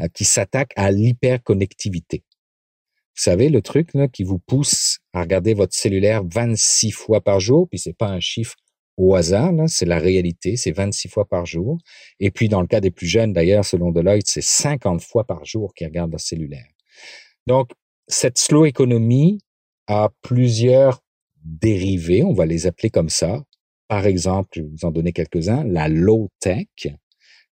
euh, 0.00 0.08
qui 0.08 0.24
s'attaque 0.24 0.72
à 0.76 0.90
l'hyperconnectivité. 0.90 2.24
Vous 3.16 3.22
savez, 3.22 3.48
le 3.48 3.62
truc 3.62 3.90
qui 4.12 4.24
vous 4.24 4.40
pousse 4.40 4.98
à 5.12 5.20
regarder 5.20 5.54
votre 5.54 5.74
cellulaire 5.74 6.24
26 6.24 6.90
fois 6.90 7.20
par 7.20 7.38
jour, 7.38 7.68
puis 7.68 7.78
c'est 7.78 7.96
pas 7.96 8.08
un 8.08 8.20
chiffre 8.20 8.56
au 8.96 9.14
hasard, 9.14 9.52
c'est 9.66 9.86
la 9.86 9.98
réalité, 9.98 10.56
c'est 10.56 10.70
26 10.70 11.08
fois 11.08 11.24
par 11.24 11.46
jour. 11.46 11.78
Et 12.20 12.30
puis, 12.30 12.48
dans 12.48 12.60
le 12.60 12.66
cas 12.66 12.80
des 12.80 12.90
plus 12.90 13.06
jeunes, 13.06 13.32
d'ailleurs, 13.32 13.64
selon 13.64 13.90
Deloitte, 13.90 14.26
c'est 14.26 14.42
50 14.42 15.02
fois 15.02 15.24
par 15.24 15.44
jour 15.44 15.74
qu'ils 15.74 15.88
regardent 15.88 16.12
leur 16.12 16.20
cellulaire. 16.20 16.66
Donc, 17.46 17.70
cette 18.06 18.38
slow 18.38 18.66
economy 18.66 19.38
a 19.86 20.10
plusieurs 20.22 21.00
dérivés, 21.44 22.22
on 22.22 22.32
va 22.32 22.46
les 22.46 22.66
appeler 22.66 22.90
comme 22.90 23.08
ça. 23.08 23.42
Par 23.88 24.06
exemple, 24.06 24.48
je 24.54 24.62
vais 24.62 24.68
vous 24.68 24.86
en 24.86 24.90
donner 24.90 25.12
quelques-uns, 25.12 25.64
la 25.64 25.88
low 25.88 26.30
tech, 26.40 26.66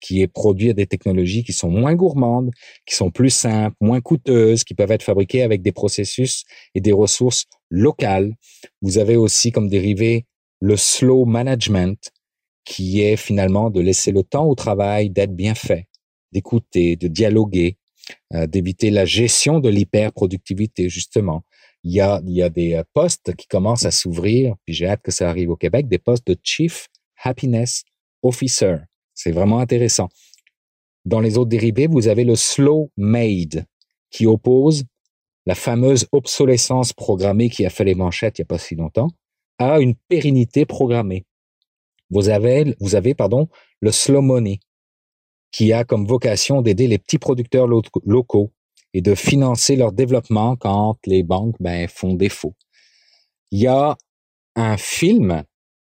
qui 0.01 0.23
est 0.23 0.29
produire 0.29 0.75
des 0.75 0.87
technologies 0.87 1.43
qui 1.43 1.53
sont 1.53 1.71
moins 1.71 1.95
gourmandes, 1.95 2.51
qui 2.87 2.95
sont 2.95 3.11
plus 3.11 3.31
simples, 3.31 3.77
moins 3.81 4.01
coûteuses, 4.01 4.65
qui 4.65 4.75
peuvent 4.75 4.93
être 4.93 5.03
fabriquées 5.03 5.43
avec 5.43 5.63
des 5.63 5.73
processus 5.73 6.45
et 6.75 6.81
des 6.81 6.93
ressources 6.93 7.47
locales. 7.71 8.35
Vous 8.83 8.99
avez 8.99 9.17
aussi 9.17 9.51
comme 9.53 9.69
dérivé 9.69 10.27
le 10.61 10.77
slow 10.77 11.25
management, 11.25 12.11
qui 12.65 13.01
est 13.01 13.17
finalement 13.17 13.71
de 13.71 13.81
laisser 13.81 14.13
le 14.13 14.23
temps 14.23 14.47
au 14.47 14.55
travail 14.55 15.11
d'être 15.11 15.35
bien 15.35 15.55
fait, 15.55 15.87
d'écouter, 16.33 16.97
de 16.97 17.09
dialoguer, 17.09 17.79
euh, 18.35 18.47
d'éviter 18.47 18.91
la 18.91 19.05
gestion 19.05 19.61
de 19.61 19.69
l'hyperproductivité, 19.69 20.89
justement. 20.89 21.45
Il 21.85 21.93
y 21.93 22.01
a, 22.01 22.21
il 22.27 22.35
y 22.35 22.43
a 22.43 22.51
des 22.51 22.75
euh, 22.75 22.83
postes 22.93 23.35
qui 23.37 23.47
commencent 23.47 23.87
à 23.87 23.91
s'ouvrir, 23.91 24.55
puis 24.65 24.75
j'ai 24.75 24.87
hâte 24.87 25.03
que 25.03 25.11
ça 25.11 25.31
arrive 25.31 25.51
au 25.51 25.57
Québec, 25.57 25.89
des 25.89 25.99
postes 25.99 26.27
de 26.27 26.37
Chief 26.43 26.89
Happiness 27.23 27.85
Officer. 28.23 28.79
C'est 29.15 29.33
vraiment 29.33 29.61
intéressant. 29.61 30.09
Dans 31.05 31.21
les 31.21 31.39
autres 31.39 31.49
dérivés, 31.49 31.87
vous 31.87 32.09
avez 32.09 32.25
le 32.25 32.37
slow 32.37 32.91
made 32.97 33.65
qui 34.11 34.27
oppose 34.27 34.85
la 35.47 35.55
fameuse 35.55 36.07
obsolescence 36.13 36.93
programmée 36.93 37.49
qui 37.49 37.65
a 37.65 37.71
fait 37.71 37.85
les 37.85 37.95
manchettes 37.95 38.39
il 38.39 38.43
n'y 38.43 38.45
a 38.45 38.49
pas 38.49 38.59
si 38.59 38.75
longtemps 38.75 39.09
à 39.59 39.81
une 39.81 39.95
pérennité 40.09 40.65
programmée. 40.65 41.25
Vous 42.11 42.29
avez, 42.29 42.77
vous 42.81 42.95
avez 42.95 43.15
pardon, 43.15 43.49
le 43.81 43.93
slow 43.93 44.23
money 44.23 44.61
qui 45.51 45.73
a 45.73 45.85
comme 45.85 46.07
vocation 46.07 46.63
d'aider 46.63 46.87
les 46.87 46.99
petits 46.99 47.19
producteurs 47.19 47.67
locaux 47.67 48.53
et 48.95 49.01
de 49.01 49.15
financer 49.15 49.77
leur 49.77 49.93
développement 49.93 50.57
quand 50.57 50.99
les 51.07 51.23
banques 51.23 51.57
ben, 51.61 51.89
font 51.89 52.15
défaut. 52.15 52.55
Il 53.51 53.61
y 53.61 53.67
a 53.67 53.97
un 54.57 54.77
film 54.77 55.45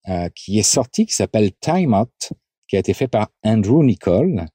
euh, 0.08 0.28
qui 0.34 0.58
est 0.58 0.62
sorti 0.62 1.06
qui 1.06 1.14
s'appelle 1.14 1.52
Time 1.60 1.94
Out, 1.94 2.32
qui 2.68 2.76
a 2.76 2.78
été 2.78 2.94
fait 2.94 3.08
par 3.08 3.28
Andrew 3.44 3.84
Nicole, 3.84 4.46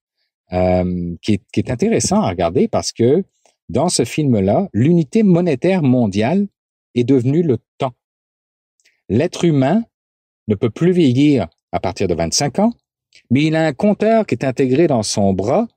euh, 0.53 1.15
qui, 1.21 1.33
est, 1.33 1.43
qui 1.51 1.59
est 1.59 1.71
intéressant 1.71 2.21
à 2.21 2.29
regarder 2.29 2.67
parce 2.67 2.91
que 2.91 3.23
dans 3.69 3.89
ce 3.89 4.05
film-là, 4.05 4.69
l'unité 4.73 5.23
monétaire 5.23 5.81
mondiale 5.81 6.47
est 6.93 7.03
devenue 7.03 7.43
le 7.43 7.57
temps. 7.77 7.93
L'être 9.09 9.45
humain 9.45 9.83
ne 10.47 10.55
peut 10.55 10.69
plus 10.69 10.91
vieillir 10.91 11.47
à 11.71 11.79
partir 11.79 12.07
de 12.07 12.15
25 12.15 12.59
ans, 12.59 12.73
mais 13.29 13.43
il 13.43 13.55
a 13.55 13.65
un 13.65 13.73
compteur 13.73 14.25
qui 14.25 14.35
est 14.35 14.45
intégré 14.45 14.87
dans 14.87 15.03
son 15.03 15.33
bras 15.33 15.67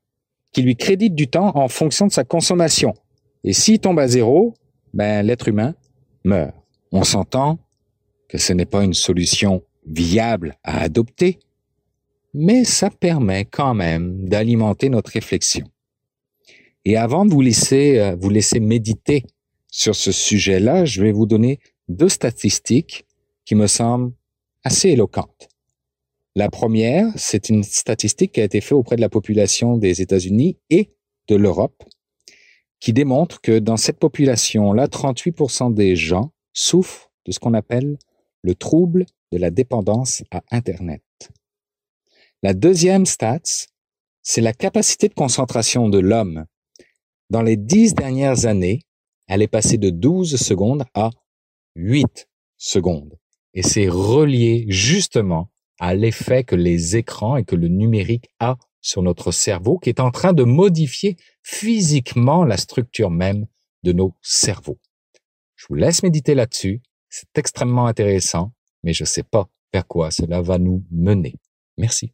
qui 0.52 0.62
lui 0.62 0.76
crédite 0.76 1.14
du 1.14 1.28
temps 1.28 1.52
en 1.56 1.68
fonction 1.68 2.06
de 2.06 2.12
sa 2.12 2.24
consommation. 2.24 2.94
Et 3.44 3.52
s'il 3.52 3.78
tombe 3.78 3.98
à 3.98 4.08
zéro, 4.08 4.54
ben, 4.94 5.24
l'être 5.24 5.48
humain 5.48 5.74
meurt. 6.24 6.54
On 6.90 7.04
s'entend 7.04 7.58
que 8.28 8.38
ce 8.38 8.52
n'est 8.52 8.66
pas 8.66 8.84
une 8.84 8.94
solution 8.94 9.62
viable 9.86 10.56
à 10.64 10.80
adopter, 10.80 11.38
mais 12.34 12.64
ça 12.64 12.90
permet 12.90 13.44
quand 13.44 13.74
même 13.74 14.26
d'alimenter 14.26 14.88
notre 14.88 15.12
réflexion. 15.12 15.66
Et 16.84 16.96
avant 16.96 17.26
de 17.26 17.32
vous 17.32 17.40
laisser, 17.40 17.98
euh, 17.98 18.16
vous 18.18 18.30
laisser 18.30 18.60
méditer 18.60 19.24
sur 19.70 19.94
ce 19.94 20.12
sujet-là, 20.12 20.84
je 20.84 21.02
vais 21.02 21.12
vous 21.12 21.26
donner 21.26 21.58
deux 21.88 22.08
statistiques 22.08 23.04
qui 23.48 23.54
me 23.54 23.66
semblent 23.66 24.12
assez 24.62 24.90
éloquentes. 24.90 25.48
La 26.36 26.50
première, 26.50 27.10
c'est 27.16 27.48
une 27.48 27.62
statistique 27.62 28.32
qui 28.32 28.42
a 28.42 28.44
été 28.44 28.60
faite 28.60 28.72
auprès 28.72 28.96
de 28.96 29.00
la 29.00 29.08
population 29.08 29.78
des 29.78 30.02
États-Unis 30.02 30.58
et 30.68 30.92
de 31.28 31.34
l'Europe, 31.34 31.82
qui 32.78 32.92
démontre 32.92 33.40
que 33.40 33.58
dans 33.58 33.78
cette 33.78 33.98
population-là, 33.98 34.86
38% 34.88 35.72
des 35.72 35.96
gens 35.96 36.30
souffrent 36.52 37.10
de 37.24 37.32
ce 37.32 37.38
qu'on 37.38 37.54
appelle 37.54 37.96
le 38.42 38.54
trouble 38.54 39.06
de 39.32 39.38
la 39.38 39.50
dépendance 39.50 40.22
à 40.30 40.42
Internet. 40.50 41.02
La 42.42 42.52
deuxième 42.52 43.06
stats, 43.06 43.64
c'est 44.22 44.42
la 44.42 44.52
capacité 44.52 45.08
de 45.08 45.14
concentration 45.14 45.88
de 45.88 45.98
l'homme. 45.98 46.44
Dans 47.30 47.42
les 47.42 47.56
dix 47.56 47.94
dernières 47.94 48.44
années, 48.44 48.82
elle 49.26 49.40
est 49.40 49.48
passée 49.48 49.78
de 49.78 49.88
12 49.88 50.36
secondes 50.36 50.84
à 50.92 51.08
8 51.76 52.28
secondes. 52.58 53.18
Et 53.58 53.62
c'est 53.62 53.88
relié 53.88 54.66
justement 54.68 55.50
à 55.80 55.92
l'effet 55.92 56.44
que 56.44 56.54
les 56.54 56.96
écrans 56.96 57.36
et 57.36 57.42
que 57.42 57.56
le 57.56 57.66
numérique 57.66 58.28
a 58.38 58.56
sur 58.80 59.02
notre 59.02 59.32
cerveau, 59.32 59.80
qui 59.80 59.88
est 59.88 59.98
en 59.98 60.12
train 60.12 60.32
de 60.32 60.44
modifier 60.44 61.16
physiquement 61.42 62.44
la 62.44 62.56
structure 62.56 63.10
même 63.10 63.48
de 63.82 63.90
nos 63.90 64.14
cerveaux. 64.22 64.78
Je 65.56 65.66
vous 65.68 65.74
laisse 65.74 66.04
méditer 66.04 66.36
là-dessus. 66.36 66.82
C'est 67.08 67.36
extrêmement 67.36 67.86
intéressant, 67.86 68.52
mais 68.84 68.92
je 68.92 69.02
ne 69.02 69.08
sais 69.08 69.24
pas 69.24 69.48
vers 69.72 69.88
quoi 69.88 70.12
cela 70.12 70.40
va 70.40 70.58
nous 70.58 70.84
mener. 70.92 71.34
Merci. 71.78 72.12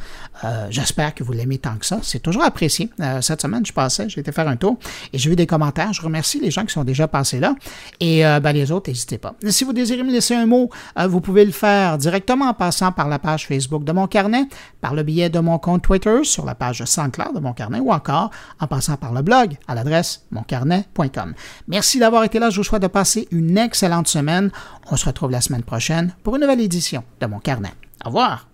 Euh, 0.44 0.68
j'espère 0.70 1.14
que 1.14 1.24
vous 1.24 1.32
l'aimez 1.32 1.58
tant 1.58 1.76
que 1.76 1.86
ça. 1.86 1.98
C'est 2.02 2.20
toujours 2.20 2.44
apprécié. 2.44 2.90
Euh, 3.00 3.20
cette 3.20 3.42
semaine, 3.42 3.66
je 3.66 3.72
passais, 3.72 4.08
j'ai 4.08 4.20
été 4.20 4.30
faire 4.30 4.48
un 4.48 4.56
tour 4.56 4.78
et 5.12 5.18
j'ai 5.18 5.30
vu 5.30 5.36
des 5.36 5.46
commentaires. 5.46 5.92
Je 5.92 6.02
remercie 6.02 6.38
les 6.38 6.52
gens 6.52 6.64
qui 6.64 6.72
sont 6.72 6.84
déjà 6.84 7.08
passés 7.08 7.40
là. 7.40 7.54
Et 7.98 8.22
ben, 8.22 8.52
les 8.52 8.70
autres, 8.70 8.90
n'hésitez 8.90 9.18
pas. 9.18 9.34
Si 9.48 9.64
vous 9.64 9.72
désirez 9.72 10.02
me 10.02 10.12
laisser 10.12 10.34
un 10.34 10.46
mot, 10.46 10.70
vous 10.96 11.20
pouvez 11.20 11.44
le 11.44 11.50
faire 11.50 11.87
directement 11.96 12.46
en 12.46 12.54
passant 12.54 12.92
par 12.92 13.08
la 13.08 13.18
page 13.18 13.46
Facebook 13.46 13.84
de 13.84 13.92
mon 13.92 14.06
carnet, 14.06 14.46
par 14.80 14.94
le 14.94 15.02
billet 15.02 15.30
de 15.30 15.38
mon 15.38 15.58
compte 15.58 15.82
Twitter 15.82 16.24
sur 16.24 16.44
la 16.44 16.54
page 16.54 16.84
SoundCloud 16.84 17.34
de 17.34 17.40
mon 17.40 17.52
carnet 17.52 17.80
ou 17.80 17.92
encore 17.92 18.30
en 18.60 18.66
passant 18.66 18.96
par 18.96 19.12
le 19.12 19.22
blog 19.22 19.56
à 19.66 19.74
l'adresse 19.74 20.26
moncarnet.com. 20.30 21.34
Merci 21.68 21.98
d'avoir 21.98 22.24
été 22.24 22.38
là. 22.38 22.50
Je 22.50 22.56
vous 22.58 22.64
souhaite 22.64 22.82
de 22.82 22.88
passer 22.88 23.28
une 23.30 23.56
excellente 23.56 24.08
semaine. 24.08 24.50
On 24.90 24.96
se 24.96 25.06
retrouve 25.06 25.30
la 25.30 25.40
semaine 25.40 25.62
prochaine 25.62 26.14
pour 26.22 26.34
une 26.36 26.42
nouvelle 26.42 26.60
édition 26.60 27.04
de 27.20 27.26
mon 27.26 27.38
carnet. 27.38 27.72
Au 28.04 28.08
revoir. 28.08 28.48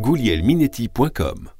goulielminetti.com 0.00 1.59